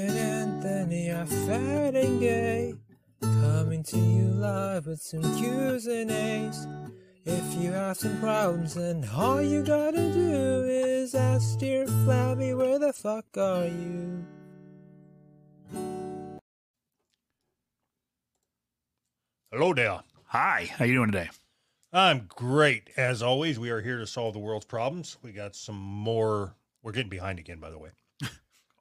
and 0.00 0.18
Anthony 0.18 1.10
are 1.10 1.26
fat 1.26 1.94
and 1.94 2.20
gay. 2.20 2.74
Coming 3.20 3.82
to 3.84 3.98
you 3.98 4.24
live 4.24 4.86
with 4.86 5.00
some 5.00 5.22
Q's 5.22 5.86
and 5.86 6.10
A's. 6.10 6.66
If 7.24 7.54
you 7.54 7.70
have 7.72 7.96
some 7.96 8.18
problems, 8.18 8.74
then 8.74 9.08
all 9.14 9.40
you 9.40 9.62
gotta 9.62 10.12
do 10.12 10.64
is 10.66 11.14
ask 11.14 11.58
dear 11.58 11.86
Flabby, 11.86 12.54
where 12.54 12.78
the 12.78 12.92
fuck 12.92 13.26
are 13.36 13.66
you? 13.66 14.24
Hello 19.52 19.74
there. 19.74 20.00
Hi, 20.26 20.70
how 20.76 20.84
you 20.84 20.94
doing 20.94 21.12
today? 21.12 21.28
I'm 21.92 22.26
great. 22.28 22.88
As 22.96 23.22
always, 23.22 23.58
we 23.58 23.68
are 23.68 23.82
here 23.82 23.98
to 23.98 24.06
solve 24.06 24.32
the 24.32 24.40
world's 24.40 24.64
problems. 24.64 25.18
We 25.22 25.32
got 25.32 25.54
some 25.54 25.76
more. 25.76 26.56
We're 26.82 26.92
getting 26.92 27.10
behind 27.10 27.38
again, 27.38 27.60
by 27.60 27.70
the 27.70 27.78
way. 27.78 27.90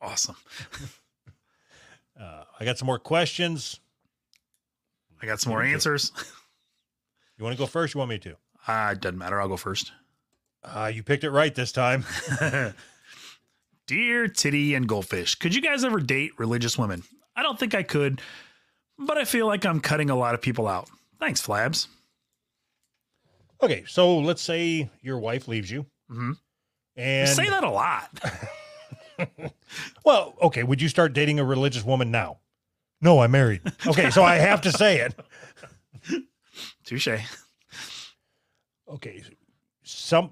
Awesome. 0.02 0.36
Uh, 2.20 2.44
I 2.60 2.66
got 2.66 2.78
some 2.78 2.86
more 2.88 3.00
questions. 3.00 3.80
I 5.22 5.26
got 5.26 5.40
some 5.40 5.52
more 5.52 5.64
answers. 5.64 6.12
You 7.38 7.46
want 7.46 7.58
to 7.58 7.64
go 7.64 7.66
first? 7.66 7.96
You 7.96 7.98
want 7.98 8.10
me 8.12 8.20
to? 8.20 8.36
Uh, 8.68 8.94
doesn't 8.94 9.18
matter. 9.18 9.42
I'll 9.42 9.48
go 9.48 9.58
first. 9.58 9.92
Uh, 10.64 10.92
you 10.94 11.02
picked 11.02 11.24
it 11.24 11.32
right 11.32 11.56
this 11.56 11.72
time. 11.72 12.06
Dear 13.88 14.28
Titty 14.28 14.76
and 14.76 14.88
Goldfish, 14.88 15.34
could 15.36 15.56
you 15.56 15.62
guys 15.62 15.84
ever 15.84 16.00
date 16.00 16.34
religious 16.38 16.78
women? 16.78 17.02
I 17.36 17.42
don't 17.42 17.58
think 17.60 17.74
I 17.74 17.82
could, 17.82 18.22
but 19.00 19.18
I 19.18 19.26
feel 19.26 19.48
like 19.48 19.66
I'm 19.66 19.80
cutting 19.80 20.12
a 20.12 20.16
lot 20.16 20.36
of 20.36 20.42
people 20.42 20.68
out. 20.68 20.88
Thanks, 21.20 21.42
Flabs. 21.44 21.88
Okay, 23.64 23.86
so 23.88 24.20
let's 24.20 24.42
say 24.44 24.92
your 25.02 25.18
wife 25.18 25.48
leaves 25.48 25.72
you, 25.72 25.88
Mm-hmm. 26.12 26.34
and 26.98 27.28
You 27.28 27.34
say 27.34 27.50
that 27.50 27.64
a 27.64 27.72
lot. 27.72 28.08
well, 30.06 30.36
okay. 30.42 30.64
Would 30.64 30.82
you 30.82 30.90
start 30.90 31.14
dating 31.14 31.40
a 31.40 31.44
religious 31.46 31.84
woman 31.84 32.12
now? 32.12 32.40
No, 33.02 33.20
I'm 33.20 33.32
married. 33.32 33.62
Okay, 33.88 34.10
so 34.12 34.24
I 34.24 34.36
have 34.36 34.62
to 34.62 34.72
say 34.72 35.00
it. 35.00 35.16
Touche. 36.86 37.08
Okay, 38.88 39.24
some. 39.84 40.32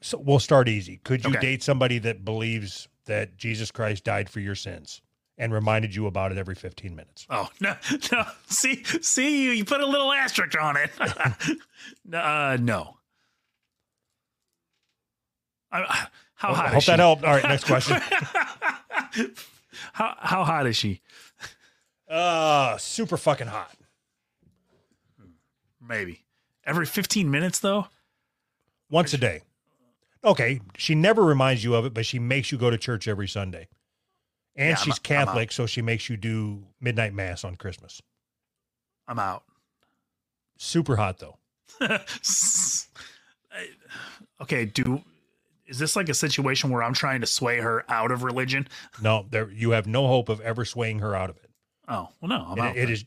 So 0.00 0.18
we'll 0.18 0.38
start 0.38 0.68
easy. 0.68 0.98
Could 1.02 1.24
you 1.24 1.30
Okay. 1.30 1.40
date 1.40 1.62
somebody 1.62 1.98
that 2.00 2.24
believes 2.24 2.86
that 3.06 3.36
Jesus 3.36 3.70
Christ 3.70 4.04
died 4.04 4.28
for 4.28 4.40
your 4.40 4.54
sins 4.54 5.00
and 5.38 5.52
reminded 5.52 5.94
you 5.94 6.06
about 6.06 6.30
it 6.32 6.38
every 6.38 6.54
15 6.54 6.94
minutes? 6.94 7.26
Oh 7.30 7.48
no, 7.60 7.74
no. 8.12 8.24
See, 8.48 8.84
see, 8.84 9.44
you, 9.44 9.50
you 9.52 9.64
put 9.64 9.80
a 9.80 9.86
little 9.86 10.12
asterisk 10.12 10.60
on 10.60 10.76
it. 10.76 10.90
uh, 12.12 12.56
no. 12.60 12.98
I, 15.72 16.06
how 16.36 16.54
hot 16.54 16.66
I 16.66 16.68
is 16.68 16.74
hope 16.74 16.82
she? 16.82 16.90
that 16.92 16.98
helped. 17.00 17.24
All 17.24 17.34
right, 17.34 17.42
next 17.44 17.64
question. 17.64 18.00
How 19.92 20.14
how 20.18 20.44
hot 20.44 20.66
is 20.66 20.76
she? 20.76 21.00
Uh, 22.08 22.76
super 22.78 23.16
fucking 23.16 23.46
hot. 23.48 23.74
Maybe 25.86 26.24
every 26.64 26.86
15 26.86 27.30
minutes 27.30 27.58
though. 27.60 27.86
Once 28.90 29.12
a 29.14 29.18
day. 29.18 29.42
Okay, 30.24 30.60
she 30.76 30.94
never 30.94 31.22
reminds 31.22 31.62
you 31.62 31.74
of 31.74 31.84
it, 31.84 31.94
but 31.94 32.04
she 32.06 32.18
makes 32.18 32.50
you 32.50 32.58
go 32.58 32.70
to 32.70 32.78
church 32.78 33.06
every 33.06 33.28
Sunday. 33.28 33.68
And 34.56 34.68
Yeah, 34.70 34.76
I'm- 34.76 34.84
she's 34.84 34.98
I'm 34.98 35.02
Catholic, 35.02 35.52
so 35.52 35.66
she 35.66 35.82
makes 35.82 36.08
you 36.08 36.16
do 36.16 36.64
midnight 36.80 37.12
mass 37.14 37.44
on 37.44 37.56
Christmas. 37.56 38.00
I'm 39.06 39.18
out. 39.18 39.44
Super 40.58 40.96
hot 40.96 41.18
though. 41.18 41.36
okay, 44.40 44.64
do 44.64 45.02
is 45.66 45.78
this 45.78 45.96
like 45.96 46.08
a 46.08 46.14
situation 46.14 46.70
where 46.70 46.82
I'm 46.82 46.94
trying 46.94 47.20
to 47.22 47.26
sway 47.26 47.58
her 47.60 47.84
out 47.88 48.10
of 48.10 48.22
religion? 48.22 48.68
No, 49.02 49.26
there 49.30 49.50
you 49.50 49.70
have 49.70 49.86
no 49.86 50.06
hope 50.06 50.28
of 50.28 50.40
ever 50.40 50.64
swaying 50.64 51.00
her 51.00 51.14
out 51.14 51.30
of 51.30 51.36
it. 51.36 51.50
Oh 51.88 52.08
well, 52.20 52.28
no, 52.28 52.46
I'm 52.48 52.58
It- 52.58 52.60
out. 52.62 52.76
it 52.76 52.90
is 52.90 53.04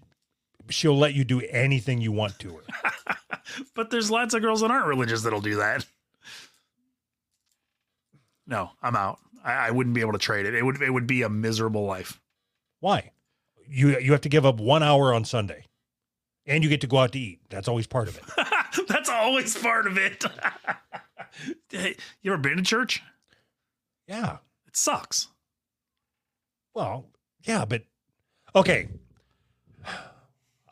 she'll 0.70 0.98
let 0.98 1.14
you 1.16 1.24
do 1.24 1.42
anything 1.50 2.00
you 2.00 2.12
want 2.12 2.38
to 2.40 2.58
her. 2.58 3.16
but 3.76 3.90
there's 3.90 4.12
lots 4.12 4.34
of 4.36 4.42
girls 4.42 4.62
that 4.62 4.70
aren't 4.70 4.86
religious 4.86 5.24
that'll 5.24 5.42
do 5.42 5.56
that. 5.56 5.86
No, 8.46 8.72
I'm 8.82 8.96
out. 8.96 9.20
I, 9.44 9.54
I 9.68 9.72
wouldn't 9.72 9.96
be 9.96 10.02
able 10.02 10.14
to 10.14 10.18
trade 10.20 10.46
it. 10.46 10.54
It 10.56 10.64
would 10.66 10.82
it 10.82 10.92
would 10.92 11.08
be 11.08 11.22
a 11.24 11.30
miserable 11.30 11.86
life. 11.86 12.20
Why? 12.80 13.12
You 13.68 13.98
you 14.00 14.12
have 14.12 14.22
to 14.22 14.30
give 14.30 14.46
up 14.46 14.60
one 14.60 14.84
hour 14.84 15.14
on 15.14 15.26
Sunday. 15.26 15.66
And 16.46 16.64
you 16.64 16.70
get 16.70 16.82
to 16.82 16.88
go 16.88 16.98
out 16.98 17.12
to 17.12 17.20
eat. 17.20 17.40
That's 17.50 17.68
always 17.68 17.86
part 17.86 18.08
of 18.08 18.18
it. 18.18 18.24
That's 18.88 19.10
always 19.10 19.56
part 19.56 19.86
of 19.86 19.98
it. 20.00 20.24
Hey, 21.70 21.96
you 22.22 22.32
ever 22.34 22.42
been 22.42 22.58
to 22.58 22.64
church? 22.64 23.02
Yeah. 24.08 24.38
It 24.68 24.76
sucks. 24.76 25.28
Well, 26.74 27.06
yeah, 27.44 27.66
but 27.66 27.84
okay. 28.56 28.90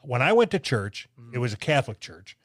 When 0.04 0.22
I 0.22 0.34
went 0.34 0.52
to 0.52 0.60
church, 0.60 1.08
it 1.34 1.38
was 1.40 1.54
a 1.54 1.58
Catholic 1.58 2.00
church. 2.00 2.38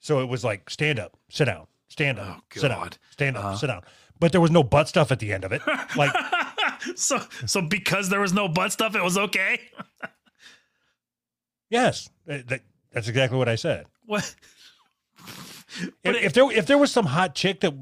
So 0.00 0.20
it 0.20 0.28
was 0.28 0.42
like 0.44 0.70
stand 0.70 0.98
up, 0.98 1.16
sit 1.28 1.44
down, 1.44 1.66
stand 1.88 2.18
up, 2.18 2.38
Oh, 2.40 2.42
sit 2.60 2.68
down, 2.68 2.80
God. 2.80 2.98
stand 3.10 3.36
up, 3.36 3.44
Uh-huh. 3.44 3.56
sit 3.56 3.66
down. 3.66 3.82
But 4.18 4.32
there 4.32 4.40
was 4.40 4.50
no 4.50 4.62
butt 4.62 4.88
stuff 4.88 5.12
at 5.12 5.18
the 5.18 5.32
end 5.32 5.44
of 5.44 5.52
it. 5.52 5.62
Like, 5.96 6.14
so 6.96 7.18
so 7.46 7.60
because 7.60 8.08
there 8.08 8.20
was 8.20 8.32
no 8.32 8.48
butt 8.48 8.72
stuff, 8.72 8.94
it 8.96 9.02
was 9.04 9.18
okay. 9.18 9.60
yes, 11.68 12.08
that, 12.26 12.48
that- 12.48 12.62
that's 12.92 13.06
exactly 13.06 13.38
what 13.38 13.48
I 13.48 13.54
said. 13.54 13.86
What? 14.06 14.34
If, 15.78 15.90
But 16.02 16.16
it- 16.16 16.22
if 16.24 16.32
there 16.32 16.50
if 16.50 16.66
there 16.66 16.78
was 16.78 16.90
some 16.92 17.06
hot 17.06 17.34
chick 17.34 17.60
that 17.60 17.74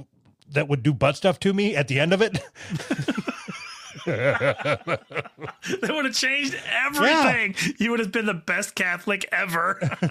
that 0.52 0.68
would 0.68 0.82
do 0.82 0.92
butt 0.94 1.16
stuff 1.16 1.38
to 1.40 1.52
me 1.52 1.76
at 1.76 1.88
the 1.88 1.98
end 2.00 2.12
of 2.12 2.22
it, 2.22 2.38
That 4.06 5.90
would 5.90 6.04
have 6.06 6.14
changed 6.14 6.56
everything. 6.86 7.54
You 7.78 7.90
would 7.90 8.00
have 8.00 8.12
been 8.12 8.26
the 8.26 8.34
best 8.34 8.74
Catholic 8.74 9.28
ever. 9.32 9.78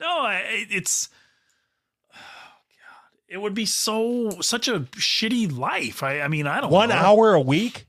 no, 0.00 0.06
I, 0.08 0.42
it's 0.70 1.08
oh 2.12 2.16
god, 2.16 3.18
it 3.28 3.38
would 3.40 3.54
be 3.54 3.66
so 3.66 4.40
such 4.40 4.68
a 4.68 4.80
shitty 4.80 5.56
life. 5.56 6.02
I, 6.02 6.20
I 6.22 6.28
mean, 6.28 6.46
I 6.46 6.60
don't 6.60 6.70
know. 6.70 6.76
one 6.76 6.88
know. 6.88 6.94
hour 6.96 7.34
a 7.34 7.40
week. 7.40 7.86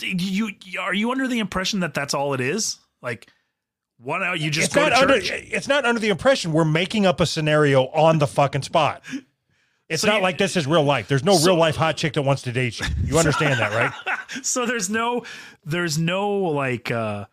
You 0.00 0.50
are 0.80 0.94
you 0.94 1.10
under 1.10 1.28
the 1.28 1.38
impression 1.38 1.80
that 1.80 1.94
that's 1.94 2.14
all 2.14 2.34
it 2.34 2.40
is? 2.40 2.78
Like 3.00 3.28
one 4.00 4.22
hour, 4.22 4.36
you 4.36 4.50
just 4.50 4.66
it's 4.66 4.74
go 4.74 4.82
not 4.82 4.90
to 4.90 4.96
under. 5.02 5.20
church. 5.20 5.48
It's 5.50 5.68
not 5.68 5.84
under 5.84 6.00
the 6.00 6.08
impression 6.08 6.52
we're 6.52 6.64
making 6.64 7.04
up 7.06 7.20
a 7.20 7.26
scenario 7.26 7.86
on 7.88 8.18
the 8.18 8.26
fucking 8.26 8.62
spot. 8.62 9.02
It's 9.88 10.02
So 10.02 10.08
not 10.08 10.16
you- 10.16 10.22
like 10.22 10.38
this 10.38 10.56
is 10.56 10.66
real 10.66 10.82
life. 10.84 11.08
There's 11.08 11.24
no 11.24 11.36
So- 11.36 11.46
real 11.48 11.56
life 11.56 11.76
hot 11.76 11.96
chick 11.96 12.12
that 12.14 12.22
wants 12.22 12.42
to 12.42 12.52
date 12.52 12.78
you. 12.80 12.86
You 13.04 13.18
understand 13.18 13.58
that, 13.60 13.72
right? 13.72 14.18
so 14.44 14.66
there's 14.66 14.88
no 14.90 15.24
there's 15.64 15.98
no 15.98 16.30
like 16.30 16.90
uh 16.90 17.24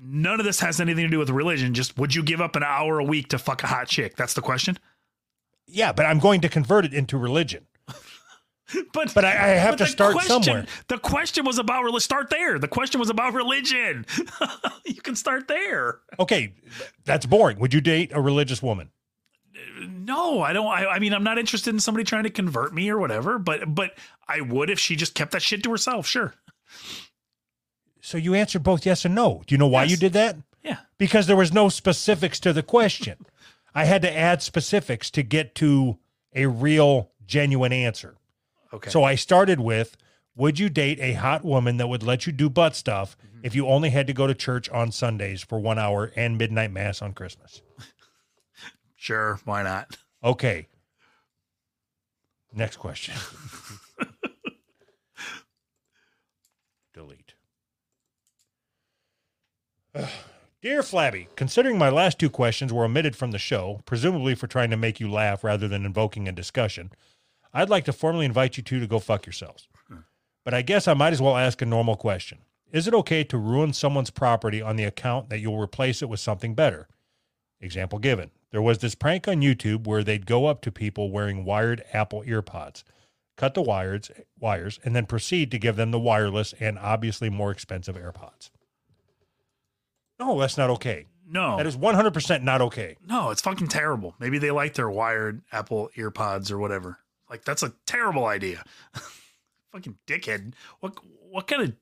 none 0.00 0.38
of 0.38 0.46
this 0.46 0.60
has 0.60 0.80
anything 0.80 1.04
to 1.04 1.10
do 1.10 1.18
with 1.18 1.30
religion 1.30 1.74
just 1.74 1.98
would 1.98 2.14
you 2.14 2.22
give 2.22 2.40
up 2.40 2.54
an 2.56 2.62
hour 2.62 2.98
a 3.00 3.04
week 3.04 3.28
to 3.28 3.38
fuck 3.38 3.62
a 3.64 3.66
hot 3.66 3.88
chick 3.88 4.14
that's 4.16 4.34
the 4.34 4.40
question 4.42 4.78
Yeah, 5.66 5.92
but 5.92 6.06
I'm 6.06 6.18
going 6.18 6.40
to 6.42 6.48
convert 6.48 6.84
it 6.84 6.94
into 6.94 7.18
religion. 7.18 7.66
but 8.92 9.14
But 9.14 9.24
I, 9.24 9.30
I 9.30 9.48
have 9.54 9.78
but 9.78 9.84
to 9.84 9.90
start 9.90 10.12
question, 10.12 10.42
somewhere. 10.42 10.66
the 10.88 10.98
question 10.98 11.44
was 11.44 11.58
about 11.58 11.84
reli- 11.84 12.00
start 12.02 12.30
there 12.30 12.58
the 12.58 12.68
question 12.68 13.00
was 13.00 13.10
about 13.10 13.34
religion 13.34 14.04
you 14.84 15.00
can 15.00 15.16
start 15.16 15.48
there 15.48 16.00
Okay, 16.18 16.54
that's 17.04 17.26
boring. 17.26 17.58
Would 17.60 17.72
you 17.74 17.80
date 17.80 18.10
a 18.12 18.20
religious 18.20 18.62
woman? 18.62 18.90
no 19.88 20.40
i 20.40 20.52
don't 20.52 20.66
I, 20.66 20.86
I 20.86 20.98
mean 21.00 21.12
i'm 21.12 21.24
not 21.24 21.36
interested 21.38 21.74
in 21.74 21.80
somebody 21.80 22.04
trying 22.04 22.22
to 22.24 22.30
convert 22.30 22.72
me 22.72 22.88
or 22.90 22.98
whatever 22.98 23.38
but 23.40 23.74
but 23.74 23.90
i 24.28 24.40
would 24.40 24.70
if 24.70 24.78
she 24.78 24.94
just 24.94 25.14
kept 25.14 25.32
that 25.32 25.42
shit 25.42 25.62
to 25.64 25.70
herself 25.70 26.06
sure 26.06 26.34
So 28.00 28.16
you 28.18 28.34
answered 28.34 28.62
both 28.62 28.86
yes 28.86 29.04
and 29.04 29.14
no. 29.14 29.42
Do 29.46 29.54
you 29.54 29.58
know 29.58 29.66
why 29.66 29.82
Yes. 29.82 29.90
you 29.92 29.96
did 29.96 30.12
that? 30.14 30.36
yeah 30.62 30.78
Because 30.96 31.26
there 31.26 31.36
was 31.36 31.52
no 31.52 31.68
specifics 31.68 32.38
to 32.40 32.52
the 32.52 32.62
question. 32.62 33.16
I 33.74 33.84
had 33.84 34.02
to 34.02 34.16
add 34.16 34.42
specifics 34.42 35.10
to 35.12 35.22
get 35.22 35.54
to 35.56 35.98
a 36.34 36.46
real, 36.46 37.10
genuine 37.26 37.72
answer. 37.72 38.16
Okay 38.72 38.90
So 38.90 39.04
I 39.04 39.14
started 39.14 39.60
with 39.60 39.96
Would 40.36 40.58
you 40.58 40.68
date 40.68 40.98
a 41.00 41.12
hot 41.14 41.44
woman 41.44 41.76
that 41.78 41.88
would 41.88 42.02
let 42.02 42.26
you 42.26 42.32
do 42.32 42.48
butt 42.50 42.74
stuff 42.76 43.16
Mm-hmm. 43.18 43.46
if 43.46 43.54
you 43.54 43.66
only 43.68 43.90
had 43.90 44.06
to 44.08 44.12
go 44.12 44.26
to 44.26 44.34
church 44.34 44.68
on 44.70 44.90
Sundays 44.92 45.42
for 45.42 45.58
one 45.60 45.78
hour 45.78 46.12
and 46.16 46.36
midnight 46.38 46.72
mass 46.72 47.00
on 47.02 47.12
Christmas? 47.14 47.62
sure 48.96 49.38
why 49.44 49.62
not 49.62 49.96
Okay. 50.24 50.66
Next 52.52 52.76
question. 52.78 53.14
Delete. 56.94 57.34
Dear 60.62 60.82
Flabby, 60.82 61.28
considering 61.36 61.78
my 61.78 61.88
last 61.88 62.18
two 62.18 62.28
questions 62.30 62.72
were 62.72 62.84
omitted 62.84 63.14
from 63.14 63.30
the 63.30 63.38
show, 63.38 63.80
presumably 63.84 64.34
for 64.34 64.48
trying 64.48 64.70
to 64.70 64.76
make 64.76 64.98
you 64.98 65.08
laugh 65.10 65.44
rather 65.44 65.68
than 65.68 65.86
invoking 65.86 66.26
a 66.26 66.32
discussion, 66.32 66.90
I'd 67.58 67.68
like 67.70 67.84
to 67.86 67.92
formally 67.92 68.24
invite 68.24 68.56
you 68.56 68.62
two 68.62 68.78
to 68.78 68.86
go 68.86 69.00
fuck 69.00 69.26
yourselves. 69.26 69.66
But 70.44 70.54
I 70.54 70.62
guess 70.62 70.86
I 70.86 70.94
might 70.94 71.12
as 71.12 71.20
well 71.20 71.36
ask 71.36 71.60
a 71.60 71.66
normal 71.66 71.96
question. 71.96 72.38
Is 72.72 72.86
it 72.86 72.94
okay 72.94 73.24
to 73.24 73.36
ruin 73.36 73.72
someone's 73.72 74.10
property 74.10 74.62
on 74.62 74.76
the 74.76 74.84
account 74.84 75.28
that 75.28 75.40
you'll 75.40 75.58
replace 75.60 76.00
it 76.00 76.08
with 76.08 76.20
something 76.20 76.54
better? 76.54 76.86
Example 77.60 77.98
given. 77.98 78.30
There 78.52 78.62
was 78.62 78.78
this 78.78 78.94
prank 78.94 79.26
on 79.26 79.42
YouTube 79.42 79.86
where 79.88 80.04
they'd 80.04 80.24
go 80.24 80.46
up 80.46 80.60
to 80.62 80.72
people 80.72 81.10
wearing 81.10 81.44
wired 81.44 81.82
Apple 81.92 82.22
earpods. 82.22 82.84
cut 83.36 83.54
the 83.54 83.62
wires, 83.62 84.10
wires, 84.38 84.78
and 84.84 84.94
then 84.94 85.06
proceed 85.06 85.50
to 85.50 85.58
give 85.58 85.76
them 85.76 85.90
the 85.90 85.98
wireless 85.98 86.54
and 86.60 86.78
obviously 86.78 87.28
more 87.28 87.50
expensive 87.50 87.96
AirPods. 87.96 88.50
No, 90.18 90.38
that's 90.40 90.56
not 90.56 90.70
okay. 90.70 91.06
No, 91.30 91.56
That 91.56 91.66
is 91.66 91.76
100% 91.76 92.42
not 92.42 92.62
okay. 92.62 92.96
no, 93.06 93.30
it's 93.30 93.42
fucking 93.42 93.68
terrible. 93.68 94.14
Maybe 94.18 94.38
they 94.38 94.50
like 94.50 94.74
their 94.74 94.88
wired 94.88 95.42
Apple 95.52 95.90
earpods 95.96 96.50
or 96.50 96.58
whatever. 96.58 96.98
Like 97.30 97.44
that's 97.44 97.62
a 97.62 97.72
terrible 97.86 98.26
idea. 98.26 98.64
fucking 99.72 99.98
dickhead. 100.06 100.54
What 100.80 100.94
what 101.30 101.46
kind 101.46 101.62
of 101.62 101.74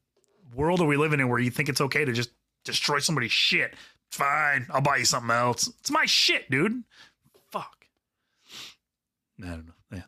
world 0.57 0.81
are 0.81 0.87
we 0.87 0.97
living 0.97 1.21
in 1.21 1.29
where 1.29 1.39
you 1.39 1.51
think 1.51 1.69
it's 1.69 1.81
okay 1.81 2.05
to 2.05 2.13
just 2.13 2.31
destroy 2.65 2.99
somebody's 2.99 3.33
shit? 3.33 3.75
Fine, 4.11 4.67
I'll 4.71 4.81
buy 4.81 4.97
you 4.99 5.05
something 5.05 5.31
else. 5.31 5.69
It's 5.81 5.91
my 5.91 6.05
shit, 6.07 6.51
dude. 6.51 6.83
Fuck. 7.51 7.87
I 9.43 9.47
don't 9.47 9.67
know. 9.67 9.73
Yeah. 9.93 10.03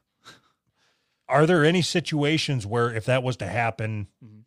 Are 1.28 1.46
there 1.46 1.64
any 1.64 1.82
situations 1.82 2.66
where 2.66 2.94
if 2.94 3.04
that 3.06 3.22
was 3.22 3.36
to 3.38 3.46
happen, 3.46 4.08
Mhm. 4.24 4.44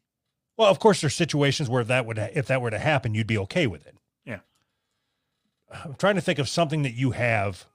well, 0.58 0.70
of 0.70 0.80
course 0.80 1.02
there's 1.02 1.16
situations 1.16 1.70
where 1.70 1.82
if 1.82 1.88
that 1.88 2.06
would 2.06 2.18
if 2.18 2.48
that 2.48 2.62
were 2.62 2.72
to 2.72 2.80
happen, 2.80 3.14
you'd 3.14 3.28
be 3.28 3.38
okay 3.40 3.68
with 3.68 3.86
it. 3.86 3.96
Yeah. 4.26 4.40
I'm 5.72 5.96
trying 5.96 6.16
to 6.16 6.22
think 6.22 6.40
of 6.40 6.50
something 6.50 6.82
that 6.84 6.94
you 6.94 7.12
have. 7.12 7.66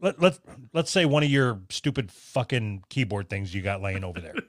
Let 0.00 0.20
let 0.20 0.38
let's 0.72 0.90
say 0.90 1.04
one 1.04 1.22
of 1.22 1.30
your 1.30 1.60
stupid 1.68 2.10
fucking 2.10 2.84
keyboard 2.88 3.28
things 3.28 3.54
you 3.54 3.62
got 3.62 3.82
laying 3.82 4.04
over 4.04 4.20
there. 4.20 4.34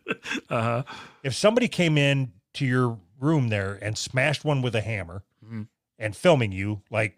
Uh 0.50 0.62
huh. 0.62 0.84
if 1.24 1.34
somebody 1.34 1.68
came 1.68 1.98
in 1.98 2.32
to 2.54 2.66
your 2.66 3.00
room 3.20 3.48
there 3.50 3.78
and 3.82 3.98
smashed 3.98 4.46
one 4.46 4.62
with 4.62 4.76
a 4.76 4.82
hammer 4.82 5.24
Mhm. 5.46 5.68
and 5.98 6.16
filming 6.16 6.52
you 6.52 6.82
like 6.92 7.18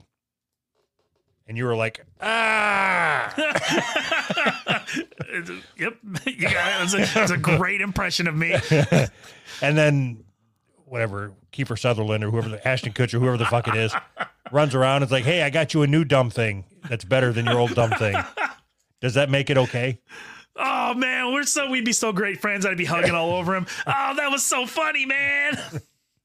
and 1.48 1.58
you 1.58 1.66
were 1.66 1.76
like 1.76 2.06
ah 2.22 3.34
yep, 5.78 5.98
you 6.26 6.42
got 6.50 6.82
it. 6.82 6.84
It's 6.84 6.94
a, 6.94 7.22
it's 7.24 7.32
a 7.32 7.38
great 7.38 7.82
impression 7.82 8.28
of 8.28 8.36
me. 8.36 8.54
and 9.62 9.78
then 9.78 10.24
whatever 10.86 11.34
Kiefer 11.52 11.78
Sutherland 11.78 12.24
or 12.24 12.32
whoever 12.32 12.50
the 12.50 12.66
Ashton 12.68 12.94
Kutcher 12.94 13.20
whoever 13.20 13.38
the 13.38 13.46
fuck 13.46 13.68
it 13.68 13.76
is 13.76 13.94
runs 14.54 14.76
around 14.76 14.98
and 14.98 15.04
it's 15.04 15.12
like 15.12 15.24
hey 15.26 15.42
I 15.44 15.50
got 15.50 15.74
you 15.74 15.82
a 15.82 15.88
new 15.88 16.06
dumb 16.06 16.30
thing 16.30 16.66
that's 16.88 17.04
better 17.04 17.34
than 17.34 17.46
your 17.46 17.60
old 17.60 17.76
dumb 17.76 17.92
thing 17.92 18.16
does 19.02 19.16
that 19.16 19.30
make 19.30 19.50
it 19.50 19.58
okay 19.58 20.00
Oh 20.56 20.94
man, 20.94 21.34
we're 21.34 21.46
so 21.46 21.68
we'd 21.72 21.84
be 21.84 21.94
so 21.94 22.14
great 22.14 22.40
friends. 22.40 22.64
I'd 22.64 22.78
be 22.78 22.86
hugging 22.86 23.16
all 23.16 23.32
over 23.32 23.56
him. 23.56 23.66
Oh, 23.88 24.14
that 24.16 24.30
was 24.30 24.46
so 24.46 24.68
funny, 24.68 25.04
man. 25.08 25.58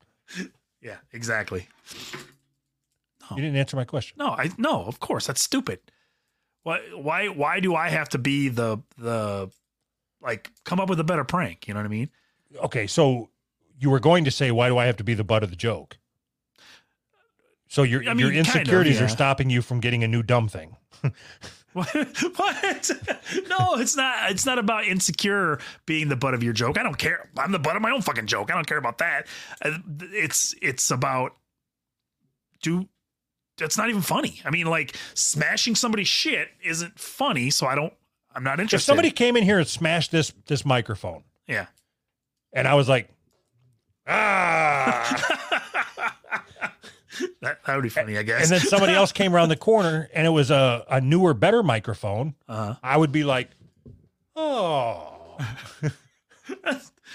yeah, 0.83 0.97
exactly. 1.15 1.67
you 2.13 3.37
didn't 3.37 3.57
answer 3.57 3.75
my 3.77 3.85
question 3.85 4.17
No, 4.19 4.29
I 4.29 4.51
no, 4.59 4.85
of 4.85 5.01
course 5.01 5.27
that's 5.27 5.41
stupid. 5.41 5.81
Why 6.63 6.81
why 6.95 7.29
why 7.29 7.61
do 7.61 7.75
I 7.75 7.89
have 7.89 8.11
to 8.11 8.19
be 8.19 8.51
the 8.51 8.83
the 8.99 9.51
like 10.21 10.51
come 10.65 10.79
up 10.79 10.91
with 10.91 11.01
a 11.01 11.05
better 11.05 11.25
prank? 11.25 11.67
You 11.67 11.73
know 11.73 11.81
what 11.81 11.87
I 11.87 11.89
mean? 11.89 12.11
okay 12.65 12.87
so 12.87 13.31
you 13.79 13.91
were 13.91 14.01
going 14.01 14.25
to 14.25 14.31
say 14.31 14.51
why 14.51 14.69
do 14.69 14.77
I 14.79 14.87
have 14.87 14.97
to 14.99 15.05
be 15.05 15.15
the 15.15 15.25
butt 15.25 15.43
of 15.43 15.51
the 15.51 15.57
joke 15.57 15.97
so 17.69 17.83
your 17.83 18.03
I 18.09 18.15
mean, 18.15 18.19
your 18.19 18.31
kind 18.31 18.41
of, 18.41 18.55
insecurities 18.55 18.99
yeah. 18.99 19.05
are 19.05 19.09
stopping 19.09 19.51
you 19.51 19.63
from 19.63 19.81
getting 19.81 20.03
a 20.05 20.09
new 20.09 20.23
dumb 20.23 20.49
thing 20.49 20.77
What? 21.75 21.89
what? 22.37 22.91
No, 23.49 23.75
it's 23.77 23.97
not. 23.97 24.31
It's 24.31 24.47
not 24.47 24.59
about 24.59 24.87
insecure 24.87 25.61
being 25.87 26.09
the 26.09 26.17
butt 26.17 26.35
of 26.35 26.43
your 26.43 26.53
joke. 26.53 26.79
I 26.79 26.83
don't 26.83 26.99
care. 26.99 27.29
I'm 27.37 27.53
the 27.53 27.59
butt 27.59 27.77
of 27.77 27.83
my 27.83 27.91
own 27.91 28.03
fucking 28.03 28.27
joke. 28.27 28.51
I 28.51 28.55
don't 28.55 28.67
care 28.67 28.79
about 28.79 28.99
that. 28.99 29.27
Uh, 29.63 29.79
It's 30.01 30.55
it's 30.61 30.91
about 30.91 31.37
do. 32.63 32.89
That's 33.59 33.77
not 33.77 33.91
even 33.91 34.03
funny. 34.03 34.41
I 34.45 34.51
mean, 34.51 34.67
like 34.67 34.97
smashing 35.15 35.75
somebody's 35.75 36.09
shit 36.09 36.49
isn't 36.65 36.99
funny. 36.99 37.51
So 37.51 37.67
I 37.67 37.75
don't. 37.75 37.93
I'm 38.35 38.45
not 38.45 38.61
interested. 38.61 38.77
if 38.77 38.83
somebody 38.83 39.11
came 39.11 39.37
in 39.37 39.45
here 39.45 39.59
and 39.59 39.69
smashed 39.69 40.11
this 40.11 40.33
this 40.47 40.65
microphone 40.65 41.25
yeah. 41.49 41.67
and 42.53 42.69
I 42.69 42.75
was 42.75 42.89
like 42.89 43.09
ah 44.07 45.48
That, 47.41 47.59
that 47.65 47.75
would 47.77 47.83
be 47.83 47.89
funny, 47.89 48.19
I 48.19 48.23
guess. 48.23 48.43
and 48.43 48.51
then 48.51 48.61
somebody 48.69 48.93
else 48.93 49.13
came 49.13 49.35
around 49.35 49.49
the 49.49 49.57
corner 49.57 50.09
and 50.13 50.27
it 50.27 50.31
was 50.31 50.51
a, 50.51 50.85
a 50.91 51.01
newer 51.01 51.35
better 51.35 51.63
microphone 51.63 52.35
uh, 52.49 52.75
I 52.83 52.97
would 52.97 53.13
be 53.13 53.25
like 53.25 53.51
oh 54.37 55.37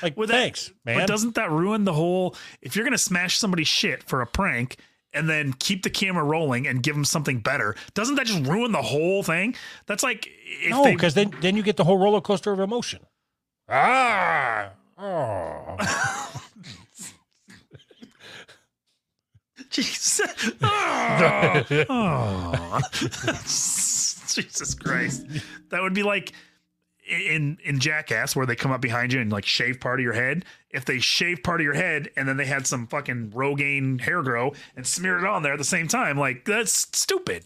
like 0.02 0.18
Would 0.18 0.30
that- 0.30 0.34
thanks 0.34 0.72
man 0.86 1.00
but 1.00 1.08
doesn't 1.08 1.36
that 1.36 1.52
ruin 1.52 1.84
the 1.86 1.94
whole? 1.94 2.36
If 2.62 2.76
you're 2.76 2.86
gonna 2.86 2.98
smash 2.98 3.38
somebody's 3.38 3.68
shit 3.68 4.04
for 4.04 4.22
a 4.22 4.28
prank 4.28 4.78
and 5.14 5.30
then 5.30 5.54
keep 5.54 5.84
the 5.84 5.90
camera 5.90 6.24
rolling 6.24 6.66
and 6.68 6.82
give 6.82 6.96
them 6.96 7.06
something 7.06 7.40
better, 7.40 7.76
doesn't 7.94 8.16
that 8.16 8.26
just 8.26 8.46
ruin 8.46 8.72
the 8.72 8.82
whole 8.82 9.22
thing? 9.24 9.56
That's 9.86 10.04
like 10.04 10.28
if 10.46 10.72
no 10.72 10.84
because 10.86 11.14
then 11.14 11.34
then 11.42 11.56
you 11.58 11.64
get 11.64 11.78
the 11.78 11.84
whole 11.84 11.98
roller 11.98 12.22
coaster 12.22 12.52
of 12.52 12.60
emotion 12.60 13.02
ah 13.70 14.70
oh 14.98 15.78
Jesus. 19.74 20.22
Oh. 20.62 21.64
Oh. 21.90 22.80
Jesus 23.44 24.74
Christ. 24.74 25.26
That 25.70 25.82
would 25.82 25.94
be 25.94 26.04
like 26.04 26.32
in 27.08 27.58
in 27.64 27.80
Jackass 27.80 28.36
where 28.36 28.46
they 28.46 28.56
come 28.56 28.72
up 28.72 28.80
behind 28.82 29.12
you 29.14 29.20
and 29.20 29.32
like 29.32 29.46
shave 29.46 29.80
part 29.80 30.00
of 30.00 30.04
your 30.04 30.14
head. 30.14 30.46
If 30.70 30.86
they 30.86 31.00
shave 31.00 31.44
part 31.44 31.60
of 31.60 31.66
your 31.66 31.74
head 31.74 32.10
and 32.16 32.28
then 32.28 32.38
they 32.38 32.46
had 32.46 32.66
some 32.66 32.88
fucking 32.88 33.32
Rogaine 33.32 34.00
hair 34.02 34.24
grow 34.24 34.54
and 34.76 34.88
smeared 34.88 35.22
it 35.24 35.28
on 35.28 35.44
there 35.44 35.54
at 35.54 35.60
the 35.60 35.64
same 35.66 35.88
time, 35.88 36.18
like 36.18 36.46
that's 36.46 36.72
stupid. 36.98 37.44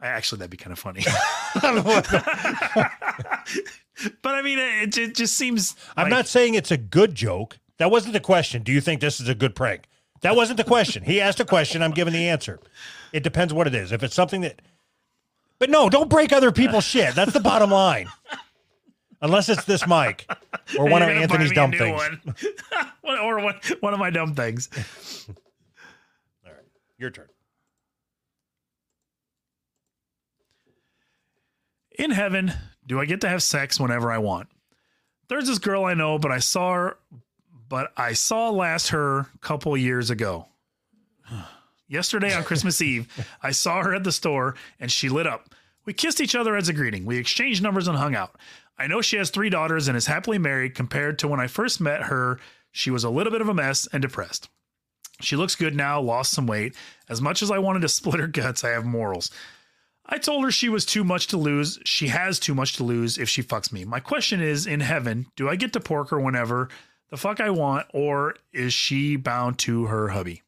I- 0.00 0.08
Actually, 0.08 0.40
that'd 0.40 0.50
be 0.50 0.56
kind 0.58 0.72
of 0.72 0.78
funny. 0.78 1.02
but 4.22 4.34
I 4.34 4.42
mean, 4.42 4.58
it, 4.58 4.96
it 4.98 5.14
just 5.14 5.36
seems. 5.36 5.74
I'm 5.96 6.04
like- 6.04 6.10
not 6.10 6.26
saying 6.28 6.54
it's 6.54 6.70
a 6.70 6.76
good 6.76 7.14
joke. 7.14 7.58
That 7.78 7.90
wasn't 7.90 8.12
the 8.12 8.20
question. 8.20 8.62
Do 8.62 8.70
you 8.72 8.80
think 8.80 9.00
this 9.00 9.18
is 9.20 9.28
a 9.28 9.34
good 9.34 9.54
prank? 9.56 9.88
That 10.22 10.36
wasn't 10.36 10.56
the 10.56 10.64
question. 10.64 11.02
He 11.02 11.20
asked 11.20 11.40
a 11.40 11.44
question. 11.44 11.82
I'm 11.82 11.90
giving 11.90 12.12
the 12.12 12.28
answer. 12.28 12.60
It 13.12 13.22
depends 13.22 13.52
what 13.52 13.66
it 13.66 13.74
is. 13.74 13.92
If 13.92 14.02
it's 14.02 14.14
something 14.14 14.40
that, 14.42 14.62
but 15.58 15.68
no, 15.70 15.88
don't 15.88 16.08
break 16.08 16.32
other 16.32 16.50
people's 16.52 16.84
shit. 16.84 17.14
That's 17.14 17.32
the 17.32 17.40
bottom 17.40 17.70
line. 17.70 18.08
Unless 19.20 19.48
it's 19.48 19.64
this 19.64 19.86
mic 19.86 20.26
or 20.78 20.88
one 20.88 21.02
of 21.02 21.08
You're 21.08 21.16
gonna 21.16 21.28
buy 21.28 21.34
Anthony's 21.34 21.52
dumb 21.52 21.72
things. 21.72 22.00
One- 23.02 23.18
or 23.18 23.40
one, 23.40 23.54
one 23.80 23.92
of 23.92 23.98
my 24.00 24.10
dumb 24.10 24.34
things. 24.34 24.68
All 26.46 26.52
right, 26.52 26.64
your 26.98 27.10
turn. 27.10 27.28
In 31.98 32.10
heaven, 32.10 32.52
do 32.86 32.98
I 33.00 33.04
get 33.04 33.20
to 33.20 33.28
have 33.28 33.42
sex 33.42 33.78
whenever 33.78 34.10
I 34.10 34.18
want? 34.18 34.48
There's 35.28 35.46
this 35.46 35.58
girl 35.58 35.84
I 35.84 35.94
know, 35.94 36.18
but 36.18 36.32
I 36.32 36.38
saw 36.38 36.72
her, 36.74 36.98
but 37.72 37.90
I 37.96 38.12
saw 38.12 38.50
last 38.50 38.88
her 38.88 39.20
a 39.20 39.38
couple 39.40 39.74
years 39.78 40.10
ago. 40.10 40.44
Yesterday 41.88 42.34
on 42.34 42.44
Christmas 42.44 42.82
Eve, 42.82 43.08
I 43.42 43.52
saw 43.52 43.82
her 43.82 43.94
at 43.94 44.04
the 44.04 44.12
store 44.12 44.56
and 44.78 44.92
she 44.92 45.08
lit 45.08 45.26
up. 45.26 45.54
We 45.86 45.94
kissed 45.94 46.20
each 46.20 46.34
other 46.34 46.54
as 46.54 46.68
a 46.68 46.74
greeting. 46.74 47.06
We 47.06 47.16
exchanged 47.16 47.62
numbers 47.62 47.88
and 47.88 47.96
hung 47.96 48.14
out. 48.14 48.36
I 48.76 48.88
know 48.88 49.00
she 49.00 49.16
has 49.16 49.30
three 49.30 49.48
daughters 49.48 49.88
and 49.88 49.96
is 49.96 50.04
happily 50.04 50.36
married 50.36 50.74
compared 50.74 51.18
to 51.20 51.28
when 51.28 51.40
I 51.40 51.46
first 51.46 51.80
met 51.80 52.02
her. 52.02 52.38
She 52.72 52.90
was 52.90 53.04
a 53.04 53.10
little 53.10 53.32
bit 53.32 53.40
of 53.40 53.48
a 53.48 53.54
mess 53.54 53.88
and 53.90 54.02
depressed. 54.02 54.50
She 55.22 55.36
looks 55.36 55.56
good 55.56 55.74
now, 55.74 55.98
lost 55.98 56.32
some 56.32 56.46
weight. 56.46 56.76
As 57.08 57.22
much 57.22 57.40
as 57.40 57.50
I 57.50 57.58
wanted 57.58 57.80
to 57.80 57.88
split 57.88 58.20
her 58.20 58.26
guts, 58.26 58.64
I 58.64 58.68
have 58.72 58.84
morals. 58.84 59.30
I 60.04 60.18
told 60.18 60.44
her 60.44 60.50
she 60.50 60.68
was 60.68 60.84
too 60.84 61.04
much 61.04 61.28
to 61.28 61.38
lose. 61.38 61.78
She 61.86 62.08
has 62.08 62.38
too 62.38 62.54
much 62.54 62.74
to 62.74 62.84
lose 62.84 63.16
if 63.16 63.30
she 63.30 63.42
fucks 63.42 63.72
me. 63.72 63.86
My 63.86 64.00
question 64.00 64.42
is 64.42 64.66
in 64.66 64.80
heaven, 64.80 65.24
do 65.36 65.48
I 65.48 65.56
get 65.56 65.72
to 65.72 65.80
pork 65.80 66.10
her 66.10 66.20
whenever 66.20 66.68
the 67.12 67.18
fuck 67.18 67.40
I 67.40 67.50
want, 67.50 67.86
or 67.92 68.36
is 68.54 68.72
she 68.72 69.16
bound 69.16 69.58
to 69.60 69.84
her 69.84 70.08
hubby? 70.08 70.40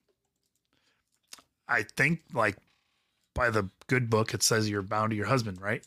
I 1.69 1.83
think, 1.83 2.23
like, 2.33 2.57
by 3.35 3.51
the 3.51 3.69
good 3.87 4.09
book, 4.09 4.33
it 4.33 4.43
says 4.43 4.71
you're 4.71 4.81
bound 4.81 5.11
to 5.11 5.17
your 5.17 5.27
husband, 5.27 5.61
right? 5.61 5.85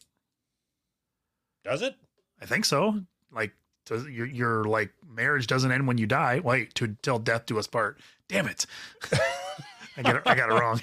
Does 1.63 1.81
it? 1.81 1.96
I 2.39 2.46
think 2.46 2.63
so. 2.63 3.01
Like, 3.31 3.53
does, 3.88 4.05
your, 4.05 4.27
your 4.27 4.65
like 4.65 4.91
marriage 5.10 5.48
doesn't 5.48 5.72
end 5.72 5.88
when 5.88 5.98
you 5.98 6.05
die. 6.05 6.41
Wait, 6.43 6.75
to 6.75 6.96
till 7.01 7.17
death 7.17 7.48
do 7.48 7.57
us 7.57 7.65
part. 7.65 8.00
Damn 8.27 8.48
it! 8.48 8.67
I 9.98 10.03
got 10.03 10.17
it. 10.17 10.22
I 10.27 10.36
got 10.36 10.51
it 10.51 10.53
wrong. 10.53 10.81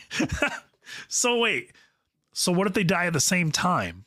so 1.08 1.38
wait. 1.38 1.70
So 2.32 2.50
what 2.50 2.66
if 2.66 2.72
they 2.72 2.82
die 2.82 3.06
at 3.06 3.12
the 3.12 3.20
same 3.20 3.52
time? 3.52 4.06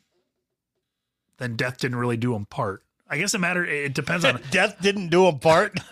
Then 1.38 1.56
death 1.56 1.78
didn't 1.78 1.98
really 1.98 2.18
do 2.18 2.34
them 2.34 2.44
part. 2.44 2.82
I 3.10 3.16
guess 3.18 3.32
it 3.34 3.38
matter. 3.38 3.64
It 3.64 3.94
depends 3.94 4.24
on 4.24 4.40
Death 4.50 4.76
didn't 4.82 5.08
do 5.08 5.26
a 5.26 5.32
part. 5.32 5.78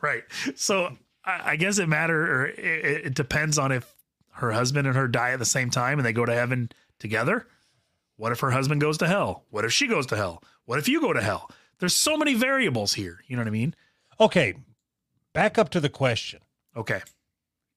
right. 0.00 0.22
So 0.54 0.96
I, 1.24 1.52
I 1.52 1.56
guess 1.56 1.78
it 1.78 1.88
matter, 1.88 2.22
or 2.42 2.46
it, 2.46 3.06
it 3.06 3.14
depends 3.14 3.58
on 3.58 3.72
if 3.72 3.92
her 4.32 4.52
husband 4.52 4.86
and 4.86 4.96
her 4.96 5.08
die 5.08 5.30
at 5.32 5.38
the 5.38 5.44
same 5.44 5.70
time 5.70 5.98
and 5.98 6.06
they 6.06 6.12
go 6.12 6.24
to 6.24 6.34
heaven 6.34 6.70
together. 6.98 7.46
What 8.16 8.32
if 8.32 8.40
her 8.40 8.50
husband 8.50 8.80
goes 8.80 8.98
to 8.98 9.06
hell? 9.06 9.44
What 9.50 9.64
if 9.64 9.72
she 9.72 9.86
goes 9.86 10.06
to 10.06 10.16
hell? 10.16 10.42
What 10.64 10.78
if 10.78 10.88
you 10.88 11.00
go 11.00 11.12
to 11.12 11.20
hell? 11.22 11.50
There's 11.78 11.94
so 11.94 12.16
many 12.16 12.34
variables 12.34 12.94
here. 12.94 13.20
You 13.26 13.36
know 13.36 13.40
what 13.42 13.48
I 13.48 13.52
mean? 13.52 13.74
Okay, 14.18 14.54
back 15.34 15.58
up 15.58 15.68
to 15.70 15.80
the 15.80 15.90
question. 15.90 16.40
Okay. 16.74 17.00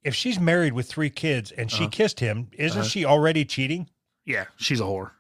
If 0.02 0.16
she's 0.16 0.40
married 0.40 0.72
with 0.72 0.88
three 0.90 1.10
kids 1.10 1.52
and 1.52 1.70
she 1.70 1.84
Uh-huh. 1.84 1.90
kissed 1.92 2.22
him, 2.22 2.48
isn't 2.54 2.80
Uh-huh. 2.80 2.88
she 2.88 3.04
already 3.04 3.44
cheating? 3.44 3.90
Yeah, 4.26 4.46
she's 4.56 4.80
a 4.80 4.84
whore. 4.84 5.12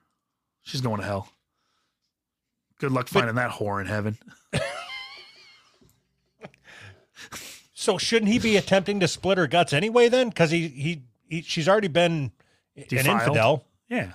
She's 0.62 0.80
going 0.80 1.00
to 1.02 1.06
hell. 1.06 1.28
Good 2.80 2.92
luck 2.92 3.08
finding 3.08 3.36
that 3.36 3.52
whore 3.52 3.80
in 3.80 3.88
heaven. 3.88 4.18
So 7.80 7.98
shouldn't 7.98 8.30
he 8.30 8.40
be 8.40 8.58
attempting 8.58 9.00
to 9.00 9.08
split 9.08 9.38
her 9.38 9.48
guts 9.48 9.72
anyway? 9.72 10.10
Then, 10.10 10.28
because 10.28 10.52
he, 10.52 10.68
he 10.68 11.04
he 11.30 11.42
she's 11.42 11.70
already 11.70 11.88
been 11.88 12.34
an 12.76 12.84
infidel. 12.92 13.64
Yeah. 13.88 14.12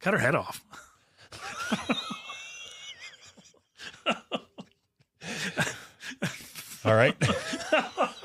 Cut 0.00 0.14
her 0.14 0.18
head 0.18 0.34
off. 0.34 0.64
All 6.84 6.96
right. 6.96 7.14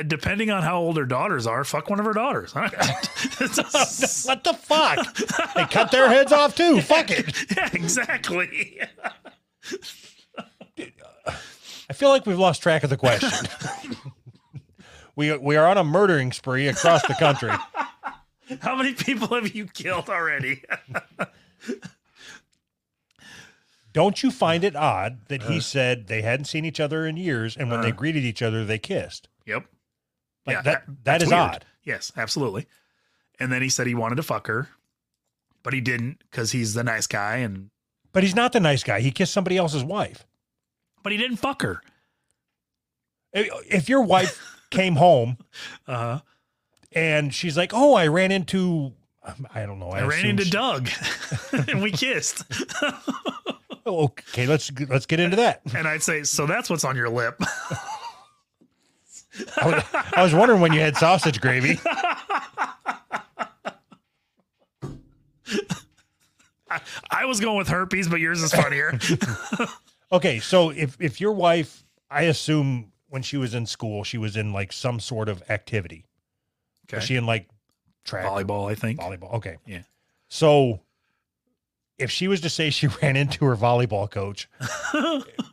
Uh, 0.00 0.02
depending 0.02 0.50
on 0.50 0.62
how 0.62 0.78
old 0.80 0.96
her 0.96 1.04
daughters 1.04 1.46
are, 1.46 1.62
fuck 1.64 1.90
one 1.90 2.00
of 2.00 2.06
her 2.06 2.12
daughters. 2.12 2.52
what 2.54 2.70
the 4.44 4.56
fuck? 4.58 5.14
They 5.54 5.64
cut 5.66 5.90
their 5.90 6.08
heads 6.08 6.32
off 6.32 6.54
too. 6.56 6.80
Fuck 6.80 7.10
it. 7.10 7.34
yeah, 7.56 7.68
exactly. 7.72 8.80
I 11.88 11.92
feel 11.92 12.08
like 12.08 12.24
we've 12.26 12.38
lost 12.38 12.62
track 12.62 12.82
of 12.84 12.90
the 12.90 12.96
question. 12.96 13.30
we 15.16 15.36
we 15.36 15.56
are 15.56 15.66
on 15.66 15.76
a 15.76 15.84
murdering 15.84 16.32
spree 16.32 16.68
across 16.68 17.06
the 17.06 17.14
country. 17.14 17.52
How 18.60 18.74
many 18.76 18.94
people 18.94 19.28
have 19.34 19.54
you 19.54 19.66
killed 19.66 20.08
already? 20.08 20.62
Don't 23.92 24.22
you 24.22 24.30
find 24.30 24.62
it 24.62 24.76
odd 24.76 25.26
that 25.28 25.42
Uh. 25.42 25.48
he 25.48 25.60
said 25.60 26.06
they 26.06 26.22
hadn't 26.22 26.44
seen 26.46 26.64
each 26.64 26.78
other 26.80 27.06
in 27.06 27.16
years, 27.16 27.56
and 27.56 27.70
when 27.70 27.80
they 27.80 27.88
Uh. 27.90 27.96
greeted 27.96 28.24
each 28.24 28.40
other, 28.42 28.64
they 28.64 28.78
kissed? 28.78 29.28
yep. 29.46 29.66
Like 30.46 30.56
Yeah, 30.56 30.62
that. 30.62 30.64
that- 30.64 30.86
That 30.86 31.04
that's 31.04 31.24
weird. 31.26 31.32
odd. 31.40 31.64
Yes, 31.84 32.12
absolutely. 32.16 32.66
And 33.38 33.50
then 33.52 33.62
he 33.62 33.68
said 33.68 33.86
he 33.86 33.94
wanted 33.94 34.16
to 34.16 34.22
fuck 34.22 34.46
her, 34.48 34.68
but 35.62 35.72
he 35.72 35.80
didn't 35.80 36.18
because 36.30 36.52
he's 36.52 36.74
the 36.74 36.84
nice 36.84 37.06
guy. 37.06 37.36
And 37.36 37.70
But 38.12 38.22
he's 38.22 38.34
not 38.34 38.52
the 38.52 38.60
nice 38.60 38.82
guy. 38.82 39.00
He 39.00 39.10
kissed 39.10 39.32
somebody 39.32 39.56
else's 39.56 39.82
wife. 39.84 40.26
but 41.02 41.12
he 41.12 41.18
didn't 41.18 41.38
fuck 41.38 41.62
her. 41.62 41.80
If 43.32 43.88
your 43.88 44.02
wife 44.02 44.40
came 44.70 44.96
home 44.96 45.38
Uh 45.86 45.94
huh. 45.96 46.20
and 46.92 47.32
she's 47.34 47.56
like, 47.56 47.70
"Oh, 47.72 47.94
I 47.94 48.08
ran 48.08 48.32
into." 48.32 48.92
I 49.54 49.66
don't 49.66 49.78
know. 49.78 49.90
I, 49.90 50.02
ran 50.02 50.24
into 50.26 50.44
she- 50.44 50.50
Doug, 50.50 50.88
and 51.68 51.82
we 51.82 51.90
kissed. 52.04 52.42
Oh, 53.86 54.04
Okay, 54.04 54.46
let's 54.46 54.70
let's 54.88 55.06
get 55.06 55.20
into 55.20 55.36
that. 55.36 55.60
and 55.74 55.86
I'd 55.86 56.02
say, 56.02 56.22
so 56.24 56.46
that's 56.46 56.68
what's 56.70 56.84
on 56.84 56.96
your 56.96 57.08
lip. 57.08 57.40
I 59.62 59.66
was, 59.66 59.84
I 60.16 60.22
was 60.22 60.34
wondering 60.34 60.60
when 60.60 60.72
you 60.72 60.80
had 60.80 60.96
sausage 60.96 61.40
gravy. 61.40 61.78
I 67.10 67.24
was 67.24 67.40
going 67.40 67.58
with 67.58 67.68
herpes, 67.68 68.08
but 68.08 68.20
yours 68.20 68.42
is 68.42 68.52
funnier. 68.52 68.98
Okay, 70.12 70.40
so 70.40 70.70
if 70.70 70.96
if 71.00 71.20
your 71.20 71.30
wife, 71.30 71.84
I 72.10 72.22
assume 72.22 72.90
when 73.10 73.22
she 73.22 73.36
was 73.36 73.54
in 73.54 73.64
school, 73.64 74.02
she 74.02 74.18
was 74.18 74.36
in 74.36 74.52
like 74.52 74.72
some 74.72 74.98
sort 74.98 75.28
of 75.28 75.40
activity. 75.48 76.04
Was 76.90 76.96
Okay. 76.98 77.06
she 77.06 77.14
in 77.14 77.26
like 77.26 77.48
track, 78.02 78.24
Volleyball, 78.26 78.68
I 78.68 78.74
think. 78.74 78.98
volleyball? 78.98 79.34
Okay, 79.34 79.58
Yeah. 79.66 79.82
So 80.26 80.80
if 81.96 82.10
she 82.10 82.26
was 82.26 82.40
to 82.40 82.50
say 82.50 82.70
she 82.70 82.88
ran 83.02 83.14
into 83.14 83.44
her 83.44 83.54
volleyball 83.54 84.10
coach 84.10 84.48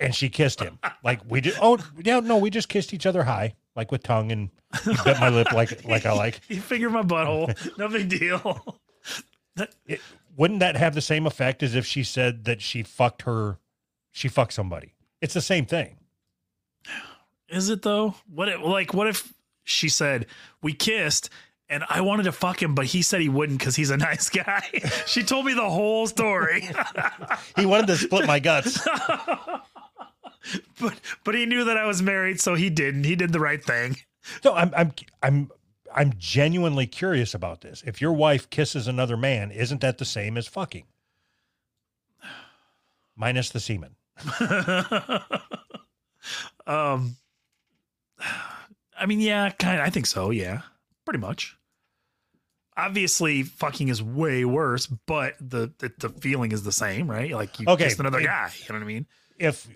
and 0.00 0.14
she 0.14 0.28
kissed 0.28 0.60
him, 0.60 0.78
like 1.02 1.20
we 1.28 1.40
just, 1.40 1.58
oh 1.60 1.78
yeah, 2.02 2.20
no, 2.20 2.36
we 2.36 2.50
just 2.50 2.68
kissed 2.68 2.92
each 2.92 3.06
other 3.06 3.24
high, 3.24 3.54
like 3.74 3.90
with 3.90 4.02
tongue, 4.02 4.30
and 4.32 4.50
he 4.84 4.94
bit 5.04 5.18
my 5.20 5.28
lip 5.28 5.52
like 5.52 5.84
like 5.84 6.06
I 6.06 6.12
like. 6.12 6.40
You 6.48 6.60
figure 6.60 6.90
my 6.90 7.02
butthole. 7.02 7.78
No 7.78 7.88
big 7.88 8.08
deal. 8.08 8.78
It, 9.86 10.00
wouldn't 10.36 10.60
that 10.60 10.76
have 10.76 10.94
the 10.94 11.00
same 11.00 11.26
effect 11.26 11.62
as 11.62 11.74
if 11.74 11.86
she 11.86 12.04
said 12.04 12.44
that 12.44 12.60
she 12.60 12.82
fucked 12.82 13.22
her, 13.22 13.58
she 14.12 14.28
fucked 14.28 14.52
somebody? 14.52 14.92
It's 15.22 15.34
the 15.34 15.40
same 15.40 15.64
thing. 15.64 15.96
Is 17.48 17.70
it 17.70 17.82
though? 17.82 18.14
What 18.28 18.48
if, 18.48 18.60
like 18.60 18.92
what 18.92 19.06
if 19.06 19.32
she 19.64 19.88
said 19.88 20.26
we 20.62 20.72
kissed 20.72 21.30
and 21.68 21.84
I 21.88 22.00
wanted 22.00 22.24
to 22.24 22.32
fuck 22.32 22.62
him, 22.62 22.74
but 22.74 22.86
he 22.86 23.02
said 23.02 23.20
he 23.20 23.28
wouldn't 23.28 23.58
because 23.58 23.74
he's 23.76 23.90
a 23.90 23.96
nice 24.08 24.28
guy. 24.28 24.62
she 25.06 25.22
told 25.22 25.46
me 25.46 25.54
the 25.54 25.68
whole 25.68 26.06
story, 26.06 26.68
He 27.56 27.66
wanted 27.66 27.88
to 27.88 27.96
split 27.96 28.26
my 28.26 28.38
guts. 28.38 28.86
but 30.80 30.94
but 31.24 31.34
he 31.34 31.46
knew 31.46 31.64
that 31.64 31.76
I 31.76 31.86
was 31.86 32.02
married, 32.02 32.40
so 32.40 32.54
he 32.54 32.70
didn't. 32.70 33.04
He 33.04 33.16
did 33.16 33.32
the 33.32 33.40
right 33.40 33.62
thing. 33.64 33.96
No, 34.44 34.54
I'm 34.54 34.72
I'm 34.76 34.92
I'm 35.22 35.50
I'm 35.94 36.12
genuinely 36.18 36.86
curious 36.86 37.34
about 37.34 37.60
this. 37.62 37.82
If 37.86 38.00
your 38.00 38.12
wife 38.12 38.50
kisses 38.50 38.86
another 38.88 39.16
man, 39.16 39.50
isn't 39.50 39.80
that 39.80 39.98
the 39.98 40.04
same 40.04 40.36
as 40.36 40.46
fucking? 40.46 40.84
Minus 43.16 43.50
the 43.50 43.60
semen. 43.60 43.96
um, 46.66 47.16
I 48.98 49.06
mean, 49.06 49.20
yeah, 49.20 49.50
kind. 49.50 49.80
of, 49.80 49.86
I 49.86 49.90
think 49.90 50.06
so. 50.06 50.30
Yeah, 50.30 50.62
pretty 51.04 51.18
much. 51.20 51.56
Obviously, 52.78 53.42
fucking 53.42 53.88
is 53.88 54.02
way 54.02 54.44
worse, 54.44 54.86
but 54.86 55.34
the 55.40 55.72
the, 55.78 55.92
the 55.98 56.08
feeling 56.10 56.52
is 56.52 56.62
the 56.62 56.72
same, 56.72 57.10
right? 57.10 57.30
Like 57.32 57.58
you 57.58 57.66
Okay, 57.68 57.84
kissed 57.84 58.00
another 58.00 58.20
it- 58.20 58.24
guy. 58.24 58.50
You 58.58 58.64
know 58.70 58.74
what 58.80 58.84
I 58.84 58.86
mean? 58.86 59.06
If 59.38 59.66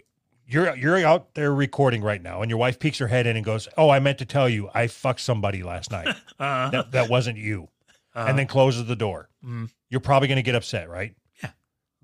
you're 0.51 0.77
you're 0.77 0.99
out 1.07 1.35
there 1.35 1.55
recording 1.55 2.03
right 2.03 2.23
now 2.23 2.43
and 2.43 2.51
your 2.51 2.59
wife 2.59 2.79
peeks 2.79 2.99
her 2.99 3.07
head 3.09 3.27
in 3.27 3.37
and 3.37 3.45
goes, 3.45 3.69
"Oh, 3.77 3.89
I 3.91 4.01
meant 4.01 4.19
to 4.19 4.25
tell 4.27 4.49
you, 4.49 4.69
I 4.75 4.87
fucked 4.89 5.21
somebody 5.21 5.63
last 5.63 5.91
night. 5.91 6.15
Uh, 6.39 6.71
that 6.71 6.93
that 6.93 7.09
wasn't 7.11 7.37
you." 7.39 7.69
uh, 8.15 8.25
and 8.29 8.39
then 8.39 8.47
closes 8.47 8.87
the 8.87 8.97
door. 8.97 9.29
Mm. 9.45 9.71
You're 9.91 10.01
probably 10.01 10.27
going 10.29 10.37
to 10.37 10.43
get 10.43 10.55
upset, 10.55 10.89
right? 10.89 11.15
Yeah. 11.43 11.51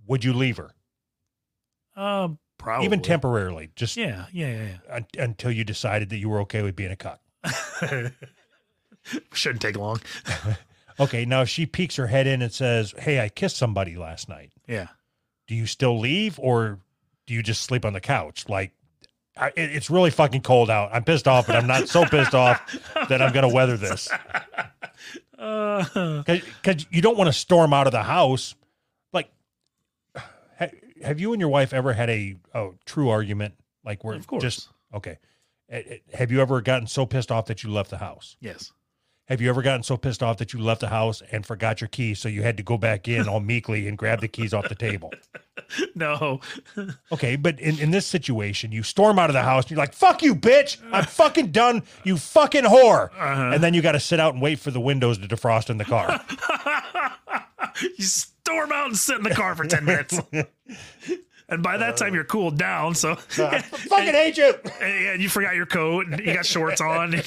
Would 0.06 0.24
you 0.24 0.32
leave 0.34 0.58
her? 0.58 0.70
uh, 1.96 2.28
probably 2.58 2.84
Even 2.84 3.00
temporarily, 3.00 3.70
just 3.76 3.96
Yeah, 3.96 4.26
yeah, 4.32 4.76
un- 4.90 5.06
until 5.18 5.50
you 5.50 5.64
decided 5.64 6.10
that 6.10 6.18
you 6.18 6.28
were 6.28 6.40
okay 6.40 6.62
with 6.62 6.76
being 6.76 6.92
a 6.92 6.96
cuck. 6.96 7.20
Shouldn't 9.32 9.62
take 9.62 9.76
long. 9.76 10.00
Okay, 10.98 11.26
now 11.26 11.42
if 11.42 11.50
she 11.50 11.66
peeks 11.66 11.96
her 11.96 12.06
head 12.06 12.26
in 12.26 12.40
and 12.40 12.50
says, 12.50 12.94
"Hey, 12.96 13.20
I 13.20 13.28
kissed 13.28 13.58
somebody 13.58 13.96
last 13.96 14.30
night," 14.30 14.50
Yeah. 14.66 14.86
do 15.46 15.54
you 15.54 15.66
still 15.66 15.98
leave 16.00 16.38
or 16.38 16.78
do 17.26 17.34
you 17.34 17.42
just 17.42 17.62
sleep 17.62 17.84
on 17.84 17.92
the 17.92 18.00
couch? 18.00 18.48
Like, 18.48 18.72
I, 19.36 19.48
it- 19.48 19.72
it's 19.76 19.90
really 19.90 20.10
fucking 20.10 20.42
cold 20.42 20.70
out. 20.70 20.90
I'm 20.92 21.04
pissed 21.04 21.28
off, 21.28 21.46
but 21.46 21.56
I'm 21.56 21.66
not 21.66 21.88
so 21.88 22.04
pissed 22.06 22.34
off 22.34 22.60
that 23.08 23.20
I'm 23.22 23.32
going 23.32 23.48
to 23.48 23.54
weather 23.54 23.76
this 23.76 24.08
Uh, 25.38 26.22
because 26.26 26.86
you 26.90 27.02
don't 27.02 27.18
want 27.18 27.28
to 27.28 27.32
storm 27.32 27.72
out 27.74 27.86
of 27.86 27.92
the 27.92 28.02
house. 28.02 28.54
Like, 29.12 29.30
ha- 30.16 30.70
have 31.02 31.20
you 31.20 31.32
and 31.32 31.40
your 31.40 31.50
wife 31.50 31.72
ever 31.74 31.92
had 31.92 32.08
a, 32.08 32.36
a 32.54 32.70
true 32.86 33.10
argument? 33.10 33.54
Like, 33.84 34.02
where 34.02 34.14
Of 34.16 34.26
course. 34.26 34.42
just 34.42 34.68
okay. 34.94 35.18
Eh, 35.68 35.82
eh, 35.86 35.96
Have 36.14 36.30
you 36.32 36.40
ever 36.40 36.60
gotten 36.62 36.86
so 36.86 37.04
pissed 37.06 37.30
off 37.30 37.46
that 37.46 37.62
you 37.62 37.70
left 37.70 37.90
the 37.90 37.98
house? 37.98 38.36
yes. 38.40 38.72
Have 39.28 39.40
you 39.40 39.48
ever 39.50 39.60
gotten 39.60 39.82
so 39.82 39.96
pissed 39.96 40.22
off 40.22 40.36
that 40.36 40.52
you 40.52 40.60
left 40.60 40.80
the 40.82 40.88
house 40.88 41.20
and 41.32 41.44
forgot 41.44 41.80
your 41.80 41.88
keys, 41.88 42.20
so 42.20 42.28
you 42.28 42.42
had 42.42 42.56
to 42.58 42.62
go 42.62 42.78
back 42.78 43.08
in 43.08 43.26
all 43.28 43.40
meekly 43.40 43.88
and 43.88 43.98
grab 43.98 44.20
the 44.20 44.28
keys 44.28 44.54
off 44.54 44.68
the 44.68 44.76
table? 44.76 45.12
No. 45.94 46.40
Okay, 47.10 47.36
but 47.36 47.58
in, 47.58 47.78
in 47.78 47.90
this 47.90 48.06
situation, 48.06 48.72
you 48.72 48.82
storm 48.82 49.18
out 49.18 49.30
of 49.30 49.34
the 49.34 49.42
house 49.42 49.64
and 49.64 49.70
you're 49.72 49.78
like, 49.78 49.94
fuck 49.94 50.22
you, 50.22 50.34
bitch. 50.34 50.78
I'm 50.92 51.04
fucking 51.08 51.52
done, 51.52 51.82
you 52.04 52.18
fucking 52.18 52.64
whore. 52.64 53.10
Uh-huh. 53.10 53.52
And 53.54 53.62
then 53.62 53.74
you 53.74 53.82
got 53.82 53.92
to 53.92 54.00
sit 54.00 54.20
out 54.20 54.34
and 54.34 54.42
wait 54.42 54.58
for 54.58 54.70
the 54.70 54.80
windows 54.80 55.18
to 55.18 55.26
defrost 55.26 55.70
in 55.70 55.78
the 55.78 55.84
car. 55.84 56.20
you 57.98 58.04
storm 58.04 58.72
out 58.72 58.88
and 58.88 58.96
sit 58.96 59.16
in 59.16 59.22
the 59.22 59.34
car 59.34 59.54
for 59.54 59.64
10 59.64 59.84
minutes. 59.84 60.20
And 61.48 61.62
by 61.62 61.76
that 61.76 61.96
time, 61.96 62.14
you're 62.14 62.24
cooled 62.24 62.58
down. 62.58 62.94
So, 62.94 63.12
I 63.12 63.60
fucking 63.60 64.12
hate 64.12 64.36
you. 64.36 64.52
and 64.82 65.22
you 65.22 65.28
forgot 65.28 65.54
your 65.54 65.66
coat 65.66 66.06
and 66.08 66.18
you 66.20 66.34
got 66.34 66.44
shorts 66.44 66.80
on. 66.80 67.14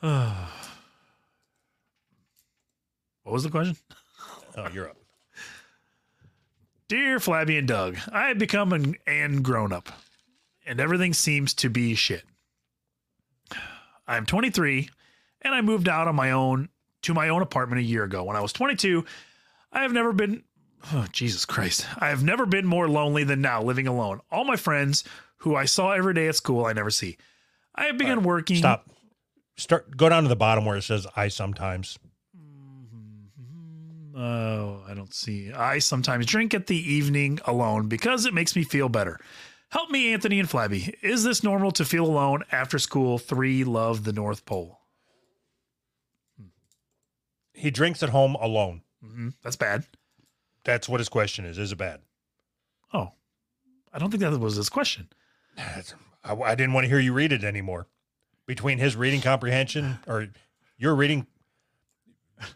what 3.22 3.32
was 3.32 3.42
the 3.44 3.50
question? 3.50 3.76
Oh, 4.58 4.68
you're 4.74 4.88
up. 4.88 4.96
Dear 6.88 7.20
Flabby 7.20 7.56
and 7.58 7.68
Doug, 7.68 7.96
I 8.10 8.28
have 8.28 8.38
become 8.38 8.72
an 8.72 8.96
and 9.06 9.44
grown 9.44 9.72
up, 9.72 9.88
and 10.66 10.80
everything 10.80 11.12
seems 11.12 11.54
to 11.54 11.68
be 11.68 11.94
shit. 11.94 12.24
I'm 14.06 14.26
23, 14.26 14.88
and 15.42 15.54
I 15.54 15.60
moved 15.60 15.88
out 15.88 16.08
on 16.08 16.16
my 16.16 16.32
own 16.32 16.70
to 17.02 17.14
my 17.14 17.28
own 17.28 17.42
apartment 17.42 17.80
a 17.80 17.84
year 17.84 18.02
ago. 18.02 18.24
When 18.24 18.36
I 18.36 18.40
was 18.40 18.52
22, 18.52 19.04
I 19.70 19.82
have 19.82 19.92
never 19.92 20.12
been. 20.12 20.42
Oh, 20.92 21.06
Jesus 21.12 21.44
Christ. 21.44 21.86
I 21.98 22.08
have 22.08 22.24
never 22.24 22.46
been 22.46 22.66
more 22.66 22.88
lonely 22.88 23.22
than 23.22 23.40
now 23.40 23.62
living 23.62 23.86
alone. 23.86 24.20
All 24.30 24.44
my 24.44 24.56
friends 24.56 25.04
who 25.38 25.54
I 25.54 25.66
saw 25.66 25.92
every 25.92 26.14
day 26.14 26.26
at 26.26 26.36
school, 26.36 26.64
I 26.64 26.72
never 26.72 26.90
see. 26.90 27.16
I 27.74 27.84
have 27.84 27.98
begun 27.98 28.24
working. 28.24 28.56
Stop. 28.56 28.90
Start. 29.56 29.96
Go 29.96 30.08
down 30.08 30.24
to 30.24 30.28
the 30.28 30.36
bottom 30.36 30.64
where 30.64 30.76
it 30.76 30.82
says 30.82 31.06
"I 31.14 31.28
sometimes." 31.28 31.98
Oh, 34.20 34.82
I 34.88 34.94
don't 34.94 35.14
see. 35.14 35.52
I 35.52 35.78
sometimes 35.78 36.26
drink 36.26 36.52
at 36.52 36.66
the 36.66 36.76
evening 36.76 37.38
alone 37.44 37.86
because 37.88 38.26
it 38.26 38.34
makes 38.34 38.56
me 38.56 38.64
feel 38.64 38.88
better. 38.88 39.20
Help 39.70 39.90
me, 39.90 40.12
Anthony 40.12 40.40
and 40.40 40.50
Flabby. 40.50 40.92
Is 41.02 41.22
this 41.22 41.44
normal 41.44 41.70
to 41.72 41.84
feel 41.84 42.04
alone 42.06 42.42
after 42.50 42.78
school? 42.78 43.18
Three 43.18 43.62
love 43.64 44.02
the 44.04 44.12
North 44.12 44.44
Pole. 44.44 44.80
he 47.52 47.70
drinks 47.70 48.02
at 48.02 48.08
home 48.10 48.34
alone. 48.36 48.82
hmm 49.04 49.28
That's 49.42 49.56
bad. 49.56 49.84
That's 50.64 50.88
what 50.88 51.00
his 51.00 51.08
question 51.08 51.44
is. 51.44 51.58
Is 51.58 51.72
it 51.72 51.76
bad? 51.78 52.00
Oh, 52.92 53.12
I 53.92 53.98
don't 53.98 54.10
think 54.10 54.20
that 54.22 54.38
was 54.38 54.56
his 54.56 54.68
question. 54.68 55.08
I, 55.56 55.82
I 56.34 56.54
didn't 56.54 56.72
want 56.72 56.84
to 56.84 56.88
hear 56.88 56.98
you 57.00 57.12
read 57.12 57.32
it 57.32 57.44
anymore. 57.44 57.86
Between 58.46 58.78
his 58.78 58.96
reading 58.96 59.20
comprehension 59.20 59.98
or 60.06 60.28
your 60.78 60.94
reading, 60.94 61.26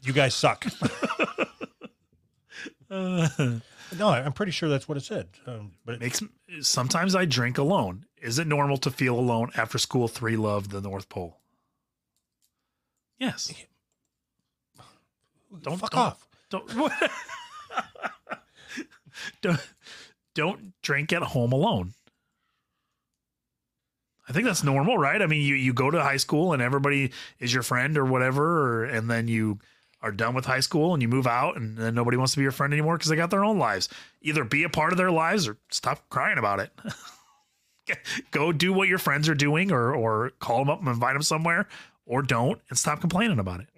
you 0.03 0.13
guys 0.13 0.35
suck. 0.35 0.65
Uh, 2.93 3.29
no, 3.99 4.09
I'm 4.09 4.33
pretty 4.33 4.53
sure 4.53 4.69
that's 4.69 4.87
what 4.87 4.99
it 4.99 5.05
said. 5.05 5.29
Um, 5.47 5.73
but 5.85 5.95
it, 5.95 6.01
makes 6.01 6.23
sometimes 6.61 7.15
I 7.15 7.25
drink 7.25 7.57
alone. 7.57 8.05
Is 8.21 8.39
it 8.39 8.47
normal 8.47 8.77
to 8.79 8.91
feel 8.91 9.19
alone 9.19 9.51
after 9.57 9.79
school? 9.79 10.09
Three 10.09 10.37
love 10.37 10.69
the 10.69 10.83
North 10.83 11.09
Pole. 11.09 11.39
Yes. 13.19 13.53
Don't 15.63 15.79
fuck 15.79 15.91
don't, 15.91 16.01
off. 16.01 16.29
Don't 16.49 16.67
don't 19.43 19.61
don't 20.35 20.73
drink 20.81 21.13
at 21.13 21.23
home 21.23 21.53
alone. 21.53 21.93
I 24.27 24.33
think 24.33 24.47
that's 24.47 24.65
normal, 24.65 24.97
right? 24.97 25.21
I 25.21 25.27
mean, 25.27 25.43
you 25.43 25.55
you 25.55 25.75
go 25.75 25.91
to 25.91 26.03
high 26.03 26.17
school 26.17 26.55
and 26.55 26.63
everybody 26.63 27.13
is 27.39 27.53
your 27.53 27.63
friend 27.63 27.99
or 27.99 28.07
whatever, 28.07 28.83
or, 28.83 28.85
and 28.85 29.11
then 29.11 29.29
you 29.29 29.59
are 30.03 30.13
done 30.13 30.35
with 30.35 30.45
high 30.45 30.61
school 30.61 30.93
and 30.93 31.03
you 31.03 31.09
move 31.09 31.27
out 31.27 31.57
and 31.57 31.77
then 31.77 31.95
nobody 31.95 32.17
wants 32.17 32.33
to 32.33 32.39
be 32.39 32.43
your 32.43 32.53
friend 32.53 32.73
anymore 32.73 32.97
because 32.97 33.09
they 33.09 33.17
got 33.17 33.31
their 33.31 33.45
own 33.45 33.59
lives. 33.59 33.89
Either 34.21 34.45
be 34.45 34.65
a 34.65 34.69
part 34.69 34.93
of 34.93 34.99
their 34.99 35.11
lives 35.11 35.47
or 35.47 35.57
stop 35.71 36.09
crying 36.11 36.39
about 36.39 36.61
it. 36.61 36.71
go 38.31 38.53
do 38.53 38.73
what 38.73 38.89
your 38.89 38.99
friends 38.99 39.29
are 39.29 39.35
doing 39.35 39.73
or 39.73 39.95
or 39.95 40.31
call 40.39 40.59
them 40.59 40.71
up 40.71 40.81
and 40.81 40.89
invite 40.89 41.15
them 41.15 41.23
somewhere 41.23 41.69
or 42.07 42.23
don't 42.23 42.61
and 42.69 42.79
stop 42.79 43.01
complaining 43.01 43.39
about 43.39 43.61
it. 43.61 43.69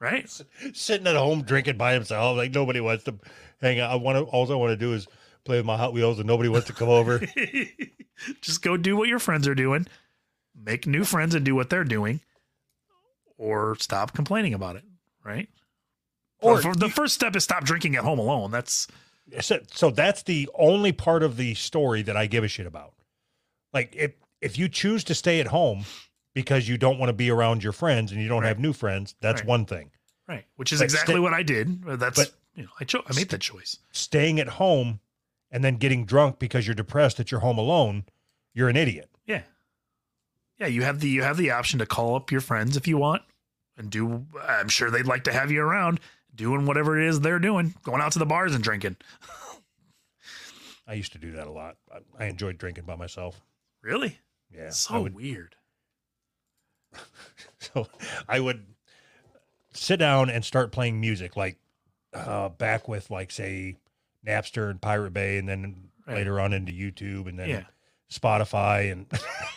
Right? 0.00 0.28
Sitting 0.74 1.06
at 1.06 1.16
home 1.16 1.42
drinking 1.42 1.78
by 1.78 1.94
himself, 1.94 2.36
like 2.36 2.52
nobody 2.52 2.80
wants 2.80 3.04
to 3.04 3.14
hang 3.60 3.80
out. 3.80 3.90
I 3.90 3.96
want 3.96 4.18
to. 4.18 4.24
All 4.24 4.50
I 4.50 4.54
want 4.54 4.70
to 4.70 4.76
do 4.76 4.92
is 4.92 5.06
play 5.44 5.56
with 5.56 5.64
my 5.64 5.76
Hot 5.76 5.94
Wheels, 5.94 6.18
and 6.18 6.26
nobody 6.26 6.50
wants 6.50 6.66
to 6.66 6.74
come 6.74 6.90
over. 6.90 7.22
Just 8.42 8.60
go 8.60 8.76
do 8.76 8.96
what 8.96 9.08
your 9.08 9.18
friends 9.18 9.48
are 9.48 9.54
doing, 9.54 9.86
make 10.54 10.86
new 10.86 11.04
friends 11.04 11.34
and 11.34 11.46
do 11.46 11.54
what 11.54 11.70
they're 11.70 11.84
doing, 11.84 12.20
or 13.38 13.76
stop 13.78 14.12
complaining 14.14 14.54
about 14.54 14.76
it. 14.76 14.84
Right? 15.24 15.48
Or 16.40 16.60
the 16.60 16.88
first 16.90 17.14
step 17.14 17.34
is 17.34 17.44
stop 17.44 17.64
drinking 17.64 17.96
at 17.96 18.04
home 18.04 18.18
alone. 18.18 18.50
That's 18.50 18.86
so, 19.40 19.58
so 19.72 19.90
that's 19.90 20.22
the 20.22 20.48
only 20.54 20.92
part 20.92 21.22
of 21.22 21.36
the 21.36 21.54
story 21.54 22.02
that 22.02 22.16
I 22.16 22.26
give 22.26 22.44
a 22.44 22.48
shit 22.48 22.66
about. 22.66 22.92
Like 23.72 23.94
if 23.96 24.12
if 24.40 24.58
you 24.58 24.68
choose 24.68 25.02
to 25.04 25.14
stay 25.14 25.40
at 25.40 25.46
home 25.48 25.84
because 26.34 26.68
you 26.68 26.76
don't 26.76 26.98
want 26.98 27.08
to 27.08 27.14
be 27.14 27.30
around 27.30 27.62
your 27.64 27.72
friends 27.72 28.12
and 28.12 28.20
you 28.20 28.28
don't 28.28 28.42
Right. 28.42 28.48
have 28.48 28.58
new 28.58 28.72
friends, 28.74 29.14
that's 29.20 29.40
Right. 29.40 29.48
one 29.48 29.64
thing. 29.66 29.90
right, 30.28 30.44
which 30.56 30.72
is 30.72 30.80
But 30.80 30.84
exactly 30.84 31.14
sti- 31.14 31.20
what 31.20 31.32
I 31.32 31.42
did. 31.42 31.82
That's 31.84 32.18
but- 32.18 32.34
you 32.54 32.64
know 32.64 32.68
I 32.80 32.84
cho- 32.84 33.02
I 33.08 33.14
made 33.14 33.28
that 33.30 33.40
choice. 33.40 33.78
Staying 33.92 34.38
at 34.40 34.48
home 34.48 35.00
and 35.50 35.62
then 35.64 35.76
getting 35.76 36.04
drunk 36.04 36.38
because 36.38 36.66
you're 36.66 36.74
depressed 36.74 37.16
that 37.18 37.30
you're 37.30 37.40
home 37.40 37.58
alone, 37.58 38.04
you're 38.52 38.68
an 38.68 38.76
idiot. 38.76 39.08
Yeah. 40.58 40.66
You 40.68 40.82
have 40.82 41.00
the 41.00 41.08
you 41.08 41.22
have 41.22 41.36
the 41.36 41.50
option 41.50 41.78
to 41.80 41.86
call 41.86 42.16
up 42.16 42.30
your 42.32 42.40
friends 42.40 42.76
if 42.76 42.86
you 42.88 42.98
want 42.98 43.22
and 43.76 43.90
do. 43.90 44.26
I'm 44.40 44.68
sure 44.68 44.90
they'd 44.90 45.06
like 45.06 45.24
to 45.24 45.32
have 45.32 45.50
you 45.50 45.60
around 45.62 46.00
doing 46.34 46.66
whatever 46.66 47.00
it 47.00 47.08
is 47.08 47.20
they're 47.20 47.38
doing, 47.38 47.74
going 47.82 48.00
out 48.02 48.12
to 48.12 48.18
the 48.18 48.26
bars 48.26 48.54
and 48.54 48.62
drinking. 48.62 48.96
I 50.86 50.94
used 50.94 51.12
to 51.12 51.18
do 51.18 51.32
that 51.32 51.46
a 51.46 51.50
lot. 51.50 51.76
I, 51.92 52.24
I 52.24 52.26
enjoyed 52.28 52.58
drinking 52.58 52.84
by 52.84 52.94
myself. 52.96 53.40
Really? 53.82 54.18
Yeah. 54.54 54.70
So 54.70 55.02
would, 55.02 55.14
weird. 55.16 55.56
so 57.58 57.86
I 58.28 58.38
would 58.40 58.64
sit 59.72 59.98
down 59.98 60.30
and 60.30 60.44
start 60.44 60.72
playing 60.72 61.00
music 61.00 61.36
like 61.36 61.56
uh, 62.14 62.48
back 62.50 62.88
with 62.88 63.10
like 63.10 63.30
say 63.30 63.76
Napster 64.26 64.70
and 64.70 64.80
Pirate 64.80 65.12
Bay 65.12 65.38
and 65.38 65.48
then 65.48 65.82
Right. 66.06 66.18
later 66.18 66.38
on 66.38 66.52
into 66.52 66.70
YouTube 66.72 67.26
and 67.28 67.36
then 67.36 67.48
Yeah. 67.48 67.64
Spotify 68.12 68.92
and 68.92 69.06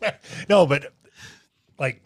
no, 0.48 0.66
but 0.66 0.92
like 1.78 2.02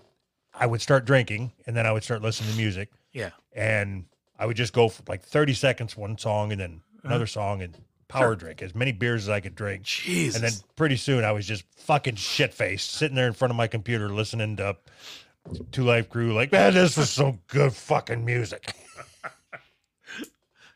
I 0.54 0.66
would 0.66 0.80
start 0.80 1.04
drinking 1.04 1.52
and 1.66 1.76
then 1.76 1.86
I 1.86 1.92
would 1.92 2.04
start 2.04 2.22
listening 2.22 2.50
to 2.50 2.56
music 2.56 2.90
Yeah. 3.12 3.30
and 3.54 4.04
I 4.38 4.46
would 4.46 4.56
just 4.56 4.72
go 4.72 4.88
for 4.88 5.02
like 5.08 5.22
30 5.22 5.54
seconds 5.54 5.96
one 5.96 6.18
song 6.18 6.52
and 6.52 6.60
then 6.60 6.80
uh-huh. 6.98 7.08
another 7.08 7.26
song 7.26 7.62
and 7.62 7.76
power 8.08 8.28
Sure. 8.28 8.36
drink 8.36 8.62
as 8.62 8.74
many 8.74 8.92
beers 8.92 9.24
as 9.24 9.28
I 9.30 9.40
could 9.40 9.54
drink. 9.54 9.84
Jesus. 9.84 10.36
And 10.36 10.44
then 10.44 10.52
pretty 10.76 10.96
soon 10.96 11.24
I 11.24 11.32
was 11.32 11.46
just 11.46 11.64
fucking 11.76 12.16
shit 12.16 12.52
faced 12.52 12.90
sitting 12.90 13.14
there 13.16 13.26
in 13.26 13.32
front 13.32 13.50
of 13.50 13.56
my 13.56 13.66
computer 13.66 14.08
listening 14.10 14.56
to 14.56 14.76
2 15.72 15.82
Live 15.84 16.08
Crew, 16.08 16.32
like, 16.32 16.52
man, 16.52 16.74
this 16.74 16.96
was 16.96 17.10
some 17.10 17.40
good 17.48 17.72
fucking 17.72 18.24
music. 18.24 18.74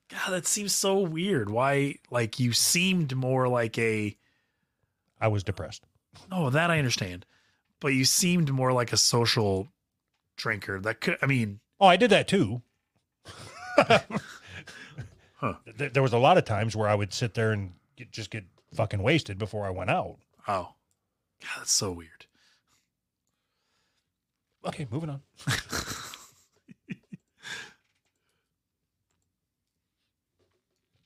God, 0.08 0.30
that 0.30 0.46
seems 0.46 0.74
so 0.74 0.98
weird. 1.00 1.50
Why, 1.50 1.96
like, 2.10 2.40
you 2.40 2.52
seemed 2.52 3.14
more 3.14 3.48
like 3.48 3.78
a. 3.78 4.16
I 5.20 5.28
was 5.28 5.44
depressed. 5.44 5.85
Oh, 6.32 6.50
that 6.50 6.70
I 6.70 6.78
understand. 6.78 7.26
But 7.80 7.88
you 7.88 8.04
seemed 8.04 8.50
more 8.52 8.72
like 8.72 8.92
a 8.92 8.96
social 8.96 9.68
drinker. 10.36 10.80
That 10.80 11.00
could, 11.00 11.18
I 11.22 11.26
mean, 11.26 11.60
Oh, 11.78 11.86
I 11.86 11.96
did 11.96 12.10
that 12.10 12.28
too. 12.28 12.62
Huh. 15.38 15.56
There 15.76 16.02
was 16.02 16.14
a 16.14 16.18
lot 16.18 16.38
of 16.38 16.46
times 16.46 16.74
where 16.74 16.88
I 16.88 16.94
would 16.94 17.12
sit 17.12 17.34
there 17.34 17.52
and 17.52 17.74
get, 17.94 18.10
just 18.10 18.30
get 18.30 18.44
fucking 18.74 19.02
wasted 19.02 19.36
before 19.36 19.66
I 19.66 19.70
went 19.70 19.90
out. 19.90 20.16
oh, 20.48 20.72
God, 21.42 21.50
that's 21.58 21.72
so 21.72 21.92
weird. 21.92 22.24
Okay, 24.66 24.86
moving 24.90 25.10
on. 25.10 25.20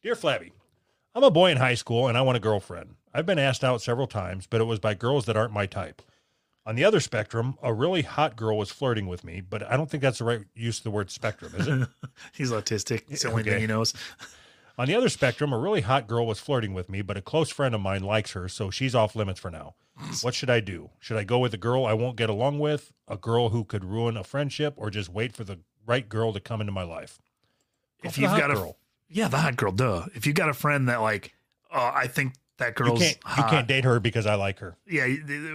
Dear 0.03 0.15
Flabby, 0.15 0.53
I'm 1.15 1.25
a 1.25 1.31
boy 1.31 1.51
in 1.51 1.57
high 1.59 1.75
school 1.75 2.09
and 2.09 2.17
I 2.17 2.23
want 2.23 2.37
a 2.37 2.41
girlfriend. 2.41 2.95
I've 3.13 3.27
been 3.27 3.39
asked 3.39 3.65
out 3.65 3.83
several 3.83 4.07
times, 4.07 4.47
but 4.47 4.61
it 4.61 4.65
was 4.65 4.79
by 4.79 4.95
girls 4.95 5.27
that 5.27 5.37
aren't 5.37 5.53
my 5.53 5.67
type. 5.67 6.03
On 6.67 6.77
the 6.77 6.85
other 6.85 7.01
spectrum, 7.01 7.57
a 7.63 7.73
really 7.73 8.03
hot 8.03 8.37
girl 8.37 8.57
was 8.57 8.71
flirting 8.71 9.07
with 9.07 9.25
me, 9.25 9.41
but 9.41 9.63
I 9.69 9.77
don't 9.77 9.91
think 9.91 10.03
that's 10.03 10.19
the 10.19 10.25
right 10.25 10.43
use 10.55 10.79
of 10.79 10.85
the 10.85 10.91
word 10.91 11.11
spectrum, 11.11 11.53
is 11.57 11.67
it? 11.67 11.89
He's 12.35 12.51
autistic. 12.53 13.03
It's 13.09 13.23
the 13.23 13.31
only 13.31 13.43
Okay. 13.43 13.53
thing 13.53 13.61
he 13.63 13.67
knows. 13.67 13.95
On 14.79 14.87
the 14.87 14.95
other 14.95 15.09
spectrum, 15.09 15.53
a 15.53 15.59
really 15.59 15.81
hot 15.81 16.07
girl 16.07 16.27
was 16.27 16.39
flirting 16.39 16.73
with 16.73 16.89
me, 16.89 17.03
but 17.03 17.17
a 17.17 17.23
close 17.23 17.51
friend 17.51 17.75
of 17.75 17.81
mine 17.81 18.03
likes 18.03 18.33
her, 18.33 18.49
so 18.49 18.71
she's 18.71 18.95
off 18.95 19.17
limits 19.17 19.41
for 19.41 19.51
now. 19.51 19.75
What 20.23 20.35
should 20.35 20.49
I 20.49 20.61
do? 20.61 20.91
Should 21.01 21.17
I 21.19 21.25
go 21.25 21.39
with 21.39 21.53
a 21.53 21.59
girl 21.59 21.85
I 21.85 21.93
won't 21.93 22.17
get 22.17 22.31
along 22.31 22.59
with, 22.61 22.93
a 23.09 23.17
girl 23.17 23.51
who 23.51 23.65
could 23.65 23.85
ruin 23.85 24.17
a 24.17 24.25
friendship, 24.25 24.75
or 24.77 24.89
just 24.91 25.09
wait 25.11 25.35
for 25.35 25.45
the 25.45 25.59
right 25.87 26.09
girl 26.09 26.33
to 26.33 26.41
come 26.41 26.61
into 26.61 26.73
my 26.73 26.85
life? 26.85 27.21
Go 28.03 28.09
If 28.09 28.17
you've 28.19 28.31
hot 28.31 28.41
got 28.41 28.51
a- 28.51 28.55
girl. 28.55 28.77
Yeah, 29.09 29.29
the 29.29 29.39
hot 29.39 29.57
girl, 29.57 29.73
duh. 29.73 30.07
If 30.15 30.25
you 30.27 30.33
got 30.33 30.49
a 30.49 30.55
friend 30.55 30.89
that, 30.89 31.01
like, 31.03 31.35
oh, 31.73 31.91
I 31.93 32.07
think 32.07 32.35
that 32.61 32.79
you 32.79 32.85
girl's 32.85 33.01
can't 33.01 33.19
you 33.37 33.43
can't 33.45 33.67
date 33.67 33.85
her 33.85 34.01
because 34.01 34.27
I 34.27 34.37
like 34.37 34.61
her. 34.61 34.77
Yeah, 34.87 35.07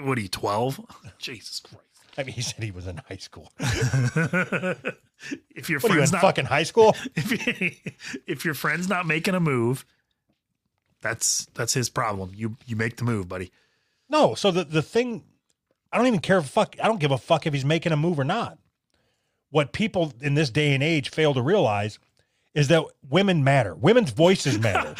what 0.02 0.18
are 0.18 0.22
you, 0.22 0.28
12? 0.28 0.82
Jesus 1.18 1.62
Christ. 1.62 1.86
I 2.18 2.24
mean, 2.24 2.34
he 2.34 2.41
said 2.41 2.63
he 2.63 2.72
was 2.72 2.88
in 2.88 3.02
high 3.10 3.18
school. 3.18 3.52
if 3.60 3.70
your 3.70 4.20
What 4.80 4.82
are 5.56 5.70
you 5.70 5.80
friend's 5.80 6.12
not 6.12 6.22
fucking 6.22 6.46
high 6.46 6.63
school? 6.63 6.96
if, 7.15 8.22
if 8.26 8.46
your 8.46 8.54
friend's 8.54 8.88
not 8.88 9.06
making 9.06 9.36
a 9.36 9.39
move, 9.39 9.86
that's 11.02 11.46
that's 11.54 11.74
his 11.74 11.89
problem. 11.89 12.32
You 12.34 12.58
you 12.65 12.76
make 12.76 12.98
the 12.98 13.04
move, 13.04 13.28
buddy. 13.28 13.52
No. 14.10 14.36
So 14.36 14.52
the 14.52 14.63
the 14.63 14.82
thing, 14.82 15.24
I 15.91 15.98
don't 15.98 16.08
even 16.08 16.22
care. 16.22 16.38
If 16.38 16.48
fuck, 16.48 16.76
I 16.82 16.88
don't 16.88 17.00
give 17.00 17.12
a 17.12 17.18
fuck 17.18 17.46
if 17.46 17.54
he's 17.54 17.65
making 17.65 17.91
a 17.91 17.98
move 17.98 18.20
or 18.20 18.24
not. 18.24 18.58
What 19.52 19.74
people 19.74 20.13
in 20.22 20.36
this 20.36 20.50
day 20.50 20.74
and 20.74 20.84
age 20.84 21.10
fail 21.10 21.34
to 21.34 21.41
realize 21.41 22.00
is 22.54 22.70
that 22.70 22.86
women 23.10 23.44
matter. 23.44 23.76
Women's 23.76 24.12
voices 24.12 24.58
matter. 24.58 24.96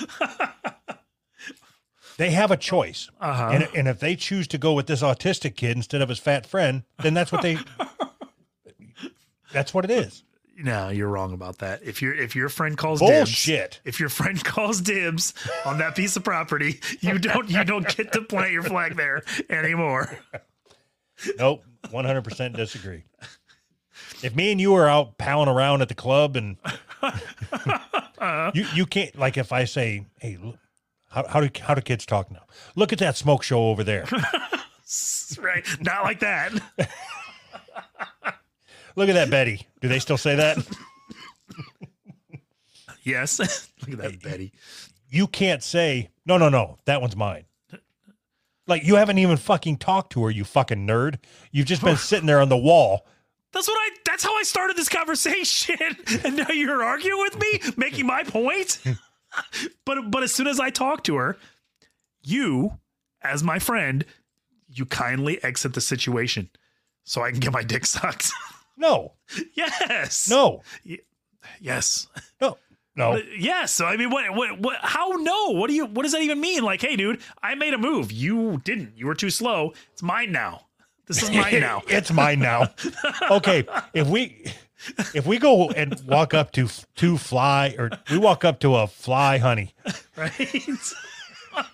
They 2.18 2.32
have 2.32 2.52
a 2.52 2.58
choice, 2.58 3.10
Uh-huh. 3.20 3.50
and 3.54 3.68
and 3.76 3.88
if 3.88 4.00
they 4.00 4.16
choose 4.16 4.48
to 4.50 4.58
go 4.58 4.74
with 4.74 4.88
this 4.88 5.02
autistic 5.02 5.56
kid 5.56 5.76
instead 5.78 6.02
of 6.02 6.10
his 6.10 6.20
fat 6.20 6.46
friend, 6.46 6.84
then 7.02 7.14
that's 7.14 7.32
what 7.32 7.42
they. 7.42 7.58
that's 9.54 9.74
what 9.74 9.86
it 9.86 9.92
is. 9.92 10.24
no, 10.58 10.90
you're 10.90 11.08
wrong 11.10 11.34
about 11.34 11.58
that. 11.60 11.82
If 11.84 12.02
your 12.02 12.14
if 12.14 12.36
your 12.36 12.50
friend 12.50 12.78
calls 12.78 13.00
dibs, 13.00 13.12
Bullshit. 13.12 13.82
if 13.86 14.00
your 14.00 14.10
friend 14.10 14.42
calls 14.44 14.82
dibs 14.82 15.34
on 15.66 15.78
that 15.80 15.96
piece 15.96 16.16
of 16.16 16.24
property, 16.24 16.80
you 17.02 17.20
don't 17.20 17.50
you 17.50 17.64
don't 17.64 17.88
get 17.96 18.12
to 18.14 18.22
plant 18.22 18.52
your 18.52 18.64
flag 18.64 18.96
there 18.96 19.24
anymore. 19.50 20.18
Nope, 21.38 21.64
one 21.92 22.06
hundred 22.06 22.24
percent 22.24 22.56
disagree. 22.56 23.04
If 24.24 24.36
me 24.36 24.52
and 24.52 24.60
you 24.62 24.74
are 24.76 24.88
out 24.88 25.18
palling 25.18 25.50
around 25.50 25.82
at 25.82 25.90
the 25.90 25.96
club 25.96 26.36
and 26.36 26.58
you 28.54 28.66
you 28.74 28.86
can't 28.86 29.18
like 29.18 29.38
if 29.38 29.52
I 29.52 29.66
say, 29.66 30.06
hey, 30.20 30.38
look, 30.42 30.58
how 31.16 31.26
how 31.28 31.42
do 31.42 31.50
how 31.62 31.74
do 31.74 31.82
kids 31.82 32.06
talk 32.06 32.30
now? 32.30 32.44
Look 32.76 32.94
at 32.94 33.00
that 33.00 33.16
smoke 33.16 33.42
show 33.42 33.70
over 33.70 33.84
there. 33.84 34.06
right? 35.40 35.66
Not 35.80 36.04
like 36.04 36.20
that. 36.20 36.52
Look 38.96 39.10
at 39.10 39.14
that 39.16 39.30
Betty. 39.30 39.68
Do 39.82 39.88
they 39.88 40.00
still 40.00 40.18
say 40.18 40.36
that? 40.36 40.58
Yes. 43.04 43.40
Look 43.82 43.92
at 43.92 43.98
that, 44.00 44.22
Betty. 44.22 44.52
You 45.10 45.28
can't 45.28 45.64
say 45.64 46.10
no, 46.26 46.38
no, 46.38 46.50
no. 46.50 46.80
That 46.86 47.00
one's 47.02 47.16
mine. 47.16 47.46
Like 48.68 48.84
you 48.84 48.96
haven't 48.96 49.20
even 49.20 49.38
fucking 49.38 49.78
talked 49.78 50.12
to 50.14 50.24
her, 50.24 50.32
you 50.32 50.44
fucking 50.44 50.88
nerd. 50.88 51.20
You've 51.52 51.68
just 51.68 51.84
been 51.84 51.98
sitting 52.12 52.26
there 52.26 52.42
on 52.42 52.50
the 52.50 52.58
wall 52.58 53.06
That's 53.54 53.68
what 53.68 53.78
I. 53.78 53.90
That's 54.06 54.24
how 54.24 54.36
I 54.36 54.44
started 54.44 54.76
this 54.78 54.90
conversation, 54.90 55.78
and 56.24 56.38
now 56.38 56.50
you're 56.50 56.84
arguing 56.84 57.20
with 57.22 57.40
me, 57.40 57.60
making 57.78 58.06
my 58.06 58.24
point. 58.24 58.82
But 59.86 60.10
but 60.12 60.24
as 60.24 60.34
soon 60.34 60.48
as 60.48 60.60
I 60.60 60.70
talk 60.70 61.04
to 61.06 61.16
her, 61.16 61.38
you, 62.24 62.78
as 63.22 63.44
my 63.44 63.60
friend, 63.60 64.06
you 64.68 64.86
kindly 64.86 65.44
exit 65.44 65.74
the 65.74 65.82
situation, 65.82 66.50
so 67.04 67.22
I 67.22 67.32
can 67.32 67.40
get 67.40 67.52
my 67.54 67.64
dick 67.64 67.86
sucked. 67.86 68.32
No, 68.78 69.14
yes. 69.54 70.30
no, 70.30 70.62
Yes. 71.62 72.08
no, 72.42 72.58
no. 72.98 73.22
Yes. 73.38 73.72
So 73.72 73.86
I 73.86 73.96
mean, 73.96 74.10
what, 74.10 74.36
what, 74.36 74.60
what? 74.60 74.76
How 74.82 75.12
no? 75.12 75.52
What 75.52 75.70
do 75.70 75.74
you? 75.76 75.86
What 75.86 76.04
does 76.04 76.12
that 76.12 76.22
even 76.22 76.42
mean? 76.42 76.62
Like, 76.62 76.82
hey, 76.82 76.98
dude, 76.98 77.22
I 77.42 77.56
made 77.56 77.74
a 77.74 77.78
move. 77.78 78.12
You 78.12 78.60
didn't. 78.66 78.98
You 78.98 79.08
were 79.08 79.16
too 79.16 79.30
slow. 79.30 79.72
It's 79.94 80.04
mine 80.04 80.34
now. 80.34 80.66
This 81.06 81.24
is 81.24 81.32
mine 81.32 81.60
now. 81.62 81.84
it's 81.88 82.12
mine 82.12 82.40
now. 82.40 82.74
Okay, 83.32 83.66
if 83.94 84.08
we 84.10 84.46
if 85.14 85.26
we 85.26 85.38
go 85.38 85.70
and 85.70 86.00
walk 86.08 86.34
up 86.34 86.52
to 86.52 86.68
to 86.96 87.18
fly 87.18 87.76
or 87.78 87.90
we 88.12 88.18
walk 88.18 88.44
up 88.44 88.60
to 88.60 88.76
a 88.76 88.88
fly 88.88 89.38
honey 89.38 89.74
right. 90.18 90.70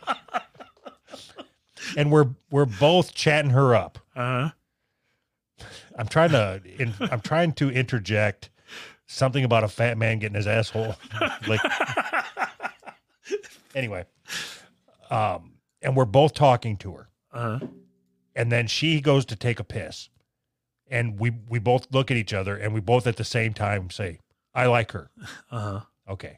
and 1.98 2.12
we're 2.12 2.30
we're 2.50 2.66
both 2.66 3.14
chatting 3.14 3.52
her 3.52 3.76
up. 3.76 4.00
Uh, 4.16 4.50
I'm 5.98 6.08
trying 6.08 6.32
to 6.32 6.62
in, 6.80 6.94
I'm 7.00 7.22
trying 7.22 7.54
to 7.54 7.70
interject 7.70 8.50
something 9.08 9.44
about 9.44 9.64
a 9.64 9.68
fat 9.68 9.98
man 9.98 10.20
getting 10.20 10.36
his 10.36 10.48
asshole 10.48 10.96
like 11.48 11.60
anyway. 13.76 14.06
Um 15.10 15.54
and 15.82 15.98
we're 15.98 16.06
both 16.06 16.34
talking 16.34 16.78
to 16.78 16.94
her. 16.94 17.08
uh, 17.34 17.60
and 18.36 18.52
then 18.52 18.68
she 18.68 19.02
goes 19.02 19.26
to 19.26 19.36
take 19.36 19.60
a 19.60 19.64
piss 19.64 20.10
and 20.92 21.20
we 21.20 21.32
we 21.50 21.58
both 21.58 21.88
look 21.92 22.12
at 22.12 22.18
each 22.18 22.34
other 22.34 22.56
and 22.56 22.74
we 22.74 22.80
both 22.80 23.08
at 23.08 23.16
the 23.16 23.24
same 23.24 23.54
time 23.54 23.90
say 23.90 24.20
i 24.54 24.66
like 24.68 24.92
her. 24.92 25.10
Uh. 25.52 25.82
okay. 26.08 26.38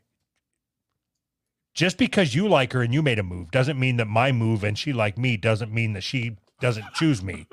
Just 1.73 1.97
because 1.97 2.35
you 2.35 2.47
like 2.47 2.71
her 2.73 2.83
and 2.83 2.93
you 2.93 3.01
made 3.01 3.17
a 3.17 3.23
move 3.23 3.49
doesn't 3.49 3.79
mean 3.79 3.97
that 3.97 4.05
my 4.07 4.31
move 4.31 4.63
and 4.63 4.77
she 4.77 4.93
like 4.93 5.17
me 5.17 5.35
doesn't 5.37 5.73
mean 5.73 5.93
that 5.93 6.03
she 6.03 6.37
doesn't 6.61 6.85
choose 6.93 7.23
me. 7.23 7.47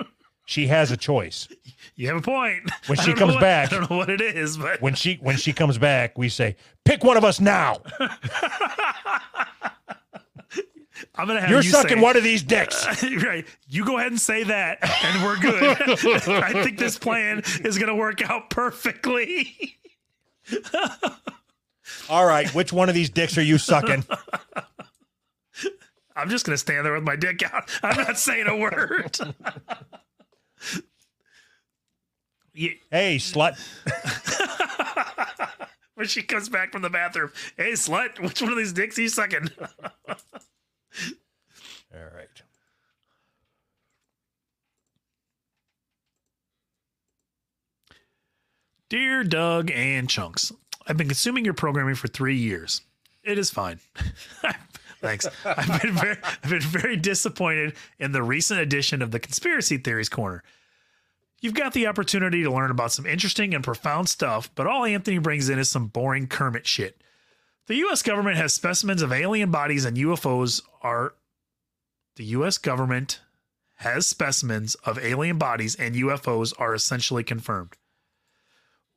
She 0.44 0.66
has 0.66 0.90
a 0.90 0.96
choice. 0.96 1.48
You 1.96 2.08
have 2.08 2.16
a 2.18 2.20
point. 2.20 2.70
When 2.86 2.98
she 2.98 3.14
comes 3.14 3.34
what- 3.34 3.40
back- 3.40 3.72
I 3.72 3.78
don't 3.78 3.90
know 3.90 3.96
what 3.96 4.10
it 4.10 4.20
is, 4.20 4.58
but 4.58 4.82
when 4.82 4.94
she 4.94 5.14
when 5.22 5.36
she 5.38 5.52
comes 5.54 5.78
back 5.78 6.18
we 6.18 6.28
say 6.28 6.56
pick 6.84 7.02
one 7.02 7.16
of 7.16 7.24
us 7.24 7.40
now 7.40 7.80
I'm 11.14 11.26
gonna 11.26 11.40
have 11.40 11.50
you're 11.50 11.60
you 11.60 11.70
sucking 11.70 11.98
say, 11.98 12.02
one 12.02 12.16
of 12.16 12.22
these 12.22 12.42
dicks 12.42 12.86
right. 13.24 13.46
You 13.68 13.84
go 13.84 13.98
ahead 13.98 14.12
and 14.12 14.20
say 14.20 14.44
that, 14.44 14.78
and 15.04 15.24
we're 15.24 15.38
good. 15.38 15.62
I 16.28 16.62
think 16.62 16.78
this 16.78 16.98
plan 16.98 17.42
is 17.64 17.78
gonna 17.78 17.94
work 17.94 18.28
out 18.28 18.50
perfectly. 18.50 19.76
all 22.08 22.24
right 22.24 22.52
which 22.54 22.72
one 22.72 22.88
of 22.88 22.94
these 22.94 23.10
dicks 23.10 23.38
are 23.38 23.42
you 23.42 23.58
sucking 23.58 24.04
I'm 26.16 26.28
just 26.28 26.44
gonna 26.44 26.58
stand 26.58 26.84
there 26.84 26.92
with 26.94 27.04
my 27.04 27.16
dick 27.16 27.42
out. 27.42 27.70
I'm 27.82 27.96
not 27.96 28.18
saying 28.18 28.46
a 28.46 28.56
word. 28.56 29.16
Yeah, 32.52 32.70
hey 32.90 33.16
slut 33.16 33.58
when 35.94 36.08
she 36.08 36.22
comes 36.22 36.48
back 36.48 36.72
from 36.72 36.82
the 36.82 36.90
bathroom, 36.90 37.30
hey 37.56 37.72
slut, 37.72 38.18
which 38.20 38.40
one 38.40 38.50
of 38.50 38.56
these 38.58 38.72
dicks 38.72 38.98
are 38.98 39.02
you 39.02 39.08
sucking? 39.08 39.50
all 41.94 42.00
right 42.14 42.42
Dear 48.90 49.22
Doug 49.22 49.70
and 49.70 50.11
Chunks, 50.11 50.50
I've 50.85 50.96
been 50.96 51.07
consuming 51.07 51.44
your 51.44 51.55
programming 51.55 51.94
for 51.94 52.09
three 52.09 52.35
years. 52.35 52.81
It 53.22 53.38
is 53.38 53.48
fine. 53.48 53.79
Thanks. 55.00 55.29
I've 55.44 55.81
been 55.81 55.92
very, 55.92 56.16
I've 56.24 56.50
been 56.50 56.61
very 56.61 56.96
disappointed 56.96 57.74
in 58.00 58.11
the 58.11 58.22
recent 58.24 58.59
edition 58.59 59.00
of 59.00 59.12
the 59.12 59.20
Conspiracy 59.20 59.79
Theories 59.79 60.09
Corner. 60.09 60.42
You've 61.40 61.55
got 61.55 61.72
the 61.72 61.87
opportunity 61.87 62.42
to 62.42 62.50
learn 62.50 62.72
about 62.72 62.90
some 62.90 63.07
interesting 63.07 63.55
and 63.55 63.62
profound 63.62 64.09
stuff, 64.09 64.50
but 64.57 64.66
all 64.66 64.85
Anthony 64.85 65.18
brings 65.18 65.48
in 65.48 65.61
is 65.61 65.70
some 65.70 65.87
boring 65.87 66.26
Kermit 66.26 66.66
shit. 66.66 67.00
The 67.66 67.77
U.S. 67.77 68.03
government 68.03 68.37
has 68.37 68.53
specimens 68.53 69.03
of 69.03 69.12
alien 69.12 69.51
bodies 69.51 69.85
and 69.85 69.96
UFOs 69.96 70.61
are. 70.83 71.14
The 72.16 72.25
U.S. 72.25 72.59
government 72.59 73.20
has 73.77 74.07
specimens 74.07 74.75
of 74.77 74.99
alien 74.99 75.38
bodies 75.38 75.75
and 75.75 75.94
UFOs 75.94 76.53
are 76.59 76.75
essentially 76.75 77.25
confirmed. 77.25 77.77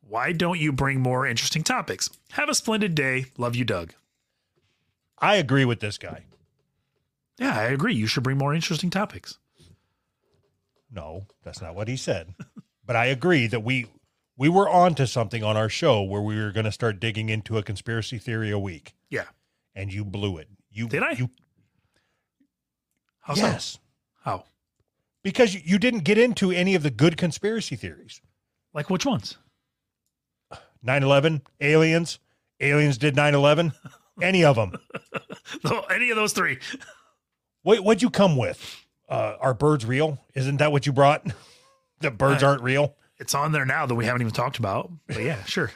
Why 0.01 0.33
don't 0.33 0.59
you 0.59 0.73
bring 0.73 0.99
more 0.99 1.25
interesting 1.25 1.63
topics? 1.63 2.09
Have 2.31 2.49
a 2.49 2.53
splendid 2.55 2.93
day. 2.93 3.25
Love 3.37 3.55
you, 3.55 3.63
Doug. 3.63 3.93
i 5.19 5.35
agree 5.35 5.63
with 5.63 5.79
this 5.79 5.97
guy 5.97 6.23
Yeah, 7.39 7.57
I 7.57 7.63
agree. 7.63 7.95
You 7.95 8.07
should 8.07 8.23
bring 8.23 8.37
more 8.37 8.53
interesting 8.53 8.89
topics. 8.89 9.37
No, 10.91 11.27
that's 11.43 11.61
not 11.61 11.75
what 11.75 11.87
he 11.87 11.95
said. 11.95 12.35
but 12.85 12.95
I 12.95 13.05
agree 13.05 13.47
that 13.47 13.63
we 13.63 13.87
we 14.37 14.49
were 14.49 14.67
on 14.69 14.95
to 14.95 15.05
something 15.07 15.43
on 15.43 15.55
our 15.57 15.69
show 15.69 16.01
where 16.01 16.21
we 16.21 16.35
were 16.37 16.51
going 16.51 16.65
to 16.65 16.71
start 16.71 16.99
digging 16.99 17.29
into 17.29 17.57
a 17.57 17.63
conspiracy 17.63 18.17
theory 18.17 18.49
a 18.51 18.59
week, 18.59 18.93
Yeah. 19.09 19.25
and 19.75 19.93
you 19.93 20.03
blew 20.03 20.37
it. 20.37 20.47
You 20.71 20.87
Did 20.87 21.03
I? 21.03 21.11
You, 21.11 21.29
How 23.21 23.35
so? 23.35 23.41
yes, 23.45 23.77
How? 24.23 24.45
because 25.23 25.53
you, 25.53 25.61
you 25.63 25.77
didn't 25.77 26.03
get 26.03 26.17
into 26.17 26.51
any 26.51 26.73
of 26.75 26.83
the 26.83 26.89
good 26.89 27.15
conspiracy 27.17 27.75
theories. 27.75 28.21
Like 28.73 28.89
which 28.89 29.05
ones? 29.05 29.37
9/11, 30.85 31.41
aliens, 31.61 32.19
aliens 32.59 32.97
did 32.97 33.15
9/11, 33.15 33.73
any 34.21 34.43
of 34.43 34.55
them. 34.55 34.73
Any 35.89 36.09
of 36.09 36.15
those 36.17 36.33
three. 36.33 36.59
What 37.61 37.79
what'd 37.81 38.01
you 38.01 38.09
come 38.09 38.35
with? 38.35 38.83
Uh, 39.07 39.35
are 39.39 39.53
birds 39.53 39.85
real? 39.85 40.17
Isn't 40.33 40.57
that 40.57 40.71
what 40.71 40.85
you 40.85 40.91
brought? 40.91 41.25
the 42.01 42.09
birds 42.11 42.41
I- 42.43 42.47
aren't 42.47 42.63
real. 42.63 42.95
It's 43.19 43.35
on 43.35 43.51
there 43.51 43.65
now 43.65 43.85
that 43.85 43.95
we 43.95 44.05
haven't 44.05 44.21
even 44.21 44.33
talked 44.33 44.57
about. 44.59 44.91
But 45.07 45.21
yeah, 45.21 45.43
sure. 45.45 45.71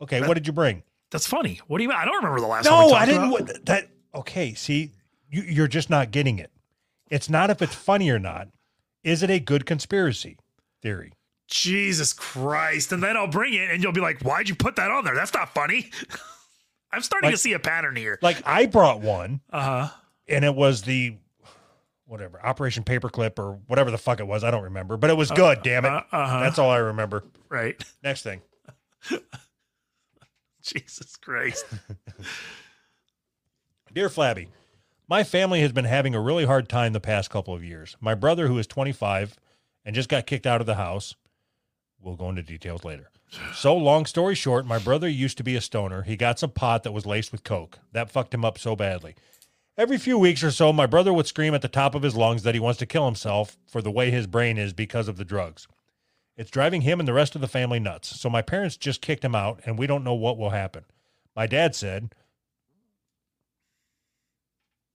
Okay, 0.00 0.20
what 0.26 0.34
did 0.34 0.46
you 0.46 0.52
bring? 0.52 0.82
That's 1.10 1.26
funny. 1.26 1.60
What 1.66 1.78
do 1.78 1.84
you 1.84 1.88
mean? 1.90 1.98
I 1.98 2.04
don't 2.04 2.16
remember 2.16 2.40
the 2.40 2.46
last 2.46 2.64
No, 2.64 2.90
I 2.92 3.06
didn't. 3.06 3.66
That 3.66 3.88
okay? 4.14 4.54
See, 4.54 4.92
you, 5.30 5.42
you're 5.42 5.68
just 5.68 5.90
not 5.90 6.10
getting 6.10 6.38
it. 6.38 6.50
It's 7.10 7.28
not 7.30 7.50
if 7.50 7.60
it's 7.62 7.74
funny 7.74 8.10
or 8.10 8.18
not. 8.18 8.48
Is 9.04 9.22
it 9.22 9.30
a 9.30 9.38
good 9.38 9.66
conspiracy 9.66 10.38
theory? 10.80 11.12
Jesus 11.48 12.12
Christ. 12.14 12.92
And 12.92 13.02
then 13.02 13.16
I'll 13.16 13.26
bring 13.26 13.52
it 13.52 13.70
and 13.70 13.82
you'll 13.82 13.92
be 13.92 14.00
like, 14.00 14.22
why'd 14.22 14.48
you 14.48 14.54
put 14.54 14.76
that 14.76 14.90
on 14.90 15.04
there? 15.04 15.14
That's 15.14 15.34
not 15.34 15.52
funny. 15.54 15.90
I'm 16.92 17.02
starting 17.02 17.28
Like- 17.28 17.34
to 17.34 17.40
see 17.40 17.52
a 17.52 17.58
pattern 17.58 17.94
here. 17.96 18.18
Like 18.22 18.42
I 18.46 18.66
brought 18.66 19.00
one, 19.00 19.40
Uh 19.52 19.60
huh. 19.88 19.94
and 20.28 20.44
it 20.44 20.54
was 20.54 20.82
the 20.82 21.16
whatever 22.12 22.44
Operation 22.44 22.84
Paperclip 22.84 23.38
or 23.38 23.58
whatever 23.66 23.90
the 23.90 23.96
fuck 23.98 24.20
it 24.20 24.26
was. 24.26 24.44
I 24.44 24.50
don't 24.50 24.64
remember, 24.64 24.96
but 24.98 25.08
it 25.10 25.16
was 25.16 25.30
good. 25.30 25.62
damn 25.62 25.84
it, 25.86 25.90
Uh 25.90 26.02
huh. 26.12 26.40
that's 26.40 26.58
all 26.58 26.70
I 26.70 26.76
remember. 26.76 27.24
right. 27.48 27.82
Next 28.04 28.22
thing, 28.22 28.42
Jesus 30.62 31.16
Christ. 31.16 31.64
dear 33.92 34.08
Flabby, 34.08 34.48
my 35.08 35.24
family 35.24 35.60
has 35.62 35.72
been 35.72 35.84
having 35.86 36.14
a 36.14 36.20
really 36.20 36.44
hard 36.44 36.68
time 36.68 36.92
the 36.92 37.00
past 37.00 37.30
couple 37.30 37.54
of 37.54 37.64
years. 37.64 37.96
My 38.00 38.14
brother, 38.14 38.46
who 38.46 38.58
is 38.58 38.66
25 38.66 39.36
and 39.84 39.94
just 39.94 40.08
got 40.08 40.26
kicked 40.26 40.46
out 40.46 40.60
of 40.60 40.66
the 40.66 40.76
house, 40.76 41.14
we'll 42.00 42.16
go 42.16 42.28
into 42.28 42.42
details 42.42 42.84
later. 42.84 43.08
So, 43.54 43.74
long 43.74 44.04
story 44.04 44.34
short, 44.34 44.66
my 44.66 44.78
brother 44.78 45.08
used 45.08 45.38
to 45.38 45.42
be 45.42 45.56
a 45.56 45.60
stoner. 45.62 46.02
He 46.02 46.16
got 46.16 46.38
some 46.38 46.50
pot 46.50 46.82
that 46.82 46.92
was 46.92 47.06
laced 47.06 47.32
with 47.32 47.42
coke. 47.44 47.78
That 47.92 48.10
fucked 48.10 48.34
him 48.34 48.44
up 48.44 48.58
so 48.58 48.76
badly. 48.76 49.14
Every 49.76 49.96
few 49.98 50.18
weeks 50.18 50.44
or 50.44 50.50
so, 50.50 50.72
my 50.72 50.86
brother 50.86 51.12
would 51.12 51.26
scream 51.26 51.54
at 51.54 51.62
the 51.62 51.68
top 51.68 51.94
of 51.94 52.02
his 52.02 52.14
lungs 52.14 52.42
that 52.42 52.54
he 52.54 52.60
wants 52.60 52.78
to 52.80 52.86
kill 52.86 53.06
himself 53.06 53.56
for 53.66 53.80
the 53.80 53.90
way 53.90 54.10
his 54.10 54.26
brain 54.26 54.58
is 54.58 54.72
because 54.72 55.08
of 55.08 55.16
the 55.16 55.24
drugs. 55.24 55.66
It's 56.36 56.50
driving 56.50 56.82
him 56.82 57.00
and 57.00 57.08
the 57.08 57.14
rest 57.14 57.34
of 57.34 57.40
the 57.40 57.48
family 57.48 57.80
nuts. 57.80 58.20
So, 58.20 58.28
my 58.28 58.42
parents 58.42 58.76
just 58.76 59.00
kicked 59.00 59.24
him 59.24 59.34
out, 59.34 59.60
and 59.64 59.78
we 59.78 59.86
don't 59.86 60.04
know 60.04 60.14
what 60.14 60.38
will 60.38 60.50
happen. 60.50 60.84
My 61.34 61.46
dad 61.46 61.74
said, 61.74 62.14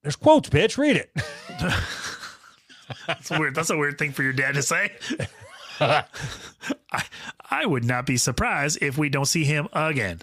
There's 0.04 0.16
quotes, 0.16 0.50
bitch. 0.50 0.78
Read 0.78 0.96
it. 0.96 1.12
That's 3.08 3.30
weird. 3.32 3.56
That's 3.56 3.70
a 3.70 3.78
weird 3.78 3.98
thing 3.98 4.12
for 4.12 4.24
your 4.24 4.34
dad 4.34 4.54
to 4.56 4.62
say. 4.62 4.92
I, 5.80 6.04
I 7.50 7.66
would 7.66 7.84
not 7.84 8.06
be 8.06 8.18
surprised 8.18 8.80
if 8.82 8.98
we 8.98 9.10
don't 9.10 9.26
see 9.26 9.44
him 9.44 9.68
again. 9.74 10.22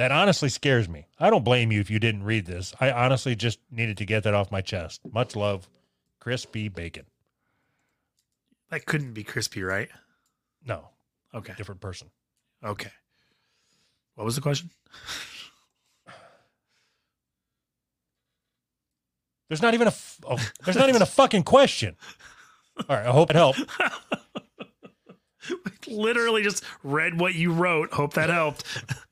That 0.00 0.12
honestly 0.12 0.48
scares 0.48 0.88
me. 0.88 1.08
I 1.18 1.28
don't 1.28 1.44
blame 1.44 1.70
you 1.70 1.78
if 1.78 1.90
you 1.90 1.98
didn't 1.98 2.22
read 2.22 2.46
this. 2.46 2.72
I 2.80 2.90
honestly 2.90 3.36
just 3.36 3.58
needed 3.70 3.98
to 3.98 4.06
get 4.06 4.22
that 4.22 4.32
off 4.32 4.50
my 4.50 4.62
chest. 4.62 5.02
Much 5.12 5.36
love, 5.36 5.68
Crispy 6.20 6.68
Bacon. 6.68 7.04
That 8.70 8.86
couldn't 8.86 9.12
be 9.12 9.24
crispy, 9.24 9.62
right? 9.62 9.90
No, 10.64 10.88
Okay. 11.34 11.52
different 11.54 11.82
person. 11.82 12.08
Okay. 12.64 12.90
What 14.14 14.24
was 14.24 14.36
the 14.36 14.40
question? 14.40 14.70
There's 19.50 19.60
not 19.60 19.74
even 19.74 19.86
a 19.86 19.90
f- 19.90 20.18
oh, 20.26 20.38
there's 20.64 20.78
not 20.78 20.88
even 20.88 21.02
a 21.02 21.06
fucking 21.06 21.42
question. 21.42 21.94
All 22.88 22.96
right, 22.96 23.06
I 23.06 23.10
hope 23.10 23.28
it 23.28 23.36
helped. 23.36 23.60
literally 25.86 26.42
just 26.42 26.64
read 26.82 27.20
what 27.20 27.34
you 27.34 27.52
wrote. 27.52 27.92
Hope 27.92 28.14
that 28.14 28.30
helped. 28.30 28.64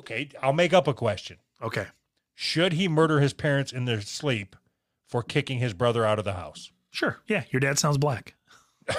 Okay, 0.00 0.28
I'll 0.42 0.52
make 0.52 0.72
up 0.72 0.88
a 0.88 0.94
question. 0.94 1.38
Okay. 1.62 1.86
Should 2.34 2.72
he 2.74 2.88
murder 2.88 3.20
his 3.20 3.32
parents 3.32 3.72
in 3.72 3.84
their 3.84 4.00
sleep 4.00 4.56
for 5.06 5.22
kicking 5.22 5.58
his 5.58 5.74
brother 5.74 6.04
out 6.04 6.18
of 6.18 6.24
the 6.24 6.32
house? 6.34 6.70
Sure. 6.90 7.20
Yeah. 7.26 7.44
Your 7.50 7.60
dad 7.60 7.78
sounds 7.78 7.98
black. 7.98 8.34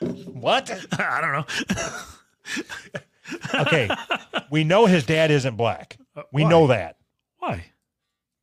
What? 0.00 0.70
I 0.98 1.20
don't 1.20 1.32
know. 1.32 1.46
Okay, 3.54 3.90
we 4.52 4.62
know 4.62 4.86
his 4.86 5.04
dad 5.04 5.32
isn't 5.32 5.56
black. 5.56 5.96
Uh, 6.14 6.22
we 6.32 6.44
why? 6.44 6.48
know 6.50 6.66
that 6.68 6.96
Why? 7.38 7.64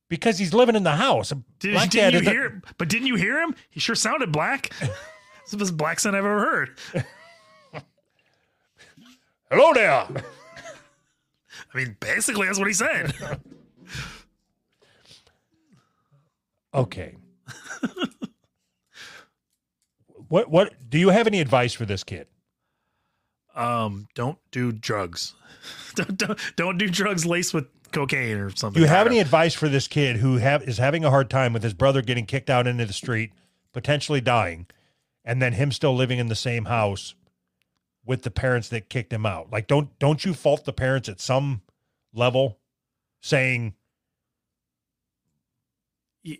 because 0.09 0.37
he's 0.37 0.53
living 0.53 0.75
in 0.75 0.83
the 0.83 0.91
house. 0.91 1.31
Did, 1.59 1.71
black 1.71 1.89
didn't 1.89 2.03
dad 2.03 2.13
you 2.13 2.19
isn't- 2.19 2.33
hear? 2.33 2.61
But 2.77 2.89
didn't 2.89 3.07
you 3.07 3.15
hear 3.15 3.39
him? 3.41 3.55
He 3.69 3.79
sure 3.79 3.95
sounded 3.95 4.31
black. 4.33 4.71
It's 5.43 5.51
the 5.51 5.57
best 5.57 5.77
black 5.77 5.99
son 6.01 6.15
I've 6.15 6.25
ever 6.25 6.39
heard. 6.39 6.77
Hello 9.53 9.71
there. 9.71 9.93
I 11.73 11.77
mean, 11.77 11.95
basically, 11.99 12.47
that's 12.47 12.57
what 12.57 12.67
he 12.67 12.73
said. 12.73 13.13
Okay. 16.73 17.15
what 20.27 20.49
what 20.49 20.73
do 20.89 20.97
you 20.97 21.09
have 21.09 21.27
any 21.27 21.39
advice 21.39 21.73
for 21.73 21.85
this 21.85 22.03
kid? 22.03 22.25
Um, 23.53 24.07
don't 24.15 24.39
do 24.49 24.71
drugs. 24.71 25.35
don't, 25.93 26.17
don't 26.17 26.39
don't 26.55 26.77
do 26.79 26.89
drugs 26.89 27.23
laced 27.23 27.53
with 27.53 27.67
cocaine 27.91 28.37
or 28.37 28.49
something. 28.55 28.79
Do 28.79 28.81
you 28.81 28.87
have 28.91 29.05
any 29.05 29.19
advice 29.19 29.53
for 29.53 29.69
this 29.69 29.87
kid 29.87 30.17
who 30.17 30.37
have 30.37 30.63
is 30.63 30.79
having 30.79 31.05
a 31.05 31.11
hard 31.11 31.29
time 31.29 31.53
with 31.53 31.61
his 31.61 31.75
brother 31.75 32.01
getting 32.01 32.25
kicked 32.25 32.49
out 32.49 32.65
into 32.65 32.87
the 32.87 32.93
street, 32.93 33.31
potentially 33.71 34.19
dying, 34.19 34.65
and 35.23 35.43
then 35.43 35.53
him 35.53 35.71
still 35.71 35.95
living 35.95 36.17
in 36.17 36.25
the 36.25 36.35
same 36.35 36.65
house 36.65 37.13
with 38.05 38.23
the 38.23 38.31
parents 38.31 38.69
that 38.69 38.89
kicked 38.89 39.11
him 39.13 39.25
out? 39.25 39.51
Like 39.51 39.67
don't 39.67 39.97
don't 39.99 40.23
you 40.25 40.33
fault 40.33 40.65
the 40.65 40.73
parents 40.73 41.07
at 41.09 41.19
some 41.21 41.61
level 42.13 42.59
saying 43.21 43.73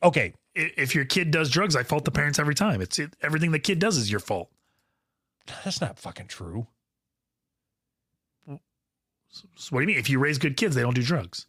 Okay, 0.02 0.34
If 0.56 0.96
your 0.96 1.04
kid 1.04 1.30
does 1.32 1.50
drugs, 1.50 1.76
I 1.76 1.84
fault 1.84 2.06
the 2.06 2.12
parents 2.12 2.40
every 2.40 2.56
time. 2.56 2.80
It's 2.82 3.00
it, 3.00 3.16
everything 3.22 3.52
the 3.52 3.60
kid 3.60 3.80
does 3.80 3.98
is 3.98 4.10
your 4.10 4.22
fault. 4.22 4.50
that's 5.64 5.82
not 5.82 6.00
fucking 6.00 6.28
true. 6.28 6.68
So 9.30 9.70
what 9.72 9.80
do 9.80 9.82
you 9.82 9.88
mean? 9.88 9.98
If 9.98 10.10
you 10.10 10.20
raise 10.20 10.38
good 10.38 10.56
kids, 10.58 10.76
they 10.76 10.82
don't 10.84 10.94
do 10.94 11.02
drugs. 11.04 11.48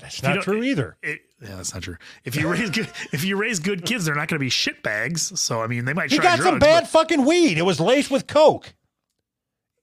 That's 0.00 0.18
If 0.18 0.24
not 0.24 0.42
true 0.42 0.62
either. 0.62 0.96
It, 1.02 1.20
yeah, 1.40 1.54
that's 1.56 1.72
not 1.72 1.82
true. 1.84 1.96
If 2.24 2.34
you 2.36 2.48
raise 2.48 2.68
good, 2.70 2.88
if 3.12 3.24
you 3.24 3.36
raise 3.36 3.60
good 3.60 3.86
kids, 3.86 4.04
they're 4.04 4.14
not 4.16 4.28
going 4.28 4.38
to 4.38 4.44
be 4.44 4.50
shit 4.50 4.82
bags. 4.82 5.38
So 5.40 5.62
I 5.62 5.68
mean, 5.68 5.84
they 5.84 5.92
might 5.94 6.10
He 6.10 6.18
got 6.18 6.36
drugs. 6.38 6.44
some 6.50 6.58
bad 6.58 6.82
but- 6.82 6.88
fucking 6.90 7.24
weed. 7.24 7.56
It 7.58 7.62
was 7.62 7.78
laced 7.80 8.10
with 8.10 8.26
coke. 8.26 8.74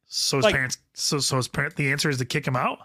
So 0.08 0.38
his 0.38 0.46
like- 0.46 0.56
parents. 0.56 0.78
So 0.94 1.20
so 1.20 1.38
his 1.38 1.48
parent. 1.48 1.76
The 1.76 1.92
answer 1.92 2.10
is 2.10 2.18
to 2.18 2.26
kick 2.26 2.48
him 2.48 2.56
out. 2.56 2.80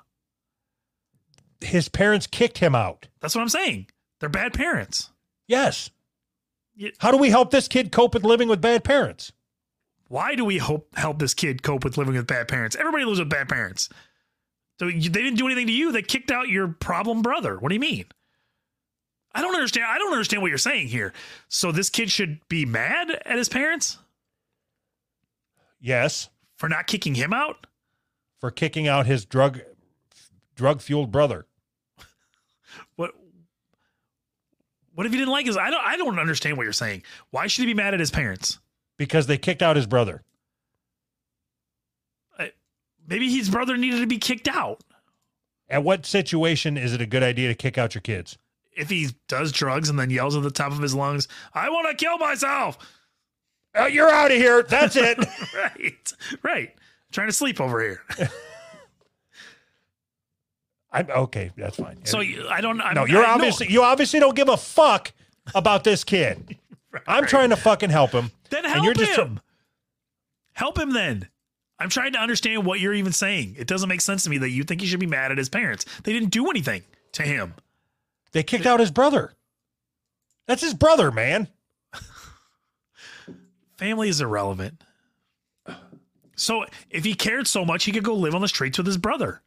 His 1.61 1.88
parents 1.88 2.26
kicked 2.26 2.58
him 2.58 2.74
out. 2.74 3.06
That's 3.20 3.35
what 3.35 3.42
I'm 3.42 3.48
saying. 3.48 3.87
They're 4.18 4.28
bad 4.28 4.52
parents. 4.52 5.11
Yes. 5.46 5.90
Yeah. 6.74 6.90
How 6.98 7.11
do 7.11 7.16
we 7.16 7.30
help 7.30 7.50
this 7.50 7.68
kid 7.68 7.92
cope 7.92 8.14
with 8.14 8.24
living 8.24 8.48
with 8.48 8.61
bad 8.61 8.82
parents? 8.82 9.32
Why 10.08 10.35
do 10.35 10.44
we 10.44 10.58
hope 10.58 10.94
help 10.96 11.18
this 11.18 11.35
kid 11.35 11.62
cope 11.62 11.85
with 11.85 11.96
living 11.96 12.14
with 12.14 12.26
bad 12.26 12.48
parents? 12.48 12.76
Everybody 12.76 13.04
lives 13.04 13.20
with 13.20 13.30
bad 13.30 13.48
parents. 13.48 13.88
So 14.78 14.87
they 14.87 14.98
didn't 14.98 15.37
do 15.37 15.46
anything 15.46 15.68
to 15.68 15.72
you. 15.72 15.92
They 15.92 16.02
kicked 16.02 16.30
out 16.30 16.48
your 16.48 16.68
problem 16.68 17.22
brother. 17.22 17.58
What 17.58 17.68
do 17.68 17.74
you 17.74 17.80
mean? 17.80 18.06
I 19.35 19.40
don't 19.40 19.54
understand. 19.54 19.87
I 19.88 19.98
don't 19.98 20.12
understand 20.12 20.42
what 20.42 20.48
you're 20.48 20.58
saying 20.58 20.88
here. 20.88 21.12
So 21.48 21.72
this 21.72 21.88
kid 21.88 22.11
should 22.11 22.40
be 22.48 22.66
mad 22.66 23.11
at 23.11 23.38
his 23.38 23.48
parents 23.48 23.98
Yes, 25.82 26.30
for 26.62 26.68
not 26.68 26.87
kicking 26.87 27.16
him 27.16 27.33
out. 27.33 27.66
for 28.38 28.53
kicking 28.53 28.87
out 28.87 29.05
his 29.05 29.25
drug 29.25 29.62
drug 30.55 30.81
fueled 30.81 31.11
brother. 31.11 31.46
What? 32.94 33.11
What 34.94 35.07
if 35.07 35.12
he 35.12 35.18
didn't 35.18 35.33
like 35.33 35.46
his? 35.46 35.57
I 35.57 35.70
don't. 35.70 35.85
I 35.85 35.96
don't 35.96 36.20
understand 36.20 36.57
what 36.57 36.62
you're 36.62 36.72
saying. 36.72 37.03
Why 37.31 37.48
should 37.48 37.62
he 37.62 37.66
be 37.66 37.75
mad 37.75 37.94
at 37.94 38.01
his 38.01 38.12
parents? 38.12 38.61
because 38.96 39.27
they 39.27 39.37
kicked 39.38 39.61
out 39.61 39.75
his 39.75 39.87
brother. 39.87 40.22
Maybe 43.09 43.29
his 43.35 43.51
brother 43.51 43.77
needed 43.77 43.98
to 44.01 44.07
be 44.07 44.18
kicked 44.18 44.46
out. 44.46 44.85
At 45.68 45.83
what 45.83 46.07
situation 46.07 46.77
is 46.79 46.92
it 46.94 47.01
a 47.01 47.07
good 47.07 47.25
idea 47.25 47.48
to 47.48 47.55
kick 47.57 47.77
out 47.77 47.96
your 47.96 48.03
kids? 48.03 48.38
If 48.77 48.88
he 48.88 49.09
does 49.27 49.51
drugs 49.51 49.88
and 49.88 49.98
then 49.98 50.11
yells 50.11 50.37
at 50.37 50.44
the 50.44 50.53
top 50.53 50.70
of 50.70 50.79
his 50.79 50.94
lungs, 50.94 51.27
"I 51.53 51.68
want 51.70 51.88
to 51.88 52.05
kill 52.05 52.18
myself!" 52.18 52.79
Oh, 53.74 53.87
you're 53.87 54.08
out 54.11 54.30
of 54.30 54.37
here. 54.37 54.62
That's 54.62 54.96
it. 54.96 55.18
right, 55.56 56.12
right. 56.42 56.74
trying 57.11 57.28
to 57.28 57.32
sleep 57.32 57.61
over 57.61 57.80
here. 57.80 58.02
I'm 60.92 61.08
okay. 61.11 61.50
That's 61.56 61.76
fine. 61.76 62.04
So 62.04 62.20
you- 62.20 62.46
I 62.48 62.61
don't. 62.61 62.80
I'm, 62.80 62.94
no, 62.94 63.06
you're 63.06 63.22
I 63.24 63.28
know- 63.28 63.35
obviously 63.35 63.70
you 63.70 63.82
obviously 63.82 64.20
don't 64.20 64.37
give 64.37 64.48
a 64.48 64.56
fuck 64.56 65.12
about 65.54 65.85
this 65.85 66.04
kid. 66.04 66.58
I'm 67.06 67.24
trying 67.26 67.48
to 67.50 67.56
fucking 67.56 67.88
help 67.90 68.11
him. 68.12 68.30
Then 68.50 68.64
and 68.66 68.74
help 68.74 68.85
you're 68.85 68.92
just 68.94 69.14
tr- 69.14 69.22
him. 69.22 69.40
help 70.52 70.78
him 70.78 70.92
then. 70.92 71.28
I'm 71.78 71.88
trying 71.88 72.12
to 72.12 72.18
understand 72.18 72.66
what 72.66 72.78
you're 72.80 72.92
even 72.92 73.12
saying. 73.12 73.56
It 73.58 73.66
doesn't 73.66 73.88
make 73.88 74.02
sense 74.02 74.24
to 74.24 74.30
me 74.30 74.37
that 74.38 74.50
you 74.50 74.62
think 74.62 74.82
he 74.82 74.87
should 74.87 75.00
be 75.00 75.06
mad 75.06 75.32
at 75.32 75.38
his 75.38 75.48
parents. 75.48 75.87
They 76.04 76.12
didn't 76.12 76.28
do 76.28 76.48
anything 76.50 76.82
to 77.12 77.22
him. 77.22 77.54
They 78.32 78.42
kicked 78.42 78.66
out 78.66 78.78
his 78.78 78.90
brother. 78.90 79.32
That's 80.46 80.62
his 80.62 80.74
brother, 80.74 81.11
man. 81.11 81.48
Family 83.76 84.08
is 84.08 84.20
irrelevant. 84.20 84.82
So 86.37 86.64
if 86.90 87.04
he 87.04 87.14
cared 87.14 87.46
so 87.46 87.64
much, 87.64 87.85
he 87.85 87.92
could 87.92 88.04
go 88.04 88.14
live 88.14 88.35
on 88.35 88.40
the 88.40 88.48
streets 88.48 88.78
with 88.78 88.87
his 88.87 88.96
brother. 88.96 89.42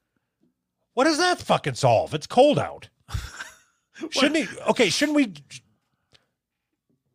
What 0.93 1.05
does 1.05 1.17
that 1.17 1.39
fucking 1.39 1.75
solve? 1.75 2.13
It's 2.13 2.27
cold 2.27 2.57
out. 2.57 2.89
shouldn't 4.09 4.38
he? 4.38 4.47
Okay, 4.69 4.89
shouldn't 4.89 5.15
we? 5.15 5.33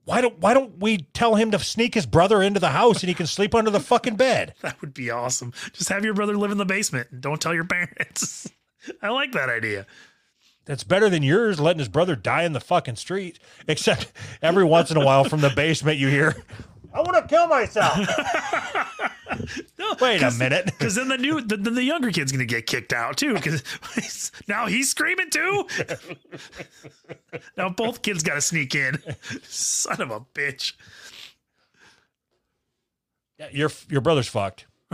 Why 0.05 0.21
don't 0.21 0.39
Why 0.39 0.55
don't 0.55 0.79
we 0.79 0.99
tell 1.15 1.35
him 1.35 1.51
to 1.53 1.59
sneak 1.59 1.95
his 1.95 2.05
brother 2.07 2.43
into 2.43 2.61
the 2.61 2.71
house 2.71 3.01
and 3.03 3.09
he 3.09 3.15
can 3.15 3.27
sleep 3.27 3.55
under 3.55 3.71
the 3.71 3.81
fucking 3.81 4.17
bed? 4.17 4.55
That 4.61 4.81
would 4.81 4.93
be 4.93 5.11
awesome. 5.11 5.53
Just 5.73 5.89
have 5.89 6.05
your 6.05 6.15
brother 6.15 6.37
live 6.37 6.51
in 6.51 6.59
the 6.59 6.65
basement 6.67 7.09
and 7.11 7.21
don't 7.21 7.41
tell 7.41 7.55
your 7.55 7.65
parents. 7.65 8.51
I 9.03 9.09
like 9.09 9.33
that 9.33 9.49
idea. 9.49 9.87
That's 10.67 10.85
better 10.85 11.09
than 11.09 11.23
yours 11.23 11.59
letting 11.59 11.79
his 11.79 11.89
brother 11.89 12.15
die 12.15 12.45
in 12.45 12.53
the 12.53 12.61
fucking 12.61 12.97
street. 12.97 13.39
Except 13.67 14.13
every 14.43 14.65
once 14.65 14.91
in 14.91 14.97
a 14.97 15.05
while 15.05 15.25
from 15.25 15.41
the 15.41 15.51
basement 15.51 15.99
you 15.99 16.09
hear, 16.09 16.45
"I 16.93 17.01
want 17.01 17.17
to 17.17 17.27
kill 17.29 17.47
myself." 17.47 17.99
No, 19.79 19.95
Wait 20.01 20.23
a 20.23 20.31
minute. 20.33 20.67
Because 20.67 20.97
then 20.97 21.09
the 21.09 21.17
new, 21.17 21.41
the, 21.41 21.57
the 21.57 21.83
younger 21.83 22.11
kid's 22.11 22.33
gonna 22.33 22.45
get 22.45 22.67
kicked 22.67 22.93
out 22.93 23.17
too. 23.17 23.35
Because 23.35 24.33
now 24.49 24.67
he's 24.67 24.91
screaming 24.91 25.31
too. 25.31 25.67
now 27.57 27.69
both 27.69 28.03
kids 28.03 28.23
got 28.23 28.35
to 28.35 28.41
sneak 28.41 28.75
in. 28.75 28.99
Son 29.43 30.01
of 30.01 30.11
a 30.11 30.21
bitch. 30.21 30.75
Yeah, 33.39 33.49
your 33.53 33.71
your 33.89 34.01
brother's 34.01 34.29
fucked. 34.29 34.67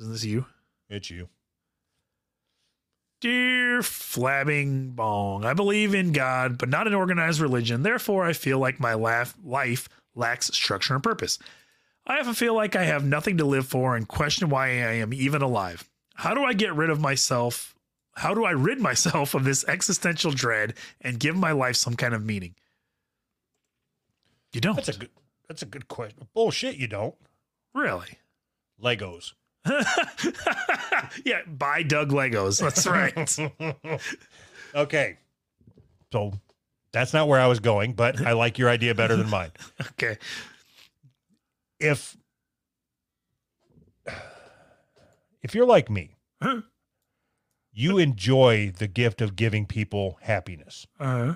Isn't 0.00 0.12
this 0.12 0.24
you? 0.24 0.46
It's 0.88 1.10
you. 1.10 1.28
Dear 3.22 3.82
Flabbing 3.82 4.96
Bong, 4.96 5.44
I 5.44 5.54
believe 5.54 5.94
in 5.94 6.10
God, 6.10 6.58
but 6.58 6.68
not 6.68 6.88
an 6.88 6.94
organized 6.94 7.38
religion. 7.38 7.84
Therefore, 7.84 8.24
I 8.24 8.32
feel 8.32 8.58
like 8.58 8.80
my 8.80 8.94
laugh, 8.94 9.36
life 9.44 9.88
lacks 10.16 10.48
structure 10.48 10.92
and 10.92 11.04
purpose. 11.04 11.38
I 12.04 12.18
often 12.18 12.34
feel 12.34 12.56
like 12.56 12.74
I 12.74 12.82
have 12.82 13.04
nothing 13.04 13.36
to 13.36 13.44
live 13.44 13.68
for 13.68 13.94
and 13.94 14.08
question 14.08 14.48
why 14.48 14.70
I 14.70 14.94
am 14.94 15.14
even 15.14 15.40
alive. 15.40 15.88
How 16.16 16.34
do 16.34 16.42
I 16.42 16.52
get 16.52 16.74
rid 16.74 16.90
of 16.90 17.00
myself? 17.00 17.76
How 18.16 18.34
do 18.34 18.44
I 18.44 18.50
rid 18.50 18.80
myself 18.80 19.34
of 19.36 19.44
this 19.44 19.64
existential 19.68 20.32
dread 20.32 20.74
and 21.00 21.20
give 21.20 21.36
my 21.36 21.52
life 21.52 21.76
some 21.76 21.94
kind 21.94 22.14
of 22.14 22.24
meaning? 22.24 22.56
You 24.52 24.60
don't. 24.60 24.74
That's 24.74 24.88
a 24.88 24.98
good. 24.98 25.10
That's 25.46 25.62
a 25.62 25.66
good 25.66 25.86
question. 25.86 26.26
Bullshit. 26.34 26.74
You 26.74 26.88
don't. 26.88 27.14
really. 27.72 28.18
Legos. 28.82 29.34
yeah, 31.24 31.42
buy 31.46 31.82
Doug 31.82 32.10
Legos. 32.10 32.60
That's 32.60 32.86
right. 32.86 34.00
Okay. 34.74 35.18
So 36.12 36.32
that's 36.92 37.12
not 37.12 37.28
where 37.28 37.38
I 37.38 37.46
was 37.46 37.60
going, 37.60 37.92
but 37.92 38.24
I 38.26 38.32
like 38.32 38.56
your 38.58 38.70
idea 38.70 38.94
better 38.94 39.16
than 39.16 39.28
mine. 39.28 39.50
okay. 39.92 40.16
If 41.78 42.16
if 45.42 45.54
you're 45.54 45.66
like 45.66 45.90
me, 45.90 46.16
Huh? 46.40 46.62
you 47.72 47.98
enjoy 47.98 48.72
the 48.76 48.88
gift 48.88 49.20
of 49.20 49.36
giving 49.36 49.66
people 49.66 50.18
happiness. 50.22 50.86
Uh, 50.98 51.34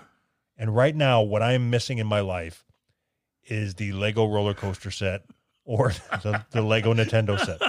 And 0.57 0.75
right 0.75 0.97
now, 0.97 1.21
what 1.23 1.43
I'm 1.43 1.69
missing 1.71 1.99
in 1.99 2.07
my 2.07 2.21
life 2.21 2.65
is 3.45 3.75
the 3.75 3.93
Lego 3.93 4.27
roller 4.27 4.55
coaster 4.55 4.91
set 4.91 5.25
or 5.65 5.91
the, 6.23 6.43
the 6.51 6.63
Lego 6.63 6.95
Nintendo 6.95 7.39
set. 7.39 7.61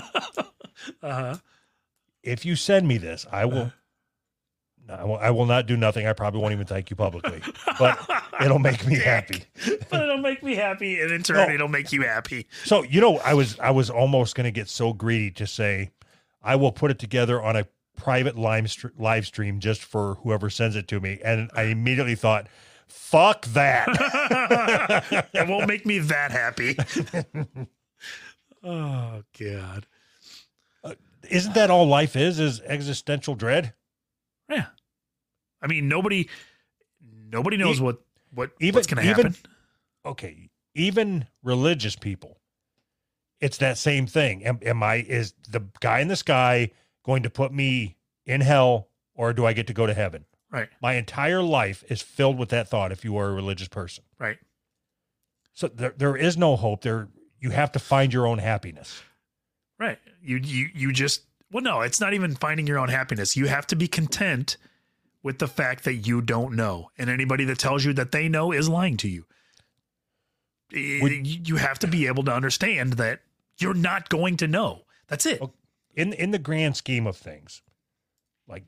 Uh-huh. 1.03 1.35
If 2.23 2.45
you 2.45 2.55
send 2.55 2.87
me 2.87 2.97
this, 2.97 3.25
I 3.31 3.45
will 3.45 3.71
No, 4.87 4.93
I 4.93 5.03
will, 5.03 5.17
I 5.17 5.29
will 5.31 5.45
not 5.45 5.65
do 5.67 5.77
nothing. 5.77 6.07
I 6.07 6.13
probably 6.13 6.41
won't 6.41 6.53
even 6.53 6.65
thank 6.67 6.89
you 6.89 6.95
publicly, 6.95 7.41
but 7.79 7.97
it'll 8.41 8.59
make 8.59 8.85
me 8.85 8.95
happy. 8.97 9.43
but 9.89 10.03
it'll 10.03 10.17
make 10.17 10.43
me 10.43 10.55
happy, 10.55 10.99
and 11.01 11.11
in 11.11 11.23
turn, 11.23 11.47
No. 11.47 11.53
it'll 11.53 11.67
make 11.67 11.91
you 11.91 12.03
happy. 12.03 12.47
So 12.65 12.83
you 12.83 12.99
know, 13.01 13.17
I 13.19 13.33
was 13.33 13.59
I 13.59 13.71
was 13.71 13.89
almost 13.89 14.35
going 14.35 14.45
to 14.45 14.51
get 14.51 14.69
so 14.69 14.93
greedy 14.93 15.31
to 15.31 15.47
say, 15.47 15.91
I 16.43 16.55
will 16.55 16.71
put 16.71 16.91
it 16.91 16.99
together 16.99 17.41
on 17.41 17.55
a 17.55 17.67
private 17.95 18.37
live 18.37 18.69
str- 18.69 18.87
live 18.97 19.25
stream 19.25 19.59
just 19.59 19.83
for 19.83 20.15
whoever 20.23 20.49
sends 20.49 20.75
it 20.75 20.87
to 20.89 20.99
me, 20.99 21.19
and 21.23 21.49
I 21.55 21.63
immediately 21.63 22.15
thought, 22.15 22.47
fuck 22.87 23.45
that. 23.47 23.87
it 25.33 25.47
won't 25.47 25.67
make 25.67 25.85
me 25.85 25.99
that 25.99 26.31
happy. 26.31 26.75
oh 28.63 29.23
God. 29.39 29.85
Isn't 31.29 31.53
that 31.55 31.69
all 31.71 31.85
life 31.87 32.15
is? 32.15 32.39
Is 32.39 32.61
existential 32.61 33.35
dread? 33.35 33.73
Yeah. 34.49 34.67
I 35.61 35.67
mean, 35.67 35.87
nobody, 35.87 36.29
nobody 37.29 37.57
knows 37.57 37.79
E- 37.79 37.83
what 37.83 37.97
what 38.33 38.51
even- 38.59 38.75
what's 38.75 38.87
going 38.87 39.03
to 39.03 39.09
even- 39.09 39.25
happen. 39.33 39.51
okay, 40.05 40.49
even 40.75 41.27
religious 41.43 41.95
people, 41.95 42.39
it's 43.39 43.57
that 43.57 43.77
same 43.77 44.05
thing. 44.07 44.45
Am, 44.45 44.59
am 44.63 44.83
I 44.83 44.95
is 44.97 45.33
the 45.49 45.61
guy 45.79 45.99
in 45.99 46.07
the 46.07 46.15
sky 46.15 46.71
going 47.03 47.23
to 47.23 47.29
put 47.29 47.51
me 47.53 47.97
in 48.25 48.41
hell, 48.41 48.89
or 49.15 49.33
do 49.33 49.45
I 49.45 49.53
get 49.53 49.67
to 49.67 49.73
go 49.73 49.85
to 49.87 49.93
heaven? 49.93 50.25
Right. 50.51 50.69
My 50.81 50.93
entire 50.93 51.41
life 51.41 51.83
is 51.89 52.01
filled 52.01 52.37
with 52.37 52.49
that 52.49 52.69
thought. 52.69 52.91
If 52.91 53.03
you 53.03 53.17
are 53.17 53.29
a 53.29 53.33
religious 53.33 53.67
person, 53.67 54.03
Right. 54.19 54.37
so 55.53 55.67
there 55.67 55.93
there 55.97 56.15
is 56.15 56.37
no 56.37 56.55
hope. 56.55 56.81
There 56.83 57.09
you 57.39 57.49
have 57.49 57.71
to 57.73 57.79
find 57.79 58.13
your 58.13 58.27
own 58.27 58.37
happiness. 58.37 59.01
You 60.27 60.37
you 60.43 60.69
you 60.75 60.91
just 60.91 61.21
well, 61.53 61.63
no, 61.63 61.79
it's 61.79 62.01
not 62.01 62.13
even 62.13 62.35
finding 62.35 62.67
your 62.67 62.77
own 62.77 62.89
happiness. 62.89 63.37
You 63.37 63.47
have 63.47 63.65
to 63.67 63.77
be 63.77 63.87
content 63.87 64.57
with 65.23 65.39
the 65.39 65.47
fact 65.47 65.85
that 65.85 65.93
you 65.95 66.21
don't 66.21 66.53
know, 66.53 66.91
and 66.97 67.09
anybody 67.09 67.45
that 67.45 67.57
tells 67.59 67.85
you 67.85 67.93
that 67.93 68.11
they 68.11 68.27
know 68.27 68.51
is 68.51 68.67
lying 68.67 68.97
to 68.97 69.07
you. 69.07 69.25
Eh, 70.73 70.99
Would- 71.01 71.47
you 71.47 71.55
have 71.55 71.79
to 71.79 71.87
be 71.87 72.07
able 72.07 72.25
to 72.25 72.33
understand 72.33 72.93
that 72.93 73.21
you're 73.57 73.73
not 73.73 74.09
going 74.09 74.35
to 74.37 74.47
know. 74.47 74.81
That's 75.07 75.25
it. 75.25 75.41
In 75.95 76.11
in 76.11 76.31
the 76.31 76.39
grand 76.39 76.75
scheme 76.75 77.07
of 77.07 77.15
things, 77.15 77.61
like 78.49 78.63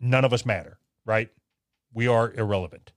none 0.00 0.24
of 0.24 0.32
us 0.32 0.44
matter, 0.44 0.78
right? 1.06 1.30
We 1.92 2.08
are 2.08 2.32
irrelevant 2.32 2.90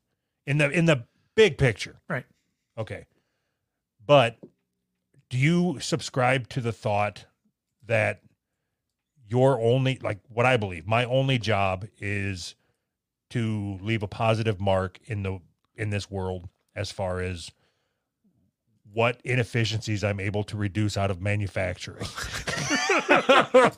in 0.48 0.58
the 0.58 0.72
in 0.72 0.86
the 0.86 1.06
big 1.36 1.60
picture. 1.60 2.02
Right. 2.10 2.26
Okay. 2.80 3.06
But 4.04 4.40
do 5.30 5.38
you 5.38 5.80
subscribe 5.80 6.50
to 6.50 6.62
the 6.62 6.74
thought 6.74 7.26
that 7.88 8.22
your 9.28 9.60
only 9.60 10.00
like 10.02 10.20
what 10.30 10.46
I 10.46 10.58
believe, 10.58 10.88
my 10.88 11.06
only 11.06 11.38
job 11.38 11.86
is 12.00 12.56
to 13.32 13.78
leave 13.82 14.04
a 14.04 14.08
positive 14.08 14.60
mark 14.60 15.00
in 15.06 15.24
the 15.24 15.40
in 15.76 15.90
this 15.90 16.10
world 16.10 16.48
as 16.76 16.92
far 16.92 17.20
as 17.22 17.52
what 18.94 19.20
inefficiencies 19.24 20.04
I'm 20.04 20.20
able 20.20 20.44
to 20.46 20.58
reduce 20.58 20.98
out 20.98 21.12
of 21.12 21.22
manufacturing. 21.22 22.08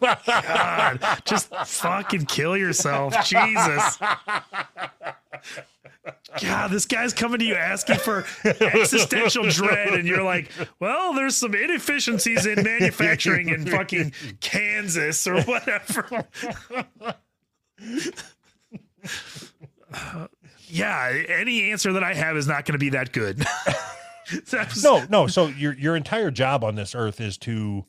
God, 0.02 1.00
just 1.26 1.50
fucking 1.66 2.26
kill 2.26 2.56
yourself. 2.58 3.14
Jesus. 3.26 3.98
God, 6.42 6.72
this 6.72 6.86
guy's 6.86 7.14
coming 7.14 7.40
to 7.40 7.46
you 7.46 7.56
asking 7.56 7.98
for 7.98 8.26
existential 8.44 9.50
dread, 9.50 9.94
and 9.94 10.08
you're 10.08 10.24
like, 10.24 10.52
well, 10.80 11.14
there's 11.14 11.36
some 11.38 11.54
inefficiencies 11.54 12.46
in 12.46 12.64
manufacturing 12.64 13.50
in 13.50 13.66
fucking 13.66 14.14
Kansas 14.40 15.26
or 15.28 15.42
whatever. 15.44 16.26
Uh, 19.94 20.28
yeah, 20.68 21.24
any 21.30 21.72
answer 21.72 21.94
that 21.94 22.04
I 22.04 22.14
have 22.14 22.38
is 22.38 22.48
not 22.48 22.66
going 22.66 22.74
to 22.74 22.80
be 22.80 22.90
that 22.90 23.12
good. 23.12 23.44
No, 24.84 25.04
no. 25.10 25.26
So 25.26 25.48
your 25.48 25.74
your 25.74 25.96
entire 25.96 26.30
job 26.30 26.64
on 26.64 26.76
this 26.76 26.94
earth 26.94 27.20
is 27.20 27.36
to 27.40 27.84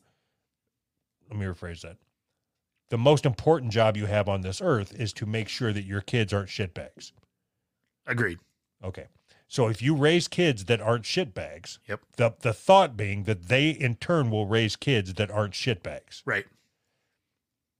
let 1.31 1.39
me 1.39 1.45
rephrase 1.45 1.81
that. 1.81 1.97
The 2.89 2.97
most 2.97 3.25
important 3.25 3.71
job 3.71 3.95
you 3.95 4.05
have 4.05 4.27
on 4.27 4.41
this 4.41 4.61
earth 4.61 4.93
is 4.93 5.13
to 5.13 5.25
make 5.25 5.47
sure 5.47 5.71
that 5.71 5.85
your 5.85 6.01
kids 6.01 6.33
aren't 6.33 6.49
shitbags. 6.49 7.13
Agreed. 8.05 8.39
Okay. 8.83 9.05
So 9.47 9.67
if 9.67 9.81
you 9.81 9.95
raise 9.95 10.27
kids 10.27 10.65
that 10.65 10.81
aren't 10.81 11.05
shitbags, 11.05 11.79
Yep. 11.87 12.01
the 12.17 12.33
the 12.41 12.53
thought 12.53 12.95
being 12.97 13.23
that 13.23 13.43
they 13.47 13.69
in 13.69 13.95
turn 13.95 14.29
will 14.29 14.45
raise 14.45 14.75
kids 14.75 15.13
that 15.13 15.31
aren't 15.31 15.53
shitbags. 15.53 16.21
Right. 16.25 16.45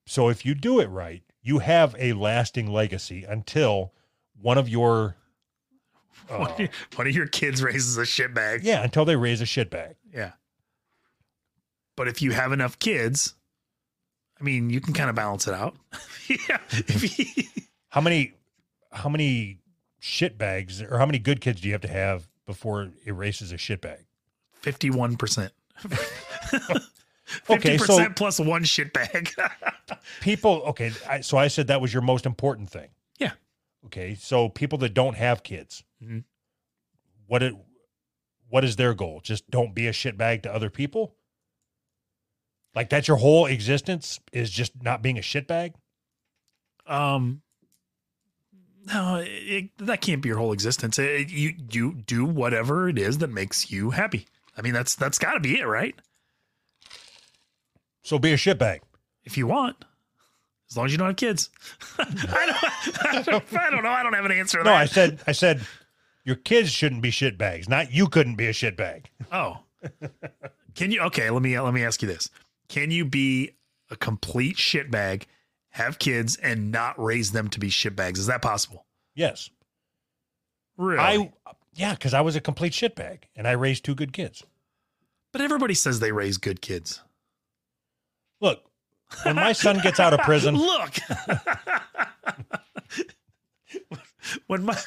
So 0.05 0.29
if 0.29 0.45
you 0.45 0.55
do 0.55 0.79
it 0.79 0.87
right, 0.87 1.23
you 1.41 1.59
have 1.59 1.95
a 1.97 2.13
lasting 2.13 2.67
legacy 2.71 3.23
until 3.23 3.93
one 4.39 4.57
of 4.57 4.67
your 4.69 5.15
uh, 6.29 6.37
One, 6.37 6.51
of 6.51 6.59
your, 6.59 6.69
one 6.95 7.07
of 7.07 7.15
your 7.15 7.27
kids 7.27 7.61
raises 7.63 7.97
a 7.97 8.01
shitbag. 8.03 8.59
yeah, 8.63 8.83
until 8.83 9.03
they 9.05 9.15
raise 9.15 9.41
a 9.41 9.45
shitbag. 9.45 9.95
Yeah. 10.13 10.33
But 11.97 12.07
if 12.07 12.21
you 12.21 12.31
have 12.31 12.51
enough 12.51 12.79
kids, 12.79 13.35
I 14.41 14.43
mean, 14.43 14.71
you 14.71 14.81
can 14.81 14.93
kind 14.93 15.09
of 15.09 15.15
balance 15.15 15.47
it 15.47 15.53
out. 15.53 15.75
yeah. 16.49 16.57
How 17.89 18.01
many 18.01 18.33
how 18.91 19.07
many 19.07 19.59
shit 19.99 20.37
bags 20.37 20.81
or 20.81 20.97
how 20.97 21.05
many 21.05 21.19
good 21.19 21.41
kids 21.41 21.61
do 21.61 21.67
you 21.67 21.73
have 21.73 21.81
to 21.81 21.87
have 21.87 22.27
before 22.47 22.89
it 23.05 23.11
races 23.11 23.51
a 23.51 23.57
shit 23.57 23.81
bag? 23.81 24.05
51%. 24.63 25.51
50% 25.79 26.81
Okay, 27.49 27.77
so 27.77 28.09
plus 28.09 28.39
one 28.39 28.63
shitbag. 28.63 29.31
people 30.21 30.63
okay, 30.67 30.91
I, 31.07 31.21
so 31.21 31.37
I 31.37 31.47
said 31.47 31.67
that 31.67 31.79
was 31.79 31.93
your 31.93 32.01
most 32.01 32.25
important 32.25 32.69
thing. 32.69 32.89
Yeah. 33.19 33.31
Okay, 33.85 34.15
so 34.15 34.49
people 34.49 34.77
that 34.79 34.93
don't 34.93 35.15
have 35.15 35.41
kids, 35.43 35.83
Mhm. 36.03 36.23
what 37.27 37.41
it 37.43 37.53
what 38.49 38.65
is 38.65 38.75
their 38.75 38.93
goal? 38.93 39.21
Just 39.23 39.49
don't 39.49 39.73
be 39.73 39.87
a 39.87 39.93
shit 39.93 40.17
bag 40.17 40.43
to 40.43 40.53
other 40.53 40.69
people? 40.69 41.15
Like 42.75 42.89
that's 42.89 43.07
your 43.07 43.17
whole 43.17 43.45
existence 43.47 44.19
is 44.31 44.49
just 44.49 44.81
not 44.81 45.01
being 45.01 45.17
a 45.17 45.21
shitbag? 45.21 45.73
um, 46.87 47.41
no, 48.87 49.21
it, 49.23 49.69
that 49.77 50.01
can't 50.01 50.21
be 50.23 50.29
your 50.29 50.39
whole 50.39 50.51
existence. 50.53 50.97
It- 50.97 51.29
you 51.29 51.53
you 51.71 51.93
do 51.93 52.25
whatever 52.25 52.89
it 52.89 52.97
is 52.97 53.19
that 53.19 53.29
makes 53.29 53.69
you 53.71 53.91
happy. 53.91 54.25
I 54.57 54.61
mean, 54.63 54.73
that's 54.73 54.95
that's 54.95 55.19
got 55.19 55.33
to 55.33 55.39
be 55.39 55.59
it, 55.59 55.65
right? 55.65 55.95
So 58.01 58.17
be 58.17 58.33
a 58.33 58.37
shitbag. 58.37 58.79
If 59.23 59.37
you 59.37 59.45
want, 59.45 59.85
as 60.69 60.75
long 60.75 60.87
as 60.87 60.91
you 60.91 60.97
don't 60.97 61.07
have 61.07 61.15
kids. 61.15 61.49
I, 61.99 62.03
don't, 62.05 63.05
I, 63.05 63.21
don't, 63.21 63.53
I 63.57 63.69
don't 63.69 63.83
know. 63.83 63.89
I 63.89 64.01
don't 64.01 64.13
have 64.13 64.25
an 64.25 64.31
answer 64.31 64.57
to 64.57 64.63
No, 64.63 64.71
that. 64.71 64.77
I 64.81 64.85
said 64.85 65.19
I 65.27 65.31
said 65.33 65.61
your 66.25 66.35
kids 66.37 66.71
shouldn't 66.71 67.03
be 67.03 67.11
shitbags. 67.11 67.69
Not 67.69 67.91
you 67.93 68.07
couldn't 68.07 68.35
be 68.35 68.47
a 68.47 68.53
shitbag. 68.53 69.05
Oh, 69.31 69.59
can 70.73 70.91
you? 70.91 71.01
Okay, 71.01 71.29
let 71.29 71.41
me 71.43 71.59
let 71.59 71.73
me 71.73 71.83
ask 71.83 72.01
you 72.01 72.07
this: 72.07 72.29
Can 72.71 72.89
you 72.89 73.03
be 73.03 73.51
a 73.89 73.97
complete 73.97 74.55
shitbag, 74.55 75.23
have 75.71 75.99
kids, 75.99 76.37
and 76.37 76.71
not 76.71 76.97
raise 76.97 77.33
them 77.33 77.49
to 77.49 77.59
be 77.59 77.69
shitbags? 77.69 78.17
Is 78.17 78.27
that 78.27 78.41
possible? 78.41 78.85
Yes. 79.13 79.49
Really? 80.77 80.97
I 80.97 81.33
yeah, 81.73 81.95
because 81.95 82.13
I 82.13 82.21
was 82.21 82.37
a 82.37 82.41
complete 82.41 82.71
shitbag 82.71 83.23
and 83.35 83.45
I 83.45 83.51
raised 83.51 83.83
two 83.83 83.93
good 83.93 84.13
kids. 84.13 84.45
but 85.33 85.41
everybody 85.41 85.73
says 85.73 85.99
they 85.99 86.13
raise 86.13 86.37
good 86.37 86.61
kids. 86.61 87.01
Look, 88.39 88.63
when 89.23 89.35
my 89.35 89.51
son 89.51 89.79
gets 89.83 89.99
out 89.99 90.13
of 90.13 90.19
prison, 90.21 90.55
Look, 90.55 90.93
when 94.47 94.63
my 94.63 94.79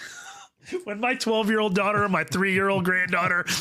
when 0.85 1.01
my 1.01 1.17
twelve 1.17 1.51
year 1.51 1.61
old 1.61 1.75
daughter 1.75 2.03
and 2.03 2.13
my 2.13 2.25
three 2.25 2.55
year 2.55 2.71
old 2.71 2.87
granddaughter 2.87 3.45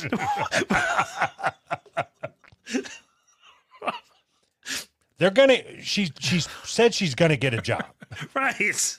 they're 5.18 5.32
gonna 5.32 5.82
she 5.82 6.12
she 6.20 6.40
said 6.64 6.94
she's 6.94 7.16
gonna 7.16 7.38
get 7.38 7.54
a 7.54 7.62
job. 7.62 7.86
right, 8.36 8.98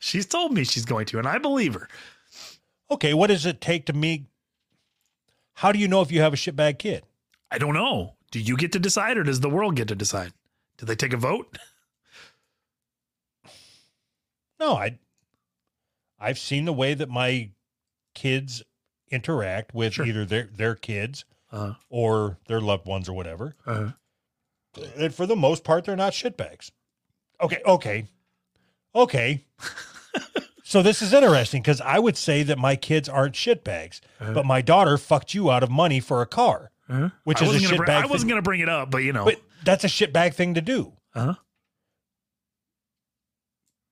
she's 0.00 0.26
told 0.26 0.52
me 0.52 0.64
she's 0.64 0.84
going 0.84 1.06
to, 1.06 1.18
and 1.18 1.26
I 1.28 1.38
believe 1.38 1.74
her. 1.74 1.88
Okay, 2.90 3.12
what 3.14 3.26
does 3.28 3.44
it 3.46 3.60
take 3.60 3.86
to 3.86 3.92
me? 3.92 4.26
How 5.54 5.72
do 5.72 5.78
you 5.78 5.88
know 5.88 6.00
if 6.02 6.10
you 6.12 6.20
have 6.20 6.32
a 6.32 6.36
shitbag 6.36 6.78
kid? 6.78 7.04
I 7.50 7.58
don't 7.58 7.74
know. 7.74 8.14
Do 8.30 8.38
you 8.40 8.56
get 8.56 8.72
to 8.72 8.78
decide, 8.78 9.16
or 9.16 9.22
does 9.24 9.40
the 9.40 9.48
world 9.50 9.74
get 9.76 9.88
to 9.88 9.94
decide? 9.94 10.32
Do 10.76 10.86
they 10.86 10.94
take 10.94 11.12
a 11.12 11.16
vote? 11.16 11.58
No, 14.60 14.74
I 14.76 14.98
I've 16.18 16.38
seen 16.38 16.64
the 16.64 16.72
way 16.72 16.94
that 16.94 17.08
my 17.08 17.50
kids 18.14 18.62
interact 19.10 19.74
with 19.74 19.94
Sure. 19.94 20.06
either 20.06 20.24
their 20.24 20.44
their 20.52 20.74
kids 20.74 21.24
Uh, 21.50 21.74
or 21.88 22.38
their 22.46 22.60
loved 22.60 22.86
ones 22.86 23.08
or 23.08 23.12
whatever. 23.14 23.54
uh, 23.66 23.92
And 24.96 25.14
for 25.14 25.26
the 25.26 25.36
most 25.36 25.64
part, 25.64 25.84
they're 25.84 25.96
not 25.96 26.12
shitbags. 26.12 26.70
Okay, 27.40 27.60
okay, 27.66 28.06
okay. 28.94 29.44
so 30.64 30.82
this 30.82 31.00
is 31.02 31.12
interesting 31.12 31.62
because 31.62 31.80
I 31.80 31.98
would 31.98 32.16
say 32.16 32.42
that 32.42 32.58
my 32.58 32.74
kids 32.76 33.08
aren't 33.08 33.34
shitbags, 33.34 34.00
Uh-huh. 34.20 34.32
but 34.34 34.44
my 34.46 34.60
daughter 34.60 34.98
fucked 34.98 35.34
you 35.34 35.50
out 35.50 35.62
of 35.62 35.70
money 35.70 36.00
for 36.00 36.20
a 36.22 36.26
car, 36.26 36.70
uh, 36.88 37.10
which 37.24 37.40
I 37.40 37.44
is 37.44 37.50
a 37.50 37.52
wasn't 37.54 37.70
gonna 37.70 37.84
bring, 37.84 37.96
I 37.96 38.06
wasn't 38.06 38.28
going 38.30 38.38
to 38.38 38.42
bring 38.42 38.60
it 38.60 38.68
up, 38.68 38.90
but 38.90 38.98
you 38.98 39.12
know, 39.12 39.24
But 39.24 39.40
that's 39.64 39.84
a 39.84 39.88
shitbag 39.88 40.34
thing 40.34 40.54
to 40.54 40.60
do. 40.60 40.92
uh, 41.14 41.34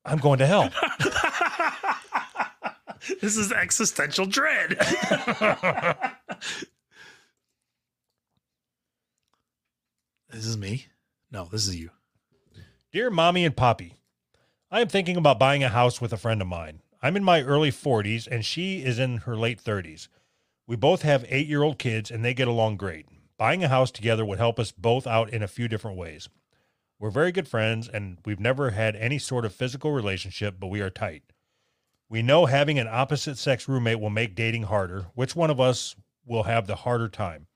I'm 0.05 0.18
going 0.18 0.39
to 0.39 0.47
hell. 0.47 0.70
this 3.20 3.37
is 3.37 3.51
existential 3.53 4.24
dread. 4.26 4.76
this 10.37 10.47
is 10.47 10.59
me. 10.59 10.87
No, 11.30 11.49
this 11.51 11.66
is 11.66 11.76
you. 11.76 11.91
Dear 12.93 13.09
Mommy 13.09 13.47
and 13.47 13.57
Poppy, 13.57 13.95
I 14.70 14.82
am 14.82 14.89
thinking 14.89 15.16
about 15.16 15.39
buying 15.39 15.64
a 15.64 15.70
house 15.70 15.99
with 15.99 16.12
a 16.12 16.18
friend 16.18 16.43
of 16.43 16.47
mine. 16.47 16.82
I'm 17.03 17.16
in 17.16 17.24
my 17.24 17.43
early 17.43 17.72
40s 17.72 18.28
and 18.30 18.45
she 18.45 18.84
is 18.84 18.99
in 18.99 19.18
her 19.18 19.34
late 19.34 19.62
30s. 19.62 20.09
We 20.66 20.76
both 20.76 21.03
have 21.03 21.24
eight 21.28 21.47
year 21.47 21.62
old 21.62 21.78
kids 21.78 22.11
and 22.11 22.22
they 22.22 22.34
get 22.34 22.49
along 22.49 22.76
great. 22.76 23.07
Buying 23.39 23.64
a 23.64 23.68
house 23.68 23.91
together 23.91 24.26
would 24.26 24.39
help 24.39 24.59
us 24.59 24.72
both 24.72 25.07
out 25.07 25.30
in 25.30 25.43
a 25.43 25.49
few 25.49 25.68
different 25.68 25.97
ways. 25.97 26.28
We're 26.99 27.11
very 27.11 27.32
good 27.32 27.49
friends 27.49 27.89
and 27.89 28.18
we've 28.26 28.41
never 28.41 28.70
had 28.70 28.95
any 28.95 29.18
sort 29.18 29.47
of 29.47 29.55
physical 29.55 29.93
relationship, 29.93 30.57
but 30.61 30.68
we 30.68 30.82
are 30.82 30.91
tight. 30.91 31.22
We 32.11 32.20
know 32.20 32.45
having 32.45 32.78
an 32.78 32.89
opposite 32.89 33.39
sex 33.39 33.68
roommate 33.68 34.01
will 34.01 34.11
make 34.11 34.34
dating 34.34 34.64
harder. 34.64 35.07
Which 35.14 35.34
one 35.34 35.51
of 35.51 35.61
us 35.61 35.97
will 36.26 36.43
have 36.43 36.66
the 36.66 36.76
harder 36.76 37.09
time? 37.09 37.47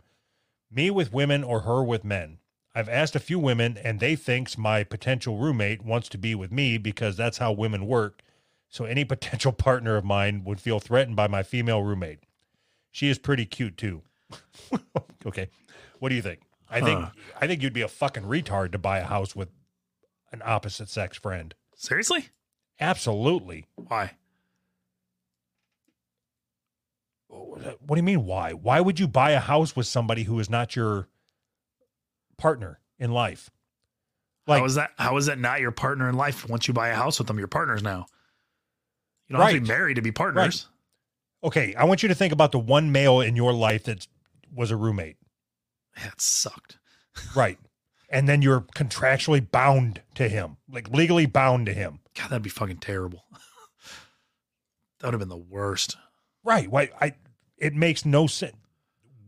Me 0.70 0.91
with 0.91 1.12
women 1.12 1.45
or 1.45 1.61
her 1.61 1.83
with 1.83 2.05
men? 2.05 2.39
I've 2.75 2.89
asked 2.89 3.16
a 3.16 3.21
few 3.21 3.39
women 3.39 3.79
and 3.83 3.99
they 3.99 4.14
thinks 4.16 4.57
my 4.57 4.85
potential 4.85 5.39
roommate 5.39 5.85
wants 5.85 6.09
to 6.11 6.18
be 6.18 6.35
with 6.35 6.53
me 6.53 6.79
because 6.79 7.16
that's 7.16 7.39
how 7.39 7.53
women 7.53 7.87
work. 7.87 8.23
So 8.68 8.85
any 8.85 9.05
potential 9.14 9.53
partner 9.53 9.97
of 9.97 10.05
mine 10.05 10.45
would 10.45 10.61
feel 10.61 10.79
threatened 10.81 11.16
by 11.16 11.27
my 11.27 11.43
female 11.43 11.83
roommate. 11.83 12.21
She 12.91 13.09
is 13.09 13.18
pretty 13.18 13.47
cute 13.47 13.77
too. 13.77 14.03
okay. 15.27 15.49
What 15.99 16.11
do 16.11 16.14
you 16.14 16.23
think? 16.23 16.41
I 16.71 16.81
think 16.81 17.01
Huh. 17.01 17.11
I 17.41 17.47
think 17.47 17.62
you'd 17.62 17.73
be 17.73 17.83
a 17.83 17.89
fucking 17.89 18.23
retard 18.25 18.73
to 18.73 18.79
buy 18.79 18.99
a 18.99 19.05
house 19.05 19.35
with 19.35 19.49
an 20.33 20.43
opposite 20.45 20.89
sex 20.89 21.18
friend. 21.18 21.55
Seriously? 21.75 22.29
Absolutely. 22.79 23.66
Why? 23.75 24.12
What 27.29 27.91
do 27.91 27.97
you 27.97 28.03
mean 28.03 28.25
why? 28.25 28.53
Why 28.53 28.81
would 28.81 28.99
you 29.01 29.07
buy 29.09 29.31
a 29.31 29.41
house 29.41 29.75
with 29.77 29.87
somebody 29.87 30.25
who 30.25 30.39
is 30.41 30.49
not 30.51 30.75
your 30.77 31.09
partner 32.41 32.80
in 32.99 33.12
life? 33.12 33.51
Like 34.47 34.61
how 34.61 34.64
is 34.64 34.74
that? 34.74 34.91
How 34.99 35.16
is 35.16 35.26
that 35.26 35.38
not 35.38 35.61
your 35.61 35.70
partner 35.70 36.09
in 36.09 36.16
life? 36.16 36.49
Once 36.49 36.66
you 36.66 36.74
buy 36.74 36.88
a 36.88 36.95
house 36.95 37.18
with 37.18 37.28
them, 37.28 37.38
you're 37.38 37.49
partners 37.49 37.82
now. 37.82 38.07
You 39.28 39.36
don't 39.36 39.43
have 39.43 39.55
to 39.55 39.61
be 39.61 39.68
married 39.68 39.95
to 39.95 40.03
be 40.03 40.11
partners. 40.11 40.66
okay, 41.45 41.74
I 41.76 41.84
want 41.84 42.03
you 42.03 42.09
to 42.09 42.14
think 42.14 42.32
about 42.32 42.51
the 42.51 42.59
one 42.59 42.91
male 42.91 43.20
in 43.20 43.36
your 43.36 43.53
life 43.53 43.84
that 43.84 44.07
was 44.53 44.70
a 44.70 44.76
roommate. 44.76 45.16
That 46.03 46.20
sucked. 46.20 46.78
Right. 47.36 47.59
And 48.09 48.28
then 48.28 48.41
you're 48.41 48.62
contractually 48.74 49.49
bound 49.49 50.01
to 50.14 50.28
him, 50.28 50.57
like 50.68 50.88
legally 50.88 51.26
bound 51.26 51.66
to 51.66 51.74
him. 51.74 52.01
God, 52.16 52.30
that'd 52.30 52.43
be 52.43 52.49
fucking 52.49 52.78
terrible. 52.78 53.24
that 54.99 55.07
would 55.07 55.14
have 55.14 55.20
been 55.20 55.28
the 55.28 55.36
worst. 55.36 55.97
Right. 56.43 56.68
Why 56.68 56.91
I 57.01 57.14
it 57.59 57.74
makes 57.74 58.05
no 58.05 58.26
sense. 58.26 58.57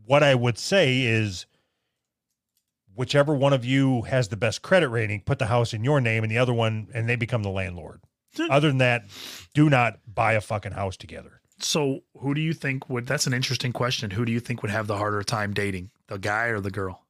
What 0.05 0.23
I 0.23 0.35
would 0.35 0.57
say 0.57 1.01
is 1.01 1.45
whichever 2.95 3.33
one 3.33 3.53
of 3.53 3.63
you 3.65 4.03
has 4.03 4.27
the 4.29 4.37
best 4.37 4.61
credit 4.61 4.89
rating, 4.89 5.21
put 5.21 5.39
the 5.39 5.47
house 5.47 5.73
in 5.73 5.83
your 5.83 5.99
name 6.01 6.23
and 6.23 6.31
the 6.31 6.37
other 6.37 6.53
one 6.53 6.87
and 6.93 7.07
they 7.09 7.15
become 7.15 7.43
the 7.43 7.49
landlord. 7.49 8.01
Hmm. 8.35 8.51
Other 8.51 8.67
than 8.69 8.79
that, 8.79 9.05
do 9.53 9.69
not 9.69 9.99
buy 10.07 10.33
a 10.33 10.41
fucking 10.41 10.71
house 10.71 10.97
together. 10.97 11.41
So, 11.59 12.01
who 12.17 12.33
do 12.33 12.41
you 12.41 12.53
think 12.53 12.89
would? 12.89 13.05
That's 13.05 13.27
an 13.27 13.33
interesting 13.33 13.71
question. 13.71 14.11
Who 14.11 14.25
do 14.25 14.31
you 14.31 14.39
think 14.39 14.63
would 14.63 14.71
have 14.71 14.87
the 14.87 14.97
harder 14.97 15.21
time 15.23 15.53
dating, 15.53 15.91
the 16.07 16.17
guy 16.17 16.45
or 16.47 16.59
the 16.59 16.71
girl? 16.71 17.05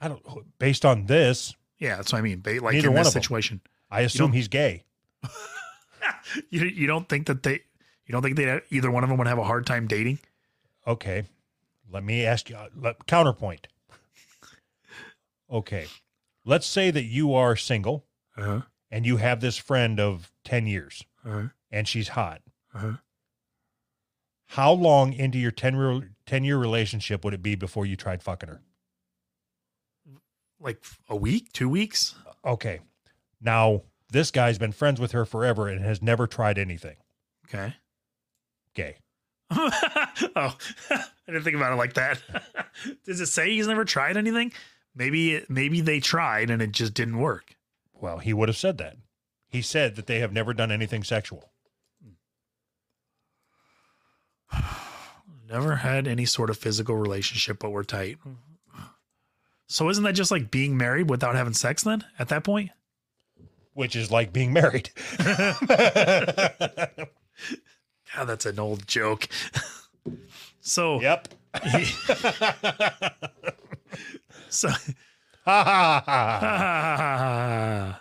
I 0.00 0.08
don't 0.08 0.22
based 0.58 0.84
on 0.84 1.06
this, 1.06 1.54
Yeah, 1.78 1.96
that's 1.96 2.12
what 2.12 2.18
I 2.18 2.22
mean. 2.22 2.40
Ba- 2.40 2.60
Like 2.62 2.74
Neither 2.74 2.88
in 2.88 2.94
this 2.94 3.12
situation, 3.12 3.60
I 3.90 4.02
assume 4.02 4.32
he's 4.32 4.48
gay. 4.48 4.84
you 6.50 6.64
you 6.66 6.86
don't 6.86 7.08
think 7.08 7.26
that 7.26 7.42
they, 7.42 7.62
you 8.06 8.12
don't 8.12 8.22
think 8.22 8.36
they 8.36 8.60
either 8.70 8.90
one 8.90 9.02
of 9.02 9.08
them 9.08 9.18
would 9.18 9.26
have 9.26 9.38
a 9.38 9.44
hard 9.44 9.66
time 9.66 9.88
dating? 9.88 10.20
Okay. 10.86 11.24
Let 11.90 12.04
me 12.04 12.24
ask 12.24 12.48
you 12.50 12.56
uh, 12.56 12.68
let, 12.76 13.06
counterpoint. 13.06 13.68
Okay. 15.50 15.86
Let's 16.44 16.66
say 16.66 16.90
that 16.90 17.04
you 17.04 17.34
are 17.34 17.56
single 17.56 18.06
Uh-huh. 18.36 18.62
and 18.90 19.06
you 19.06 19.16
have 19.18 19.40
this 19.40 19.56
friend 19.56 19.98
of 19.98 20.30
10 20.44 20.66
years 20.66 21.04
Uh-huh. 21.24 21.48
and 21.70 21.88
she's 21.88 22.08
hot. 22.08 22.42
Uh-huh. 22.74 22.92
How 24.52 24.72
long 24.72 25.12
into 25.12 25.38
your 25.38 25.50
10 25.50 25.74
year, 25.74 26.10
10 26.26 26.44
year 26.44 26.58
relationship 26.58 27.24
would 27.24 27.34
it 27.34 27.42
be 27.42 27.54
before 27.54 27.86
you 27.86 27.96
tried 27.96 28.22
fucking 28.22 28.48
her? 28.48 28.60
Like 30.60 30.82
a 31.08 31.16
week, 31.16 31.52
two 31.52 31.68
weeks. 31.68 32.14
Okay. 32.44 32.80
Now, 33.40 33.82
this 34.10 34.30
guy's 34.30 34.58
been 34.58 34.72
friends 34.72 35.00
with 35.00 35.12
her 35.12 35.24
forever 35.24 35.68
and 35.68 35.84
has 35.84 36.02
never 36.02 36.26
tried 36.26 36.58
anything. 36.58 36.96
Okay. 37.46 37.76
Gay. 38.74 38.96
oh, 39.50 40.56
I 40.90 41.04
didn't 41.26 41.42
think 41.42 41.56
about 41.56 41.72
it 41.72 41.76
like 41.76 41.94
that. 41.94 42.20
Does 43.04 43.20
it 43.20 43.26
say 43.26 43.50
he's 43.50 43.66
never 43.66 43.84
tried 43.84 44.16
anything? 44.16 44.52
Maybe 44.94 45.44
maybe 45.48 45.80
they 45.80 46.00
tried 46.00 46.50
and 46.50 46.60
it 46.60 46.72
just 46.72 46.94
didn't 46.94 47.18
work. 47.18 47.56
Well, 47.94 48.18
he 48.18 48.32
would 48.32 48.48
have 48.48 48.56
said 48.56 48.78
that. 48.78 48.96
He 49.48 49.62
said 49.62 49.96
that 49.96 50.06
they 50.06 50.20
have 50.20 50.32
never 50.32 50.52
done 50.52 50.70
anything 50.70 51.02
sexual. 51.04 51.50
Never 55.48 55.76
had 55.76 56.06
any 56.06 56.26
sort 56.26 56.50
of 56.50 56.58
physical 56.58 56.94
relationship, 56.94 57.58
but 57.58 57.70
we're 57.70 57.82
tight. 57.82 58.18
So 59.66 59.88
isn't 59.88 60.04
that 60.04 60.12
just 60.12 60.30
like 60.30 60.50
being 60.50 60.76
married 60.76 61.08
without 61.08 61.36
having 61.36 61.54
sex 61.54 61.84
then 61.84 62.04
at 62.18 62.28
that 62.28 62.44
point? 62.44 62.70
Which 63.72 63.96
is 63.96 64.10
like 64.10 64.30
being 64.30 64.52
married. 64.52 64.90
God, 68.14 68.24
that's 68.24 68.46
an 68.46 68.58
old 68.58 68.86
joke. 68.86 69.28
so 70.60 71.00
yep. 71.00 71.28
so 74.48 74.68
Ha 75.44 75.64
ha 75.64 76.02
ha. 76.06 78.00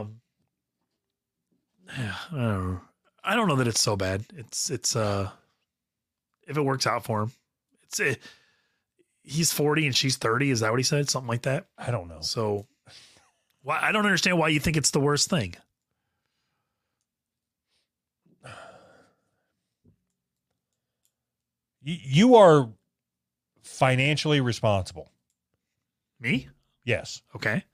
um 0.00 0.14
yeah, 1.96 2.14
I 2.32 2.34
don't 2.34 2.42
know. 2.42 2.80
I 3.22 3.36
don't 3.36 3.48
know 3.48 3.56
that 3.56 3.68
it's 3.68 3.80
so 3.80 3.96
bad. 3.96 4.24
It's 4.36 4.70
it's 4.70 4.96
uh 4.96 5.30
if 6.48 6.56
it 6.56 6.62
works 6.62 6.86
out 6.86 7.04
for 7.04 7.22
him. 7.22 7.32
It's 7.84 8.00
it, 8.00 8.18
he's 9.22 9.52
40 9.52 9.86
and 9.86 9.94
she's 9.94 10.16
30, 10.16 10.50
is 10.50 10.60
that 10.60 10.70
what 10.70 10.80
he 10.80 10.84
said? 10.84 11.08
Something 11.08 11.28
like 11.28 11.42
that. 11.42 11.66
I 11.78 11.92
don't 11.92 12.08
know. 12.08 12.20
So 12.22 12.66
why 13.62 13.78
I 13.80 13.92
don't 13.92 14.04
understand 14.04 14.38
why 14.38 14.48
you 14.48 14.58
think 14.58 14.76
it's 14.76 14.90
the 14.90 15.00
worst 15.00 15.30
thing. 15.30 15.54
You 21.90 22.34
are 22.36 22.68
financially 23.62 24.40
responsible. 24.42 25.10
Me? 26.20 26.48
Yes. 26.84 27.22
Okay. 27.34 27.64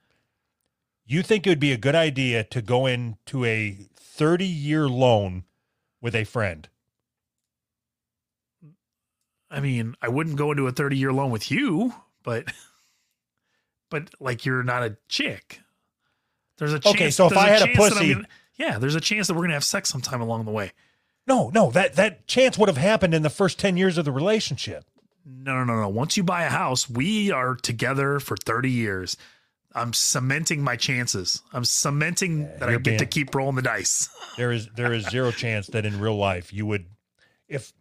You 1.05 1.23
think 1.23 1.47
it 1.47 1.51
would 1.51 1.59
be 1.61 1.73
a 1.73 1.77
good 1.77 1.95
idea 1.97 2.45
to 2.45 2.63
go 2.63 2.87
into 2.87 3.45
a 3.45 3.77
30 3.97 4.47
year 4.47 4.89
loan 4.89 5.45
with 6.01 6.15
a 6.15 6.23
friend? 6.25 6.69
I 9.51 9.61
mean, 9.61 9.95
I 10.01 10.09
wouldn't 10.09 10.37
go 10.37 10.51
into 10.51 10.67
a 10.67 10.73
30 10.73 10.97
year 10.97 11.13
loan 11.13 11.31
with 11.31 11.51
you, 11.51 11.93
but 12.23 12.45
but 13.91 14.11
like 14.21 14.45
you're 14.47 14.63
not 14.63 14.83
a 14.83 14.97
chick. 15.09 15.61
There's 16.59 16.73
a 16.73 16.79
chance. 16.79 16.95
Okay, 16.95 17.11
so 17.11 17.27
if 17.27 17.37
I 17.37 17.49
had 17.49 17.63
a 17.63 17.67
chance 17.67 17.77
that 17.79 17.85
I'm 17.85 17.91
pussy- 17.99 18.15
gonna- 18.15 18.29
yeah, 18.57 18.79
there's 18.79 18.95
a 18.95 19.01
chance 19.01 19.27
that 19.27 19.35
we're 19.35 19.43
gonna 19.43 19.55
have 19.55 19.65
sex 19.65 19.89
sometime 19.89 20.21
along 20.21 20.45
the 20.45 20.53
way. 20.53 20.73
No, 21.27 21.51
no, 21.51 21.71
that, 21.71 21.95
that 21.95 22.27
chance 22.27 22.59
would 22.59 22.69
have 22.69 22.77
happened 22.77 23.15
in 23.15 23.23
the 23.23 23.31
first 23.31 23.59
10 23.59 23.77
years 23.77 23.97
of 23.99 24.05
the 24.05 24.13
relationship. 24.13 24.85
No, 25.25 25.55
no, 25.55 25.65
no, 25.65 25.81
no. 25.81 25.89
Once 25.89 26.17
you 26.17 26.23
buy 26.23 26.45
a 26.45 26.51
house, 26.51 26.89
we 26.89 27.31
are 27.31 27.55
together 27.55 28.21
for 28.21 28.37
30 28.37 28.71
years. 28.71 29.17
I'm 29.75 29.93
cementing 29.93 30.63
my 30.63 30.77
chances. 30.77 31.43
I'm 31.53 31.65
cementing 31.65 32.45
that 32.59 32.69
I 32.69 32.77
get 32.77 32.99
to 32.99 33.07
keep 33.07 33.35
rolling 33.35 33.57
the 33.57 33.63
dice. 33.63 34.09
There 34.37 34.51
is 34.51 34.69
there 34.75 34.93
is 34.93 35.05
zero 35.11 35.31
chance 35.31 35.69
that 35.69 35.87
in 35.87 36.01
real 36.01 36.17
life 36.17 36.53
you 36.53 36.67
would 36.67 36.87
if 37.49 37.73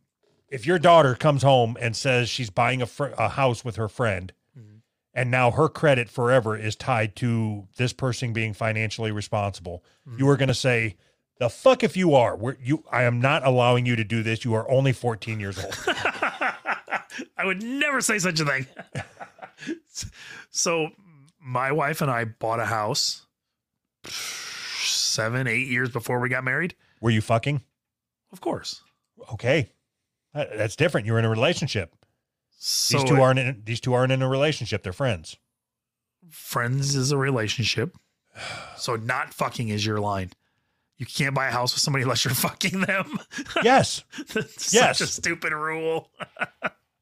if 0.49 0.67
your 0.67 0.77
daughter 0.77 1.15
comes 1.15 1.41
home 1.41 1.75
and 1.81 1.95
says 1.95 2.29
she's 2.29 2.51
buying 2.51 2.79
a 2.83 2.85
fr- 2.85 3.05
a 3.17 3.29
house 3.29 3.65
with 3.65 3.75
her 3.77 3.87
friend 3.89 4.33
Mhm. 4.55 4.81
and 5.15 5.31
now 5.31 5.49
her 5.49 5.67
credit 5.67 6.11
forever 6.11 6.55
is 6.55 6.75
tied 6.75 7.15
to 7.15 7.67
this 7.77 7.91
person 7.91 8.33
being 8.33 8.53
financially 8.53 9.11
responsible 9.11 9.83
you 10.15 10.29
are 10.29 10.37
going 10.37 10.47
to 10.49 10.53
say 10.53 10.95
the 11.39 11.49
fuck 11.49 11.83
if 11.83 11.97
you 11.97 12.13
are 12.13 12.35
We're, 12.35 12.55
you 12.61 12.83
I 12.91 13.03
am 13.03 13.19
not 13.19 13.45
allowing 13.45 13.85
you 13.85 13.95
to 13.95 14.03
do 14.03 14.23
this 14.23 14.45
you 14.45 14.53
are 14.53 14.69
only 14.69 14.93
14 14.93 15.39
years 15.39 15.57
old 15.63 15.73
I 17.37 17.45
would 17.45 17.61
never 17.61 18.01
say 18.01 18.17
such 18.19 18.39
a 18.39 18.45
thing. 18.45 18.65
so, 20.49 20.89
my 21.39 21.71
wife 21.71 22.01
and 22.01 22.09
I 22.09 22.25
bought 22.25 22.59
a 22.59 22.65
house 22.65 23.25
seven, 24.05 25.47
eight 25.47 25.67
years 25.67 25.89
before 25.89 26.19
we 26.19 26.29
got 26.29 26.43
married. 26.43 26.75
were 27.01 27.11
you 27.11 27.21
fucking 27.21 27.61
Of 28.31 28.41
course. 28.41 28.81
okay 29.33 29.71
that's 30.33 30.75
different 30.75 31.05
you're 31.05 31.19
in 31.19 31.25
a 31.25 31.29
relationship 31.29 31.93
So, 32.57 32.97
these 32.97 33.09
two 33.09 33.21
aren't 33.21 33.39
in, 33.39 33.61
these 33.65 33.79
two 33.79 33.93
aren't 33.93 34.11
in 34.11 34.21
a 34.21 34.29
relationship 34.29 34.83
they're 34.83 34.93
friends 34.93 35.37
friends 36.29 36.95
is 36.95 37.11
a 37.11 37.17
relationship. 37.17 37.95
So 38.77 38.95
not 38.95 39.33
fucking 39.33 39.69
is 39.69 39.85
your 39.85 39.99
line. 39.99 40.31
You 40.97 41.05
can't 41.05 41.33
buy 41.35 41.47
a 41.47 41.51
house 41.51 41.73
with 41.73 41.81
somebody 41.81 42.03
unless 42.03 42.23
you're 42.25 42.33
fucking 42.33 42.81
them. 42.81 43.19
Yes. 43.63 44.03
That's 44.33 44.73
Yes. 44.73 44.97
such 44.99 45.07
a 45.07 45.11
stupid 45.11 45.53
rule. 45.53 46.09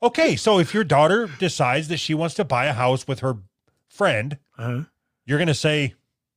Okay, 0.03 0.35
so 0.35 0.57
if 0.57 0.73
your 0.73 0.83
daughter 0.83 1.29
decides 1.37 1.87
that 1.89 1.97
she 1.97 2.15
wants 2.15 2.33
to 2.33 2.43
buy 2.43 2.65
a 2.65 2.73
house 2.73 3.07
with 3.07 3.19
her 3.19 3.37
friend, 3.87 4.39
Uh-huh. 4.57 4.85
you're 5.27 5.37
going 5.37 5.47
to 5.47 5.53
say, 5.53 5.93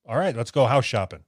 "All 0.07 0.19
right, 0.19 0.37
let's 0.37 0.51
go 0.51 0.67
house 0.67 0.85
shopping." 0.85 1.21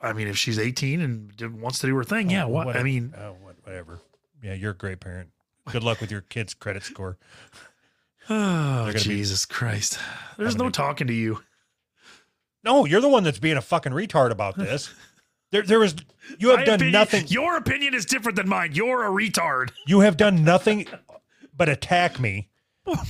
I 0.00 0.12
mean, 0.12 0.28
if 0.28 0.36
she's 0.38 0.60
18 0.60 1.00
and 1.00 1.60
wants 1.60 1.80
to 1.80 1.88
do 1.88 1.96
her 1.96 2.04
thing, 2.04 2.30
yeah. 2.30 2.44
Oh, 2.44 2.48
What? 2.50 2.62
I 2.62 2.66
whatever. 2.66 2.84
mean, 2.84 3.14
oh, 3.18 3.36
whatever. 3.64 3.98
Yeah, 4.44 4.54
you're 4.54 4.70
a 4.70 4.76
great 4.76 5.00
parent. 5.00 5.30
Good 5.72 5.82
luck 5.82 6.00
with 6.00 6.12
your 6.12 6.20
kid's 6.22 6.54
credit 6.54 6.84
score. 6.84 7.18
oh, 8.28 8.84
They're 8.84 8.92
be- 8.94 8.98
Jesus 9.00 9.44
Christ. 9.46 9.98
There's 10.38 10.54
no 10.56 10.66
a- 10.68 10.70
talking 10.70 11.08
to 11.08 11.12
you. 11.12 11.42
No, 12.62 12.84
you're 12.84 13.00
the 13.00 13.08
one 13.08 13.24
that's 13.24 13.38
being 13.38 13.56
a 13.56 13.62
fucking 13.62 13.92
retard 13.92 14.30
about 14.30 14.56
this. 14.56 14.92
There, 15.52 15.62
there 15.62 15.80
was 15.80 15.96
you 16.38 16.50
have 16.50 16.60
My 16.60 16.64
done 16.64 16.74
opinion- 16.76 16.92
nothing. 16.92 17.26
Your 17.26 17.56
opinion 17.56 17.92
is 17.92 18.04
different 18.04 18.36
than 18.36 18.48
mine. 18.48 18.70
You're 18.72 19.04
a 19.04 19.10
retard. 19.10 19.72
You 19.84 19.98
have 19.98 20.16
done 20.16 20.44
nothing 20.44 20.86
but 21.56 21.68
attack 21.68 22.20
me. 22.20 22.50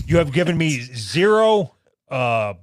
You 0.06 0.16
have 0.16 0.32
given 0.32 0.56
me 0.56 0.80
zero 0.80 1.74
uh 2.10 2.54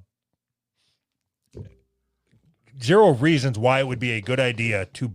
zero 2.82 3.10
reasons 3.12 3.60
why 3.60 3.82
it 3.82 3.88
would 3.88 4.00
be 4.00 4.14
a 4.14 4.22
good 4.22 4.40
idea 4.40 4.88
to 4.94 5.12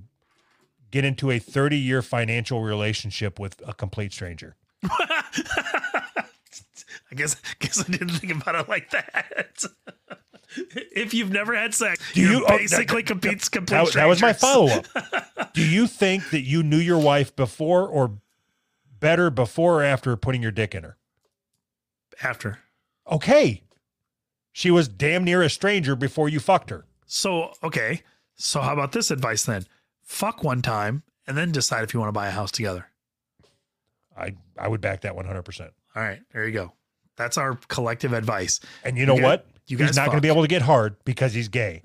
get 0.93 1.05
into 1.05 1.33
a 1.33 1.41
30-year 1.41 2.01
financial 2.03 2.63
relationship 2.63 3.41
with 3.41 3.61
a 3.67 3.75
complete 3.75 4.13
stranger. 4.13 4.55
I 4.89 5.25
guess 7.17 7.35
guess 7.59 7.81
I 7.81 7.91
didn't 7.91 8.11
think 8.11 8.33
about 8.41 8.55
it 8.55 8.69
like 8.69 8.91
that. 8.91 9.65
if 10.57 11.15
you've 11.15 11.31
never 11.31 11.55
had 11.55 11.75
sex, 11.75 12.01
Do 12.13 12.21
you- 12.21 12.45
oh, 12.45 12.49
that- 12.49 12.59
basically 12.59 13.03
that- 13.03 13.07
complete, 13.09 13.41
That, 13.67 13.93
that 13.95 14.07
was 14.07 14.21
my 14.23 14.33
follow-up. 14.33 14.87
Do 15.55 15.63
you 15.67 15.87
think 15.87 16.31
that 16.31 16.43
you 16.43 16.63
knew 16.63 16.79
your 16.79 16.99
wife 16.99 17.35
before 17.37 17.87
or 17.87 18.19
better 19.01 19.31
before 19.31 19.81
or 19.81 19.83
after 19.85 20.17
putting 20.17 20.43
your 20.43 20.51
dick 20.53 20.75
in 20.75 20.83
her? 20.85 20.97
After. 22.23 22.59
Okay. 23.11 23.63
She 24.53 24.71
was 24.71 24.87
damn 24.89 25.25
near 25.25 25.43
a 25.43 25.51
stranger 25.51 25.97
before 25.97 26.29
you 26.29 26.39
fucked 26.41 26.71
her. 26.71 26.85
So, 27.07 27.53
okay. 27.63 28.03
So 28.37 28.61
how 28.61 28.73
about 28.73 28.93
this 28.93 29.11
advice 29.11 29.45
then? 29.45 29.67
Fuck 30.03 30.43
one 30.45 30.63
time 30.63 31.03
and 31.27 31.37
then 31.37 31.53
decide 31.53 31.85
if 31.85 31.95
you 31.95 32.01
want 32.01 32.09
to 32.09 32.13
buy 32.13 32.29
a 32.29 32.33
house 32.33 32.51
together. 32.51 32.87
I 34.17 34.35
I 34.59 34.69
would 34.69 34.81
back 34.81 35.01
that 35.03 35.15
100%. 35.17 35.61
All 35.95 36.03
right, 36.03 36.21
there 36.33 36.47
you 36.47 36.53
go. 36.53 36.73
That's 37.17 37.37
our 37.39 37.55
collective 37.69 38.13
advice. 38.13 38.61
And 38.85 38.97
you 38.99 39.07
know 39.07 39.15
guys- 39.17 39.23
what? 39.25 39.47
You 39.67 39.77
guys 39.77 39.89
he's 39.89 39.97
not 39.97 40.07
going 40.07 40.19
to 40.19 40.23
be 40.23 40.29
able 40.29 40.43
to 40.43 40.49
get 40.49 40.63
hard 40.63 40.97
because 41.05 41.33
he's 41.33 41.49
gay. 41.49 41.83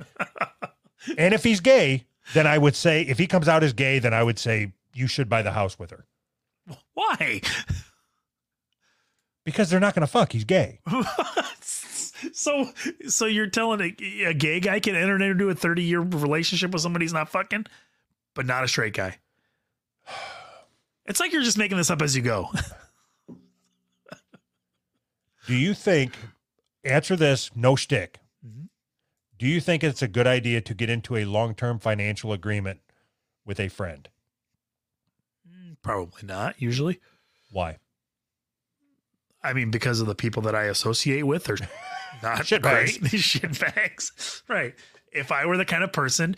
and 1.18 1.34
if 1.34 1.44
he's 1.44 1.60
gay, 1.60 2.06
then 2.34 2.48
I 2.48 2.58
would 2.58 2.76
say 2.76 3.02
if 3.04 3.18
he 3.18 3.28
comes 3.28 3.48
out 3.48 3.64
as 3.64 3.74
gay, 3.74 4.00
then 4.00 4.14
I 4.14 4.24
would 4.24 4.40
say 4.40 4.74
you 4.94 5.08
should 5.08 5.30
buy 5.30 5.42
the 5.42 5.52
house 5.52 5.78
with 5.78 5.92
her 5.92 6.06
Why? 6.94 7.42
because 9.46 9.70
they're 9.70 9.80
not 9.80 9.96
going 9.96 10.06
to 10.06 10.12
fuck. 10.12 10.34
He's 10.34 10.44
gay. 10.44 10.80
so 12.34 12.70
so 13.08 13.26
you're 13.26 13.48
telling 13.48 13.80
a, 13.80 13.96
a 14.26 14.34
gay 14.34 14.60
guy 14.60 14.80
can 14.80 14.96
enter 14.96 15.22
into 15.22 15.50
a 15.50 15.56
30 15.56 15.84
year 15.84 16.02
relationship 16.02 16.72
with 16.72 16.82
somebody 16.82 17.06
he's 17.06 17.14
not 17.14 17.30
fucking, 17.30 17.66
but 18.34 18.46
not 18.46 18.64
a 18.64 18.68
straight 18.68 18.94
guy. 18.94 19.18
It's 21.10 21.22
like 21.22 21.32
you're 21.32 21.42
just 21.42 21.58
making 21.58 21.78
this 21.78 21.90
up 21.90 22.02
as 22.02 22.18
you 22.18 22.22
go. 22.22 22.50
Do 25.48 25.56
you 25.56 25.74
think? 25.74 26.12
Answer 26.88 27.16
this. 27.16 27.52
No 27.56 27.76
shtick. 27.76 28.20
Mhm. 28.46 28.70
Do 29.38 29.46
you 29.48 29.60
think 29.62 29.84
it's 29.84 30.02
a 30.02 30.08
good 30.08 30.28
idea 30.28 30.62
to 30.62 30.74
get 30.74 30.90
into 30.90 31.16
a 31.16 31.26
long-term 31.26 31.80
financial 31.80 32.34
agreement 32.34 32.80
with 33.46 33.60
a 33.60 33.68
friend? 33.70 34.10
Probably 35.84 36.24
not, 36.24 36.62
usually. 36.62 37.00
Why? 37.52 37.78
I 39.44 39.54
mean, 39.54 39.72
because 39.72 40.02
of 40.02 40.08
the 40.08 40.16
people 40.16 40.42
that 40.44 40.56
I 40.56 40.64
associate 40.64 41.24
with 41.24 41.50
are 41.50 41.58
not 42.24 42.40
Shitbags. 42.40 43.00
great 43.00 43.22
shitbags. 43.22 44.42
Right. 44.48 44.76
If 45.12 45.32
I 45.32 45.46
were 45.46 45.56
the 45.58 45.66
kind 45.66 45.84
of 45.84 45.94
person 45.94 46.36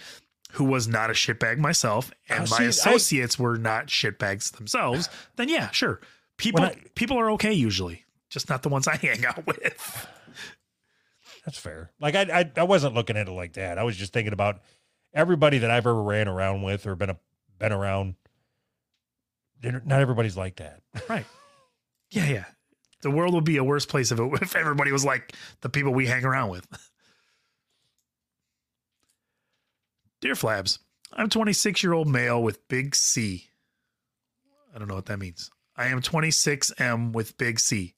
who 0.53 0.63
was 0.65 0.87
not 0.87 1.09
a 1.09 1.13
shitbag 1.13 1.57
myself 1.57 2.11
and 2.27 2.39
Oh, 2.41 2.51
my 2.51 2.57
see, 2.57 2.63
I- 2.65 2.67
associates 2.67 3.39
were 3.39 3.57
not 3.57 3.87
shitbags 3.87 4.51
themselves, 4.51 5.09
then 5.37 5.49
yeah, 5.49 5.69
sure. 5.71 6.01
People 6.37 6.65
I- 6.65 6.75
people 6.95 7.17
are 7.17 7.31
okay 7.31 7.53
usually, 7.53 8.05
just 8.29 8.49
not 8.49 8.61
the 8.63 8.69
ones 8.69 8.87
I 8.87 8.97
hang 8.97 9.25
out 9.25 9.45
with. 9.47 10.07
That's 11.49 11.57
fair. 11.57 11.89
Like 11.99 12.13
I, 12.13 12.41
I, 12.41 12.51
I 12.57 12.63
wasn't 12.63 12.93
looking 12.93 13.17
at 13.17 13.27
it 13.27 13.31
like 13.31 13.53
that. 13.53 13.79
I 13.79 13.83
was 13.83 13.97
just 13.97 14.13
thinking 14.13 14.33
about 14.33 14.61
everybody 15.15 15.57
that 15.57 15.71
I've 15.71 15.87
ever 15.87 16.03
ran 16.03 16.27
around 16.27 16.61
with 16.61 16.85
or 16.85 16.95
been 16.95 17.09
a, 17.09 17.17
been 17.57 17.71
around. 17.71 18.13
Not 19.63 19.99
everybody's 19.99 20.37
like 20.37 20.57
that. 20.57 20.83
Right. 21.09 21.25
Yeah, 22.11 22.27
yeah. 22.27 22.45
The 23.01 23.09
world 23.09 23.33
would 23.33 23.45
be 23.45 23.57
a 23.57 23.63
worse 23.63 23.87
place 23.87 24.11
if, 24.11 24.19
it, 24.19 24.31
if 24.43 24.55
everybody 24.55 24.91
was 24.91 25.03
like 25.03 25.33
the 25.61 25.69
people 25.69 25.91
we 25.91 26.05
hang 26.05 26.23
around 26.23 26.49
with. 26.49 26.67
Dear 30.21 30.35
Flabs, 30.35 30.77
I'm 31.11 31.29
26 31.29 31.81
year 31.81 31.93
old 31.93 32.07
male 32.07 32.43
with 32.43 32.67
big 32.67 32.93
C. 32.93 33.47
I 34.75 34.77
don't 34.77 34.87
know 34.87 34.93
what 34.93 35.07
that 35.07 35.17
means. 35.17 35.49
I 35.75 35.87
am 35.87 35.99
26M 35.99 37.11
with 37.13 37.39
big 37.39 37.59
C. 37.59 37.95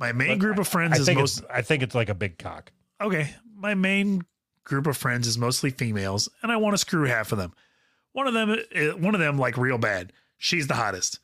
My 0.00 0.12
main 0.12 0.28
But 0.30 0.38
group 0.40 0.58
of 0.58 0.68
friends 0.68 0.94
I 0.96 1.00
is 1.00 1.06
think 1.06 1.18
most 1.20 1.42
I 1.52 1.62
think 1.62 1.82
it's 1.82 1.94
like 1.94 2.08
a 2.08 2.14
big 2.14 2.38
cock. 2.38 2.72
okay. 3.00 3.34
My 3.56 3.74
main 3.74 4.22
group 4.64 4.86
of 4.86 4.96
friends 4.96 5.26
is 5.26 5.38
mostly 5.38 5.70
females, 5.70 6.28
and 6.42 6.50
I 6.52 6.56
want 6.56 6.74
to 6.74 6.78
screw 6.78 7.06
half 7.06 7.32
of 7.32 7.38
them. 7.38 7.52
One 8.12 8.26
of 8.26 8.34
them, 8.34 8.56
eh, 8.72 8.90
one 8.90 9.14
of 9.14 9.20
them, 9.20 9.38
like 9.38 9.56
real 9.56 9.78
bad. 9.78 10.12
She's 10.36 10.66
the 10.66 10.74
hottest. 10.74 11.20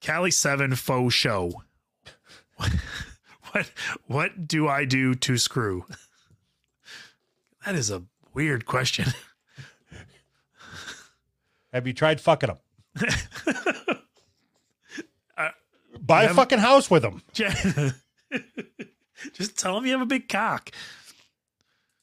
Cali 0.00 0.30
Seven 0.30 0.74
faux 0.74 1.14
show. 1.14 1.62
what 2.56 3.70
what 4.06 4.48
do 4.48 4.66
I 4.68 4.84
do 4.84 5.14
to 5.14 5.36
screw? 5.36 5.84
That 7.64 7.74
is 7.74 7.90
a 7.90 8.02
weird 8.34 8.64
question. 8.66 9.06
Have 11.72 11.86
you 11.86 11.92
tried 11.92 12.20
fucking 12.20 12.48
them? 12.48 12.58
Buy 16.00 16.24
a 16.24 16.34
fucking 16.34 16.58
house 16.58 16.90
with 16.90 17.02
them. 17.02 17.22
Just 19.32 19.58
tell 19.58 19.74
them 19.74 19.86
you 19.86 19.92
have 19.92 20.00
a 20.00 20.06
big 20.06 20.28
cock. 20.28 20.70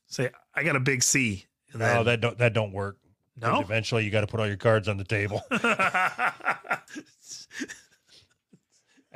Say 0.07 0.29
I 0.53 0.63
got 0.63 0.75
a 0.75 0.79
big 0.79 1.03
C. 1.03 1.45
And 1.71 1.79
No, 1.81 2.03
that 2.03 2.21
don't 2.21 2.37
that 2.37 2.53
don't 2.53 2.71
work. 2.71 2.97
no. 3.39 3.59
Eventually, 3.61 4.05
you 4.05 4.11
got 4.11 4.21
to 4.21 4.27
put 4.27 4.39
all 4.39 4.47
your 4.47 4.57
cards 4.57 4.87
on 4.87 4.97
the 4.97 5.03
table. 5.03 5.41
I 5.51 6.33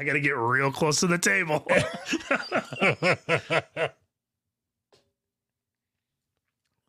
got 0.05 0.13
to 0.13 0.19
get 0.21 0.35
real 0.37 0.71
close 0.71 0.99
to 1.01 1.07
the 1.07 1.17
table. 1.17 1.65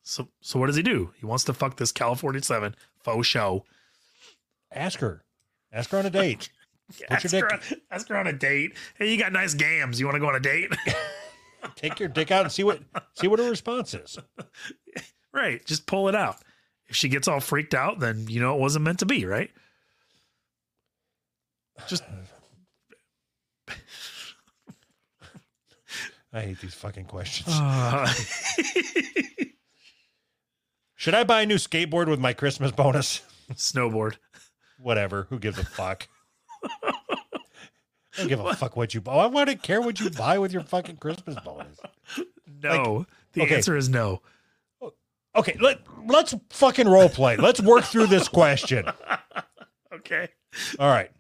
so, 0.03 0.29
so 0.41 0.59
what 0.59 0.67
does 0.67 0.77
he 0.77 0.83
do? 0.83 1.13
He 1.19 1.27
wants 1.27 1.45
to 1.45 1.55
fuck 1.55 1.77
this 1.77 1.93
California 1.93 2.43
Seven 2.43 2.75
faux 3.03 3.27
show. 3.27 3.65
Ask 4.73 5.01
her. 5.01 5.25
Ask 5.73 5.91
her 5.91 5.99
on 5.99 6.07
a 6.07 6.11
date. 6.11 6.49
Put 6.99 7.11
Ask 7.11 7.33
your 7.33 7.43
her, 7.49 7.59
dick- 7.69 7.81
ask 7.91 8.09
her 8.09 8.17
on 8.17 8.27
a 8.27 8.33
date. 8.33 8.77
Hey, 8.99 9.11
you 9.13 9.19
got 9.19 9.33
nice 9.33 9.55
gams. 9.55 9.99
You 10.01 10.07
want 10.07 10.17
to 10.17 10.21
go 10.21 10.29
on 10.29 10.35
a 10.35 10.41
date? 10.41 10.71
Take 11.77 12.01
your 12.01 12.09
dick 12.09 12.31
out 12.31 12.43
and 12.45 12.53
see 12.53 12.65
what 12.65 12.81
see 13.15 13.29
what 13.29 13.39
her 13.39 13.49
response 13.51 13.93
is. 13.95 14.19
right. 15.33 15.65
Just 15.67 15.87
pull 15.87 16.09
it 16.09 16.15
out. 16.15 16.37
If 16.89 16.97
she 16.97 17.09
gets 17.09 17.29
all 17.29 17.39
freaked 17.41 17.75
out, 17.75 18.01
then 18.01 18.27
you 18.29 18.41
know 18.41 18.55
it 18.55 18.61
wasn't 18.61 18.85
meant 18.85 18.99
to 19.01 19.07
be, 19.07 19.25
right? 19.27 19.51
Just 21.87 22.03
I 26.33 26.41
hate 26.43 26.61
these 26.61 26.75
fucking 26.75 27.07
questions. 27.07 27.49
uh, 27.51 28.13
Should 30.95 31.15
I 31.15 31.25
buy 31.25 31.43
a 31.43 31.47
new 31.47 31.57
skateboard 31.57 32.09
with 32.09 32.21
my 32.21 32.33
Christmas 32.33 32.71
bonus? 32.73 33.23
snowboard. 33.55 34.17
Whatever. 34.79 35.27
Who 35.31 35.39
gives 35.41 35.59
a 35.59 35.65
fuck? 35.65 36.07
I 36.63 38.17
don't 38.17 38.29
give 38.29 38.41
a 38.41 38.55
fuck 38.55 38.77
what 38.77 38.93
you 38.95 39.01
buy. 39.01 39.15
I 39.15 39.27
want 39.27 39.49
to 39.51 39.57
care 39.57 39.81
what 39.81 40.01
you 40.01 40.11
buy 40.11 40.39
with 40.39 40.53
your 40.53 40.63
fucking 40.63 40.97
Christmas 40.97 41.37
bonus. 41.45 41.79
No. 42.63 43.07
the 43.33 43.43
okay. 43.43 43.55
answer 43.55 43.75
is 43.75 43.89
no. 43.89 44.21
Okay, 45.35 45.57
let 45.61 45.79
let's 46.07 46.35
fucking 46.51 46.87
role 46.87 47.09
play. 47.09 47.37
Let's 47.37 47.59
work 47.59 47.85
through 47.85 48.09
this 48.09 48.29
question. 48.29 48.87
Okay. 49.93 50.29
All 50.79 50.89
right. 50.89 51.11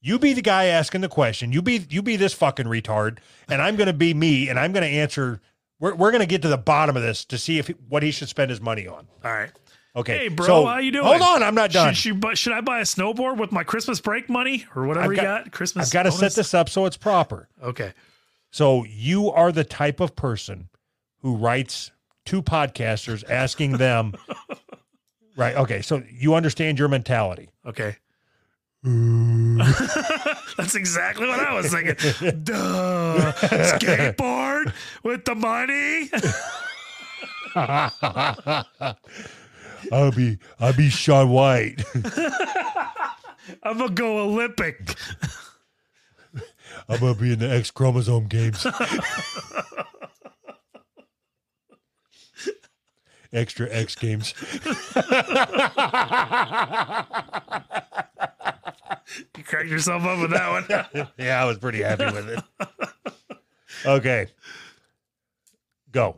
You 0.00 0.18
be 0.18 0.32
the 0.32 0.42
guy 0.42 0.66
asking 0.66 1.02
the 1.02 1.08
question. 1.08 1.52
You 1.52 1.62
be 1.62 1.86
you 1.90 2.02
be 2.02 2.16
this 2.16 2.32
fucking 2.32 2.66
retard, 2.66 3.18
and 3.48 3.60
I'm 3.60 3.76
gonna 3.76 3.92
be 3.92 4.14
me, 4.14 4.48
and 4.48 4.58
I'm 4.58 4.72
gonna 4.72 4.86
answer. 4.86 5.40
We're 5.78 5.94
we're 5.94 6.10
gonna 6.10 6.26
get 6.26 6.42
to 6.42 6.48
the 6.48 6.58
bottom 6.58 6.96
of 6.96 7.02
this 7.02 7.24
to 7.26 7.38
see 7.38 7.58
if 7.58 7.68
what 7.88 8.02
he 8.02 8.10
should 8.10 8.28
spend 8.28 8.50
his 8.50 8.60
money 8.60 8.86
on. 8.86 9.06
All 9.24 9.32
right. 9.32 9.52
Okay. 9.98 10.18
Hey, 10.18 10.28
bro, 10.28 10.46
so- 10.46 10.66
how 10.66 10.78
you 10.78 10.92
doing? 10.92 11.04
Hold 11.04 11.20
on, 11.22 11.42
I'm 11.42 11.54
not 11.54 11.72
done. 11.72 11.92
Should, 11.94 12.22
should, 12.22 12.38
should 12.38 12.52
I 12.52 12.60
buy 12.60 12.78
a 12.80 12.84
snowboard 12.84 13.38
with 13.38 13.50
my 13.52 13.64
Christmas 13.64 14.00
break 14.00 14.28
money 14.28 14.64
or 14.76 14.86
whatever 14.86 15.06
I've 15.06 15.10
you 15.10 15.16
got- 15.16 15.44
got? 15.44 15.52
Christmas. 15.52 15.88
I've 15.88 15.92
got 15.92 16.04
to 16.04 16.12
set 16.12 16.34
this 16.34 16.54
up 16.54 16.68
so 16.68 16.86
it's 16.86 16.96
proper. 16.96 17.48
Okay. 17.62 17.92
So 18.50 18.84
you 18.84 19.30
are 19.30 19.50
the 19.52 19.64
type 19.64 20.00
of 20.00 20.14
person 20.16 20.68
who 21.20 21.34
writes 21.36 21.90
two 22.24 22.42
podcasters 22.42 23.28
asking 23.28 23.72
them. 23.72 24.14
right. 25.36 25.56
Okay. 25.56 25.82
So 25.82 26.02
you 26.10 26.34
understand 26.34 26.78
your 26.78 26.88
mentality. 26.88 27.50
Okay. 27.66 27.96
That's 28.84 30.76
exactly 30.76 31.26
what 31.26 31.40
I 31.40 31.52
was 31.54 31.72
thinking. 31.72 31.96
Duh. 32.44 33.32
Skateboard 33.32 34.72
with 35.02 35.24
the 35.24 35.34
money. 35.34 36.08
I'll 39.92 40.12
be 40.12 40.38
I'll 40.60 40.72
be 40.72 40.88
Shaun 40.90 41.30
White. 41.30 41.82
I'm 43.62 43.78
gonna 43.78 43.90
go 43.90 44.18
Olympic. 44.24 44.96
I'm 46.88 47.00
gonna 47.00 47.14
be 47.14 47.32
in 47.32 47.38
the 47.38 47.50
X 47.50 47.70
chromosome 47.70 48.26
games. 48.26 48.66
Extra 53.32 53.68
X 53.70 53.94
games. 53.94 54.32
You 59.36 59.44
cracked 59.44 59.68
yourself 59.68 60.02
up 60.04 60.18
with 60.20 60.30
that 60.30 60.50
one. 60.50 61.10
yeah, 61.18 61.42
I 61.42 61.44
was 61.44 61.58
pretty 61.58 61.82
happy 61.82 62.06
with 62.06 62.28
it. 62.28 62.42
Okay. 63.84 64.28
Go. 65.92 66.16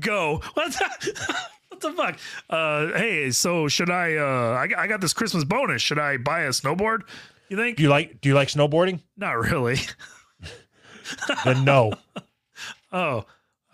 Go. 0.00 0.40
What 0.54 0.72
the, 0.72 1.46
what 1.68 1.80
the 1.80 1.92
fuck? 1.92 2.18
Uh, 2.50 2.98
hey, 2.98 3.30
so 3.30 3.66
should 3.68 3.90
I? 3.90 4.14
Uh, 4.16 4.56
I, 4.58 4.66
got- 4.66 4.78
I 4.78 4.86
got 4.86 5.00
this 5.00 5.12
Christmas 5.12 5.44
bonus. 5.44 5.82
Should 5.82 5.98
I 5.98 6.16
buy 6.16 6.42
a 6.42 6.50
snowboard? 6.50 7.00
You 7.48 7.56
think? 7.56 7.76
Do 7.76 7.82
you 7.82 7.88
like 7.88 8.20
do 8.20 8.28
you 8.28 8.34
like 8.34 8.48
snowboarding? 8.48 9.00
Not 9.16 9.32
really. 9.32 9.78
Then 11.44 11.64
no. 11.64 11.92
Oh, 12.92 13.24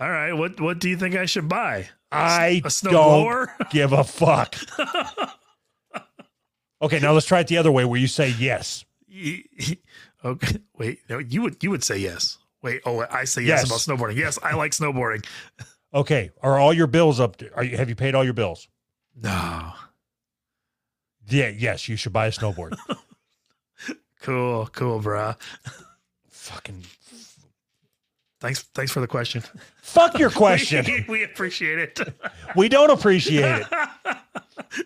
all 0.01 0.11
right. 0.11 0.33
What 0.33 0.61
What 0.61 0.79
do 0.79 0.89
you 0.89 0.97
think 0.97 1.15
I 1.17 1.27
should 1.27 1.49
buy? 1.49 1.89
I 2.13 2.63
A 2.65 2.71
don't 2.85 3.49
give 3.71 3.93
a 3.93 4.05
fuck. 4.05 4.55
Okay, 6.81 7.01
now 7.01 7.13
let's 7.13 7.27
try 7.27 7.41
it 7.41 7.49
the 7.49 7.57
other 7.59 7.73
way 7.73 7.85
where 7.85 7.99
you 8.01 8.07
say 8.07 8.33
yes. 8.39 8.85
Okay. 10.25 10.59
Wait. 10.79 11.01
No, 11.11 11.19
you 11.19 11.43
would 11.43 11.63
you 11.63 11.71
would 11.71 11.83
say 11.83 11.99
yes. 11.99 12.39
Wait. 12.63 12.81
Oh, 12.87 13.05
I 13.11 13.25
say 13.25 13.43
yes, 13.43 13.61
Yes. 13.61 13.67
about 13.67 13.99
snowboarding. 13.99 14.17
Yes, 14.17 14.39
I 14.43 14.55
like 14.55 14.73
snowboarding. 14.73 15.25
Okay, 15.95 16.31
are 16.43 16.59
all 16.59 16.73
your 16.73 16.87
bills 16.87 17.19
up? 17.21 17.37
To, 17.37 17.55
are 17.55 17.65
you 17.65 17.77
have 17.77 17.89
you 17.89 17.95
paid 17.95 18.15
all 18.15 18.25
your 18.25 18.35
bills? 18.35 18.69
No. 19.17 19.73
Yeah, 21.29 21.49
yes, 21.49 21.89
you 21.89 21.97
should 21.97 22.13
buy 22.13 22.27
a 22.27 22.31
snowboard. 22.31 22.77
Cool. 24.21 24.67
Cool, 24.73 25.01
bruh. 25.01 25.37
Fucking 26.29 26.85
Thanks. 28.41 28.63
Thanks 28.75 28.93
for 28.93 29.01
the 29.01 29.07
question. 29.07 29.43
fuck 29.83 30.19
your 30.19 30.31
question. 30.45 30.85
we, 30.87 31.05
we 31.09 31.25
appreciate 31.25 31.79
it. 31.79 32.01
We 32.57 32.69
don't 32.69 32.91
appreciate 32.91 33.67
it. 33.71 34.17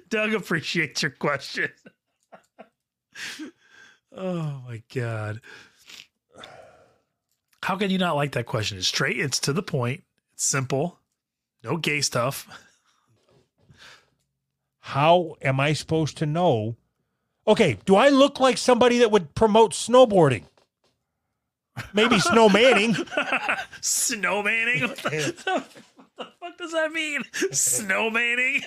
Doug 0.09 0.35
appreciates 0.35 1.03
your 1.03 1.13
question. 1.13 1.71
oh 4.17 4.63
my 4.67 4.83
god. 4.95 5.41
How 7.63 7.77
can 7.77 7.91
you 7.91 7.99
not 7.99 8.17
like 8.17 8.33
that 8.33 8.47
question? 8.47 8.79
It's 8.79 8.89
straight, 8.89 9.19
it's 9.19 9.39
to 9.41 9.53
the 9.53 9.63
point, 9.63 10.03
simple, 10.43 10.99
no 11.63 11.77
gay 11.77 12.01
stuff. 12.01 12.47
How 14.81 15.37
am 15.43 15.61
I 15.61 15.73
supposed 15.73 16.19
to 16.19 16.27
know? 16.27 16.77
Okay, 17.47 17.79
do 17.85 17.95
I 17.97 18.09
look 18.09 18.41
like 18.41 18.59
somebody 18.59 18.99
that 18.99 19.11
would 19.11 19.35
promote 19.35 19.73
snowboarding? 19.73 20.45
Maybe 21.95 22.17
snowmanning. 22.19 22.95
Snowmanning? 23.81 24.83
What 24.83 24.97
the, 24.99 25.35
what 25.45 25.69
the 26.19 26.27
fuck 26.41 26.59
does 26.59 26.73
that 26.73 26.93
mean? 26.93 27.23
Snowmanning? 27.53 28.63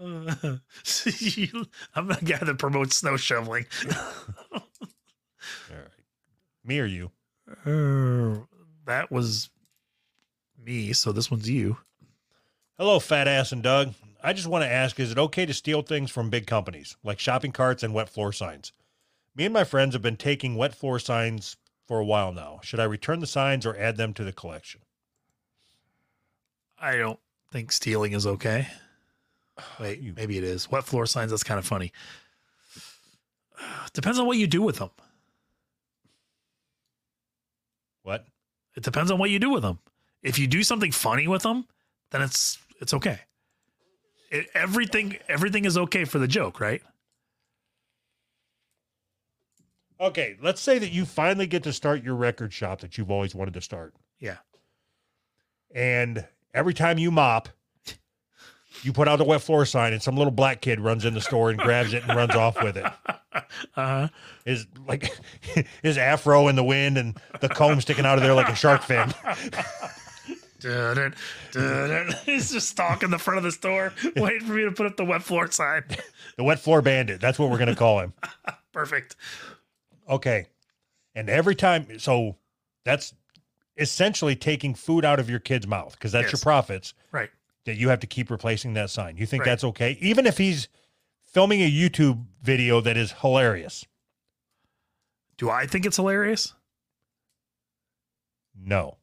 Uh, 0.00 0.56
you- 1.18 1.66
I'm 1.94 2.08
the 2.08 2.18
guy 2.24 2.38
that 2.38 2.58
promotes 2.58 2.96
snow 2.98 3.16
shoveling. 3.16 3.66
Me 6.64 6.78
or 6.80 6.86
you? 6.86 7.10
Uh, 7.64 8.44
that 8.86 9.10
was 9.10 9.50
me, 10.62 10.92
so 10.92 11.12
this 11.12 11.30
one's 11.30 11.48
you. 11.48 11.76
Hello, 12.78 12.98
fat 12.98 13.28
ass 13.28 13.52
and 13.52 13.62
Doug. 13.62 13.94
I 14.22 14.32
just 14.32 14.48
want 14.48 14.64
to 14.64 14.70
ask 14.70 14.98
is 14.98 15.12
it 15.12 15.18
okay 15.18 15.44
to 15.46 15.54
steal 15.54 15.82
things 15.82 16.10
from 16.10 16.30
big 16.30 16.46
companies 16.46 16.96
like 17.04 17.18
shopping 17.18 17.52
carts 17.52 17.82
and 17.82 17.92
wet 17.92 18.08
floor 18.08 18.32
signs? 18.32 18.72
Me 19.36 19.44
and 19.44 19.52
my 19.52 19.64
friends 19.64 19.94
have 19.94 20.02
been 20.02 20.16
taking 20.16 20.56
wet 20.56 20.74
floor 20.74 20.98
signs 20.98 21.56
for 21.86 22.00
a 22.00 22.04
while 22.04 22.32
now. 22.32 22.60
Should 22.62 22.80
I 22.80 22.84
return 22.84 23.20
the 23.20 23.26
signs 23.26 23.66
or 23.66 23.76
add 23.76 23.96
them 23.96 24.14
to 24.14 24.24
the 24.24 24.32
collection? 24.32 24.80
I 26.78 26.96
don't 26.96 27.20
think 27.52 27.70
stealing 27.70 28.12
is 28.12 28.26
okay. 28.26 28.68
Wait, 29.80 30.16
maybe 30.16 30.38
it 30.38 30.44
is. 30.44 30.70
Wet 30.70 30.84
floor 30.84 31.06
signs, 31.06 31.30
that's 31.30 31.44
kind 31.44 31.58
of 31.58 31.66
funny. 31.66 31.92
Depends 33.92 34.18
on 34.18 34.26
what 34.26 34.38
you 34.38 34.46
do 34.46 34.62
with 34.62 34.76
them. 34.76 34.90
What? 38.04 38.26
It 38.76 38.84
depends 38.84 39.10
on 39.10 39.18
what 39.18 39.30
you 39.30 39.40
do 39.40 39.50
with 39.50 39.62
them. 39.62 39.80
If 40.22 40.38
you 40.38 40.46
do 40.46 40.62
something 40.62 40.92
funny 40.92 41.26
with 41.26 41.42
them, 41.42 41.66
then 42.12 42.22
it's 42.22 42.58
it's 42.80 42.94
okay. 42.94 43.20
It, 44.30 44.46
everything 44.54 45.16
everything 45.28 45.64
is 45.64 45.76
okay 45.76 46.04
for 46.04 46.18
the 46.18 46.28
joke, 46.28 46.60
right? 46.60 46.82
Okay, 50.00 50.36
let's 50.42 50.60
say 50.60 50.78
that 50.78 50.92
you 50.92 51.04
finally 51.04 51.46
get 51.46 51.62
to 51.64 51.72
start 51.72 52.02
your 52.02 52.14
record 52.14 52.52
shop 52.52 52.80
that 52.80 52.98
you've 52.98 53.10
always 53.10 53.34
wanted 53.34 53.54
to 53.54 53.60
start. 53.60 53.94
Yeah. 54.18 54.36
And 55.74 56.26
every 56.52 56.74
time 56.74 56.98
you 56.98 57.10
mop, 57.10 57.48
you 58.82 58.92
put 58.92 59.08
out 59.08 59.16
the 59.16 59.24
wet 59.24 59.42
floor 59.42 59.64
sign 59.64 59.92
and 59.92 60.02
some 60.02 60.16
little 60.16 60.32
black 60.32 60.60
kid 60.60 60.80
runs 60.80 61.04
in 61.04 61.14
the 61.14 61.20
store 61.20 61.50
and 61.50 61.58
grabs 61.58 61.94
it 61.94 62.02
and 62.02 62.16
runs 62.16 62.34
off 62.34 62.62
with 62.62 62.76
it. 62.76 62.86
Uh-huh. 63.76 64.06
His 64.44 64.66
like 64.86 65.18
his 65.82 65.98
afro 65.98 66.46
in 66.46 66.54
the 66.54 66.62
wind 66.62 66.96
and 66.96 67.18
the 67.40 67.48
comb 67.48 67.80
sticking 67.80 68.06
out 68.06 68.16
of 68.16 68.22
there 68.22 68.32
like 68.32 68.48
a 68.48 68.54
shark 68.54 68.82
fin. 68.82 69.12
He's 72.24 72.52
just 72.52 72.68
stalking 72.68 73.10
the 73.10 73.18
front 73.18 73.38
of 73.38 73.44
the 73.44 73.50
store, 73.50 73.92
waiting 74.16 74.46
for 74.46 74.52
me 74.52 74.62
to 74.62 74.70
put 74.70 74.86
up 74.86 74.96
the 74.96 75.04
wet 75.04 75.22
floor 75.22 75.50
sign. 75.50 75.82
The 76.36 76.44
wet 76.44 76.60
floor 76.60 76.80
bandit. 76.80 77.20
That's 77.20 77.38
what 77.38 77.50
we're 77.50 77.58
gonna 77.58 77.74
call 77.74 78.00
him. 78.00 78.12
Perfect. 78.72 79.16
Okay. 80.08 80.46
And 81.16 81.28
every 81.28 81.56
time 81.56 81.98
so 81.98 82.36
that's 82.84 83.14
essentially 83.76 84.36
taking 84.36 84.74
food 84.74 85.04
out 85.04 85.18
of 85.18 85.28
your 85.28 85.40
kid's 85.40 85.66
mouth 85.66 85.92
because 85.92 86.12
that's 86.12 86.32
your 86.32 86.40
profits. 86.40 86.94
Right. 87.10 87.30
That 87.64 87.76
you 87.76 87.88
have 87.88 88.00
to 88.00 88.06
keep 88.06 88.30
replacing 88.30 88.74
that 88.74 88.90
sign. 88.90 89.16
You 89.16 89.26
think 89.26 89.42
Right. 89.42 89.50
that's 89.52 89.64
okay? 89.64 89.92
Even 90.00 90.26
if 90.26 90.38
he's 90.38 90.68
filming 91.22 91.60
a 91.62 91.70
YouTube 91.70 92.24
video 92.42 92.80
that 92.80 92.96
is 92.96 93.12
hilarious. 93.20 93.84
Do 95.36 95.50
I 95.50 95.66
think 95.66 95.84
it's 95.86 95.96
hilarious? 95.96 96.52
No. 98.56 98.76
Well, 98.76 98.98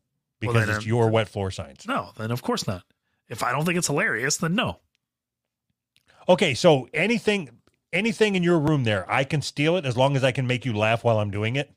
Because 0.54 0.66
then 0.68 0.76
it's 0.78 0.86
your 0.86 1.10
wet 1.10 1.28
floor 1.28 1.52
signs. 1.52 1.86
No, 1.88 2.12
then 2.18 2.32
of 2.32 2.42
course 2.42 2.66
not. 2.68 2.84
If 3.28 3.44
I 3.44 3.52
don't 3.52 3.66
think 3.66 3.78
it's 3.78 3.88
hilarious, 3.88 4.38
then 4.38 4.56
no. 4.56 4.80
Okay, 6.30 6.54
so 6.54 6.88
anything 6.94 7.50
anything 7.94 8.36
in 8.36 8.44
your 8.44 8.60
room 8.60 8.84
there, 8.86 9.10
I 9.12 9.24
can 9.26 9.42
steal 9.42 9.76
it 9.76 9.86
as 9.86 9.98
long 9.98 10.16
as 10.16 10.24
I 10.24 10.32
can 10.32 10.48
make 10.48 10.66
you 10.66 10.74
laugh 10.74 11.04
while 11.04 11.20
I'm 11.20 11.32
doing 11.32 11.58
it. 11.58 11.72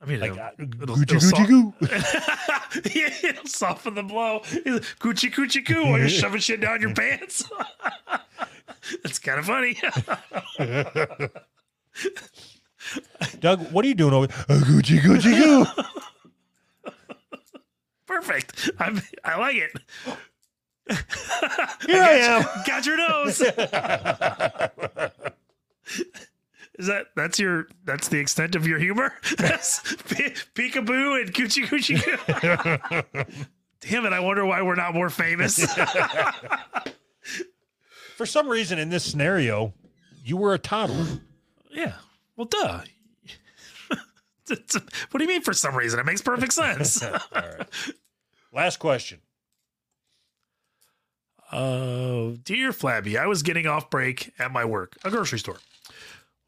I 0.00 0.06
mean, 0.06 0.18
Like 0.20 0.32
it'll, 0.32 0.42
uh, 0.42 0.50
it'll- 0.58 0.96
Gucci 0.96 1.32
it'll 1.32 1.72
Gucci. 1.72 1.90
Yeah, 1.90 2.36
it'll 2.84 3.46
soften 3.46 3.94
the 3.94 4.02
blow. 4.02 4.40
Coochie 4.40 5.32
coochie 5.32 5.64
coo 5.66 5.84
while 5.84 5.98
you're 5.98 6.08
shoving 6.08 6.40
shit 6.40 6.60
down 6.60 6.80
your 6.80 6.94
pants. 6.94 7.44
That's 9.02 9.18
kind 9.18 9.38
of 9.38 9.46
funny. 9.46 9.78
Doug, 13.40 13.70
what 13.72 13.84
are 13.84 13.88
you 13.88 13.94
doing 13.94 14.14
over 14.14 14.26
there? 14.26 14.36
Uh, 14.48 14.54
coochie 14.60 14.98
Gucci 14.98 15.38
goo. 15.38 15.64
Perfect. 18.06 18.70
I'm, 18.78 19.00
I 19.24 19.38
like 19.38 19.56
it. 19.56 19.72
Here 21.86 22.02
I 22.02 22.18
am. 22.18 22.44
Got 22.66 22.86
your 22.86 22.96
nose. 22.96 23.42
Is 26.78 26.86
that 26.86 27.08
that's 27.14 27.38
your 27.38 27.66
that's 27.84 28.08
the 28.08 28.18
extent 28.18 28.54
of 28.54 28.66
your 28.66 28.78
humor? 28.78 29.12
That's 29.36 29.80
peekaboo 29.80 31.20
and 31.20 31.34
coochie 31.34 31.64
coochie 31.66 32.00
coo. 32.02 33.24
Damn 33.80 34.06
it! 34.06 34.12
I 34.14 34.20
wonder 34.20 34.46
why 34.46 34.62
we're 34.62 34.74
not 34.74 34.94
more 34.94 35.10
famous. 35.10 35.62
For 38.16 38.24
some 38.24 38.48
reason 38.48 38.78
in 38.78 38.88
this 38.88 39.04
scenario, 39.04 39.74
you 40.24 40.36
were 40.38 40.54
a 40.54 40.58
toddler. 40.58 41.06
yeah. 41.70 41.94
Well, 42.36 42.46
duh. 42.46 42.80
What 44.48 45.18
do 45.18 45.22
you 45.24 45.28
mean? 45.28 45.42
For 45.42 45.52
some 45.52 45.74
reason, 45.76 45.98
it 46.00 46.06
makes 46.06 46.22
perfect 46.22 46.52
sense. 46.52 47.02
All 47.02 47.18
right. 47.34 47.66
Last 48.52 48.78
question. 48.78 49.20
Uh, 51.50 52.32
dear 52.42 52.72
Flabby, 52.72 53.18
I 53.18 53.26
was 53.26 53.42
getting 53.42 53.66
off 53.66 53.90
break 53.90 54.32
at 54.38 54.50
my 54.52 54.64
work, 54.64 54.96
a 55.04 55.10
grocery 55.10 55.38
store. 55.38 55.58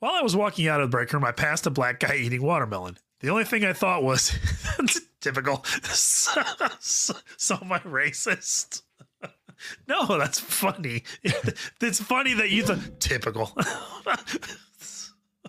While 0.04 0.16
I 0.16 0.20
was 0.20 0.36
walking 0.36 0.68
out 0.68 0.82
of 0.82 0.90
the 0.90 0.94
break 0.94 1.10
room, 1.14 1.24
I 1.24 1.32
passed 1.32 1.66
a 1.66 1.70
black 1.70 1.98
guy 1.98 2.16
eating 2.16 2.42
watermelon. 2.42 2.98
The 3.20 3.30
only 3.30 3.44
thing 3.44 3.64
I 3.64 3.72
thought 3.72 4.02
was 4.02 4.36
typical. 5.22 5.64
so, 5.84 6.42
so, 6.78 7.14
so 7.38 7.58
am 7.62 7.72
I 7.72 7.78
racist? 7.78 8.82
no, 9.88 10.04
that's 10.18 10.38
funny. 10.38 11.04
It's 11.22 12.02
funny 12.02 12.34
that 12.34 12.50
you 12.50 12.64
thought 12.64 13.00
typical. 13.00 13.56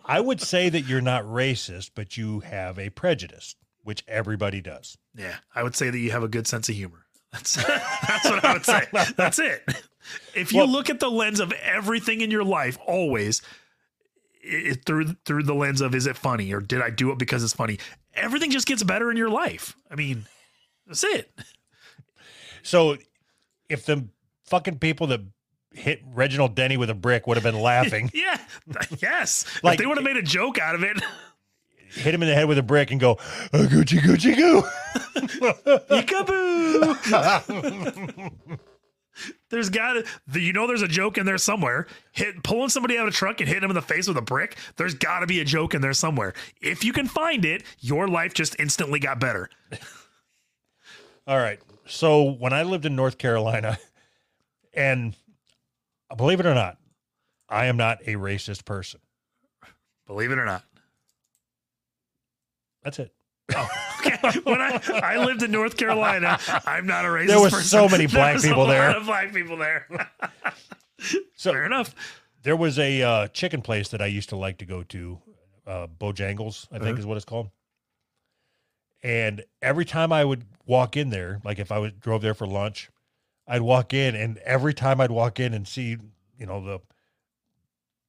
I 0.06 0.22
would 0.22 0.40
say 0.40 0.70
that 0.70 0.84
you're 0.88 1.02
not 1.02 1.26
racist, 1.26 1.92
but 1.94 2.16
you 2.16 2.40
have 2.40 2.80
a 2.80 2.92
prejudice, 2.92 3.58
which 3.84 4.06
everybody 4.08 4.62
does. 4.62 4.98
yeah, 5.18 5.36
I 5.54 5.64
would 5.64 5.76
say 5.76 5.90
that 5.90 6.00
you 6.00 6.12
have 6.12 6.24
a 6.24 6.30
good 6.30 6.48
sense 6.48 6.70
of 6.70 6.76
humor. 6.76 7.08
That's 7.34 7.56
that's 7.56 8.24
what 8.30 8.46
I 8.46 8.54
would 8.54 8.66
say. 8.66 8.84
That's 9.18 9.38
it. 9.38 9.64
If 10.34 10.54
you 10.54 10.60
Well- 10.60 10.70
look 10.70 10.90
at 10.90 11.02
the 11.02 11.12
lens 11.12 11.42
of 11.42 11.52
everything 11.52 12.22
in 12.22 12.32
your 12.32 12.46
life, 12.46 12.78
always 12.88 13.42
it, 14.46 14.86
through 14.86 15.16
through 15.26 15.44
the 15.44 15.54
lens 15.54 15.82
of 15.82 15.94
is 15.96 16.08
it 16.08 16.16
funny 16.18 16.54
or 16.54 16.60
did 16.62 16.82
I 16.82 16.90
do 16.90 17.12
it 17.12 17.18
because 17.18 17.44
it's 17.44 17.54
funny? 17.54 17.80
Everything 18.14 18.52
just 18.52 18.68
gets 18.68 18.84
better 18.84 19.12
in 19.12 19.18
your 19.18 19.30
life. 19.30 19.76
I 19.92 19.96
mean, 19.96 20.26
that's 20.88 21.04
it. 21.04 21.32
So 22.64 22.98
if 23.70 23.86
the 23.86 24.08
fucking 24.46 24.80
people 24.80 25.08
that 25.08 25.22
hit 25.74 26.02
Reginald 26.14 26.56
Denny 26.56 26.78
with 26.78 26.90
a 26.90 26.94
brick 26.96 27.28
would 27.28 27.36
have 27.38 27.44
been 27.44 27.60
laughing, 27.60 28.10
Yeah. 28.14 28.38
Yes. 29.00 29.46
Like- 29.64 29.74
if 29.74 29.80
they 29.80 29.86
would 29.86 29.98
have 29.98 30.06
made 30.06 30.18
a 30.18 30.22
joke 30.24 30.58
out 30.60 30.76
of 30.76 30.84
it, 30.84 30.98
hit 31.90 32.14
him 32.14 32.22
in 32.24 32.30
the 32.30 32.36
head 32.36 32.48
with 32.48 32.58
a 32.58 32.64
brick 32.64 32.92
and 32.92 33.00
go, 33.00 33.18
oh, 33.54 33.66
Gucci, 33.68 34.00
Gucci, 34.00 34.36
goo. 34.36 34.64
peekaboo. 35.90 36.96
There's 39.50 39.70
got 39.70 39.94
to, 39.94 40.40
you 40.40 40.54
know, 40.54 40.68
there's 40.68 40.82
a 40.82 40.88
joke 40.88 41.18
in 41.18 41.26
there 41.26 41.38
somewhere. 41.38 41.88
Hit 42.12 42.44
pulling 42.44 42.70
somebody 42.70 42.98
out 42.98 43.08
of 43.08 43.14
a 43.14 43.16
truck 43.16 43.40
and 43.40 43.48
hitting 43.48 43.62
them 43.62 43.72
in 43.72 43.76
the 43.76 43.82
face 43.82 44.08
with 44.08 44.18
a 44.18 44.22
brick. 44.22 44.58
There's 44.76 44.96
got 44.96 45.20
to 45.20 45.28
be 45.28 45.40
a 45.40 45.46
joke 45.46 45.74
in 45.74 45.82
there 45.82 45.94
somewhere. 45.94 46.34
If 46.62 46.84
you 46.84 46.92
can 46.92 47.08
find 47.08 47.46
it, 47.46 47.64
your 47.80 48.08
life 48.08 48.34
just 48.34 48.56
instantly 48.60 49.00
got 49.00 49.20
better. 49.20 49.50
All 51.28 51.38
right. 51.38 51.60
So 51.86 52.32
when 52.32 52.54
I 52.54 52.64
lived 52.64 52.86
in 52.86 52.96
North 52.96 53.18
Carolina, 53.18 53.78
and 54.74 55.16
believe 56.16 56.40
it 56.40 56.46
or 56.46 56.56
not, 56.56 56.78
I 57.48 57.66
am 57.66 57.78
not 57.78 58.00
a 58.02 58.16
racist 58.16 58.66
person. 58.66 59.00
Believe 60.08 60.32
it 60.32 60.40
or 60.40 60.46
not. 60.46 60.64
That's 62.84 63.00
it. 63.00 63.12
Okay. 63.50 64.40
when 64.44 64.60
I, 64.62 64.82
I 65.04 65.18
lived 65.24 65.44
in 65.44 65.52
North 65.52 65.78
Carolina, 65.78 66.40
I'm 66.66 66.86
not 66.88 67.06
a 67.06 67.10
racist. 67.10 67.28
There 67.28 67.40
were 67.40 67.50
person. 67.50 67.64
so 67.66 67.88
many 67.90 68.08
black 68.08 68.36
was 68.36 68.44
people 68.44 68.64
a 68.66 68.68
there. 68.68 68.88
Lot 68.88 68.98
of 68.98 69.06
black 69.06 69.34
people 69.34 69.58
there. 69.58 69.88
So 71.36 71.52
Fair 71.52 71.66
enough. 71.66 71.94
there 72.42 72.56
was 72.56 72.80
a 72.80 73.02
uh, 73.04 73.28
chicken 73.28 73.62
place 73.62 73.90
that 73.90 74.02
I 74.02 74.08
used 74.08 74.30
to 74.30 74.36
like 74.38 74.58
to 74.60 74.66
go 74.66 74.82
to, 74.84 75.20
uh, 75.68 75.88
Bojangles, 75.88 76.68
I 76.72 76.76
think 76.80 76.92
Uh-huh. 76.92 77.00
is 77.00 77.06
what 77.06 77.18
it's 77.18 77.26
called. 77.26 77.50
And 79.04 79.44
every 79.62 79.86
time 79.86 80.12
I 80.12 80.24
would 80.26 80.46
walk 80.66 80.98
in 80.98 81.10
there, 81.10 81.42
like 81.44 81.60
if 81.60 81.72
I 81.72 81.78
was 81.78 81.92
drove 82.00 82.22
there 82.22 82.34
for 82.34 82.48
lunch, 82.48 82.90
I'd 83.48 83.62
walk 83.62 83.94
in, 83.94 84.16
and 84.16 84.38
every 84.40 84.74
time 84.74 85.00
I'd 85.00 85.12
walk 85.12 85.40
in 85.40 85.54
and 85.54 85.68
see, 85.68 85.98
you 86.40 86.46
know, 86.48 86.64
the 86.64 86.80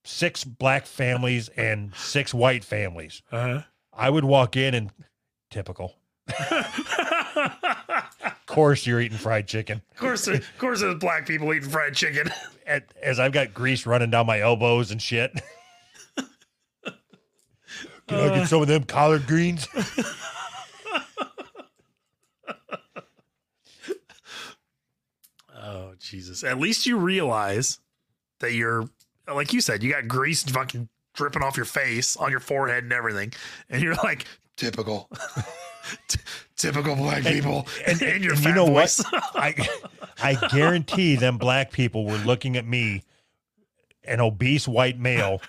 six 0.05 0.45
black 0.45 0.87
families 0.87 1.49
and 1.51 1.95
six 1.95 2.32
white 2.32 2.64
families, 2.64 3.22
Uh-huh. 3.30 3.62
I 3.93 4.09
would 4.11 4.24
walk 4.24 4.57
in 4.57 4.72
and 4.74 4.91
typical. 5.57 5.96
Of 6.28 6.36
course, 8.44 8.86
you're 8.86 9.00
eating 9.00 9.16
fried 9.16 9.46
chicken. 9.46 9.80
Of 9.92 9.96
course, 9.96 10.28
of 10.28 10.44
course, 10.59 10.82
there's 10.82 10.96
black 10.96 11.26
people 11.26 11.50
eating 11.54 11.70
fried 11.70 11.94
chicken. 11.94 12.30
At, 12.66 12.92
as 13.02 13.18
I've 13.18 13.32
got 13.32 13.54
grease 13.54 13.86
running 13.86 14.11
down 14.11 14.26
my 14.26 14.40
elbows 14.40 14.90
and 14.90 15.00
shit. 15.00 15.32
Can 16.14 16.26
I 18.20 18.28
get 18.28 18.38
uh. 18.38 18.46
some 18.46 18.61
of 18.61 18.68
them 18.68 18.84
collard 18.84 19.26
greens? 19.26 19.66
Oh 25.59 25.94
Jesus! 25.98 26.44
At 26.44 26.61
least 26.61 26.86
you 26.86 26.96
realize 26.96 27.80
that 28.38 28.52
you're, 28.52 28.88
like 29.26 29.52
you 29.52 29.61
said, 29.61 29.82
you 29.82 29.90
got 29.90 30.07
grease 30.07 30.44
fucking 30.44 30.88
dripping 31.14 31.42
off 31.42 31.57
your 31.57 31.66
face, 31.66 32.16
on 32.16 32.30
your 32.30 32.38
forehead, 32.38 32.84
and 32.84 32.92
everything, 32.92 33.32
and 33.68 33.82
you're 33.82 33.96
like 33.96 34.26
typical, 34.57 35.09
typical 36.57 36.96
black 36.96 37.22
people, 37.22 37.66
and, 37.86 38.00
and- 38.02 38.22
your 38.24 38.34
and 38.34 38.42
fat 38.42 38.48
you 38.50 38.54
know 38.54 38.64
what? 38.66 38.98
I 39.34 39.54
I 40.22 40.34
guarantee 40.48 41.16
them 41.16 41.38
black 41.38 41.70
people 41.72 42.04
were 42.07 42.18
looking 42.18 42.57
at 42.57 42.66
me, 42.66 43.02
an 44.04 44.20
obese 44.20 44.66
white 44.66 44.98
male, 44.98 45.40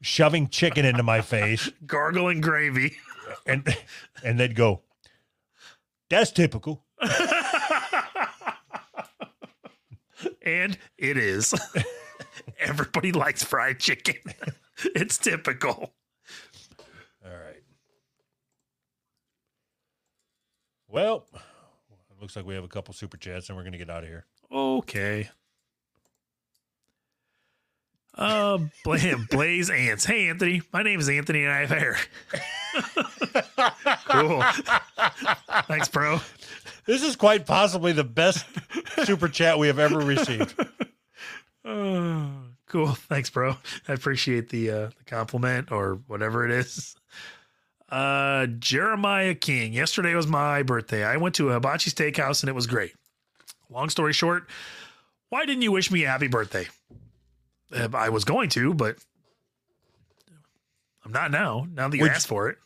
shoving 0.00 0.48
chicken 0.48 0.84
into 0.84 1.02
my 1.02 1.20
face, 1.20 1.70
gargling 1.86 2.40
gravy. 2.40 2.96
and 3.46 3.76
and 4.24 4.38
they'd 4.38 4.54
go, 4.54 4.82
"That's 6.10 6.30
typical." 6.30 6.84
and 10.42 10.78
it 10.96 11.16
is. 11.16 11.54
Everybody 12.58 13.12
likes 13.12 13.44
fried 13.44 13.78
chicken. 13.80 14.16
it's 14.94 15.18
typical. 15.18 15.92
All 17.24 17.30
right. 17.32 17.62
Well, 20.96 21.26
it 21.34 22.22
looks 22.22 22.36
like 22.36 22.46
we 22.46 22.54
have 22.54 22.64
a 22.64 22.68
couple 22.68 22.94
super 22.94 23.18
chats, 23.18 23.50
and 23.50 23.58
we're 23.58 23.64
gonna 23.64 23.76
get 23.76 23.90
out 23.90 24.02
of 24.02 24.08
here. 24.08 24.24
Okay. 24.50 25.28
Uh, 28.14 28.60
Bla- 28.82 29.16
Blaze 29.30 29.68
Ants. 29.68 30.06
Hey, 30.06 30.30
Anthony. 30.30 30.62
My 30.72 30.82
name 30.82 30.98
is 30.98 31.10
Anthony 31.10 31.44
and 31.44 31.52
I 31.52 31.66
have 31.66 31.68
hair. 31.68 31.98
cool. 34.08 34.42
Thanks, 35.68 35.88
bro. 35.88 36.18
This 36.86 37.02
is 37.02 37.14
quite 37.14 37.44
possibly 37.44 37.92
the 37.92 38.02
best 38.02 38.46
super 39.04 39.28
chat 39.28 39.58
we 39.58 39.66
have 39.66 39.78
ever 39.78 39.98
received. 39.98 40.58
Oh, 41.62 42.30
cool. 42.68 42.92
Thanks, 42.92 43.28
bro. 43.28 43.58
I 43.86 43.92
appreciate 43.92 44.48
the 44.48 44.70
uh, 44.70 44.90
the 44.96 45.04
compliment 45.04 45.70
or 45.70 46.00
whatever 46.06 46.46
it 46.46 46.52
is. 46.52 46.96
Uh, 47.88 48.46
Jeremiah 48.46 49.34
King. 49.34 49.72
Yesterday 49.72 50.14
was 50.14 50.26
my 50.26 50.62
birthday. 50.62 51.04
I 51.04 51.16
went 51.18 51.34
to 51.36 51.50
a 51.50 51.54
hibachi 51.54 51.90
steakhouse 51.90 52.42
and 52.42 52.48
it 52.50 52.54
was 52.54 52.66
great. 52.66 52.94
Long 53.70 53.88
story 53.90 54.12
short, 54.12 54.48
why 55.28 55.44
didn't 55.46 55.62
you 55.62 55.72
wish 55.72 55.90
me 55.90 56.04
a 56.04 56.08
happy 56.08 56.28
birthday? 56.28 56.66
I 57.72 58.08
was 58.10 58.24
going 58.24 58.48
to, 58.50 58.74
but 58.74 58.96
I'm 61.04 61.12
not 61.12 61.30
now. 61.30 61.66
Now 61.72 61.88
that 61.88 61.96
you 61.96 62.02
Would- 62.04 62.12
asked 62.12 62.28
for 62.28 62.48
it, 62.48 62.58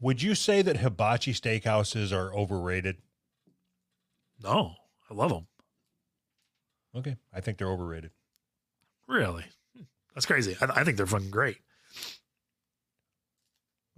Would 0.00 0.22
you 0.22 0.34
say 0.34 0.62
that 0.62 0.76
hibachi 0.78 1.32
steakhouses 1.32 2.12
are 2.12 2.32
overrated? 2.34 2.96
no, 4.42 4.74
I 5.10 5.14
love 5.14 5.30
them. 5.30 5.46
Okay, 6.94 7.16
I 7.32 7.40
think 7.40 7.58
they're 7.58 7.70
overrated. 7.70 8.10
Really, 9.08 9.44
that's 10.14 10.26
crazy. 10.26 10.56
I, 10.60 10.66
I 10.80 10.84
think 10.84 10.96
they're 10.96 11.06
fucking 11.06 11.30
great. 11.30 11.58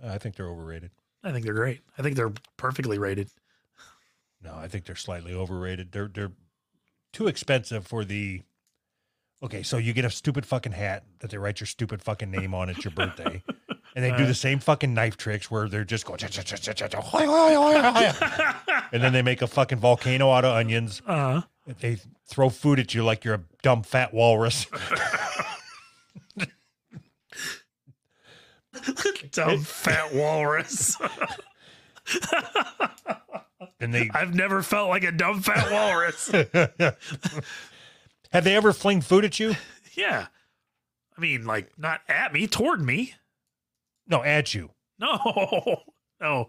I 0.05 0.19
think 0.19 0.37
they're 0.37 0.49
overrated. 0.49 0.91
I 1.23 1.33
think 1.33 1.45
they're 1.45 1.55
great. 1.55 1.81
I 1.99 2.03
think 2.03 2.17
they're 2.17 2.33
perfectly 2.57 2.99
rated. 2.99 3.29
No, 4.43 4.55
I 4.55 4.69
think 4.69 4.87
they're 4.87 4.97
slightly 4.97 5.35
overrated. 5.35 5.93
They're 5.93 6.09
they're 6.09 6.33
too 7.13 7.29
expensive 7.29 7.87
for 7.87 8.05
the. 8.05 8.43
Okay, 9.43 9.63
so 9.63 9.77
you 9.79 9.93
get 9.95 10.05
a 10.05 10.11
stupid 10.11 10.45
fucking 10.47 10.73
hat 10.73 11.05
that 11.21 11.31
they 11.31 11.39
write 11.39 11.61
your 11.61 11.67
stupid 11.67 12.03
fucking 12.03 12.31
name 12.31 12.55
on 12.55 12.69
at 12.71 12.85
your 12.85 12.91
birthday, 12.93 13.43
and 13.95 14.05
they 14.05 14.15
do 14.17 14.27
the 14.27 14.35
same 14.35 14.59
fucking 14.59 14.93
knife 14.93 15.17
tricks 15.17 15.51
where 15.51 15.67
they're 15.69 15.85
just 15.85 16.05
going, 16.05 16.19
and 18.93 19.03
then 19.03 19.13
they 19.15 19.23
make 19.23 19.41
a 19.41 19.47
fucking 19.47 19.79
volcano 19.79 20.31
out 20.31 20.45
of 20.45 20.55
onions. 20.55 21.01
Uh, 21.07 21.41
They 21.81 21.99
throw 22.27 22.51
food 22.51 22.79
at 22.81 22.93
you 22.95 23.03
like 23.05 23.25
you're 23.25 23.35
a 23.35 23.43
dumb 23.63 23.83
fat 23.83 24.13
walrus. 24.13 24.67
dumb 29.33 29.61
fat 29.61 30.15
walrus. 30.15 30.97
And 33.79 33.95
they 33.95 34.11
I've 34.13 34.35
never 34.35 34.63
felt 34.63 34.91
like 34.91 35.05
a 35.05 35.13
dumb 35.13 35.41
fat 35.41 35.71
walrus. 35.71 36.29
have 38.31 38.45
they 38.45 38.55
ever 38.55 38.75
fling 38.75 39.01
food 39.01 39.25
at 39.25 39.41
you? 39.41 39.55
yeah. 39.95 40.27
I 41.17 41.21
mean, 41.21 41.47
like, 41.47 41.71
not 41.79 42.01
at 42.09 42.33
me, 42.33 42.47
toward 42.47 42.83
me. 42.83 43.15
No, 44.07 44.23
at 44.23 44.55
you. 44.55 44.71
No. 44.99 45.81
No. 46.21 46.47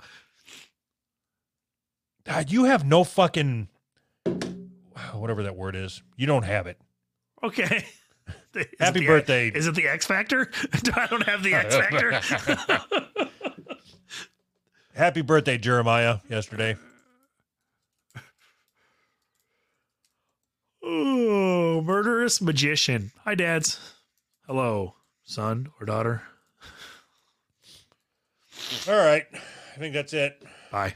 God, 2.25 2.51
you 2.51 2.65
have 2.65 2.85
no 2.85 3.05
fucking 3.05 3.69
whatever 5.13 5.43
that 5.43 5.55
word 5.55 5.77
is. 5.77 6.03
You 6.17 6.27
don't 6.27 6.43
have 6.43 6.67
it. 6.67 6.77
Okay. 7.41 7.85
Is 8.55 8.65
Happy 8.79 8.99
the- 9.01 9.07
birthday. 9.07 9.47
Is 9.49 9.67
it 9.67 9.75
the 9.75 9.87
X 9.87 10.05
Factor? 10.05 10.49
I 10.95 11.07
don't 11.07 11.23
have 11.23 11.43
the 11.43 11.53
X 11.53 11.75
Factor. 11.75 12.19
Happy 14.93 15.21
birthday, 15.21 15.57
Jeremiah, 15.57 16.17
yesterday. 16.29 16.75
oh, 20.83 21.81
murderous 21.81 22.41
magician. 22.41 23.11
Hi, 23.23 23.35
dads. 23.35 23.79
Hello, 24.47 24.95
son 25.23 25.69
or 25.79 25.85
daughter. 25.85 26.23
All 28.87 28.95
right. 28.95 29.25
I 29.33 29.79
think 29.79 29.93
that's 29.93 30.13
it. 30.13 30.43
Bye. 30.71 30.93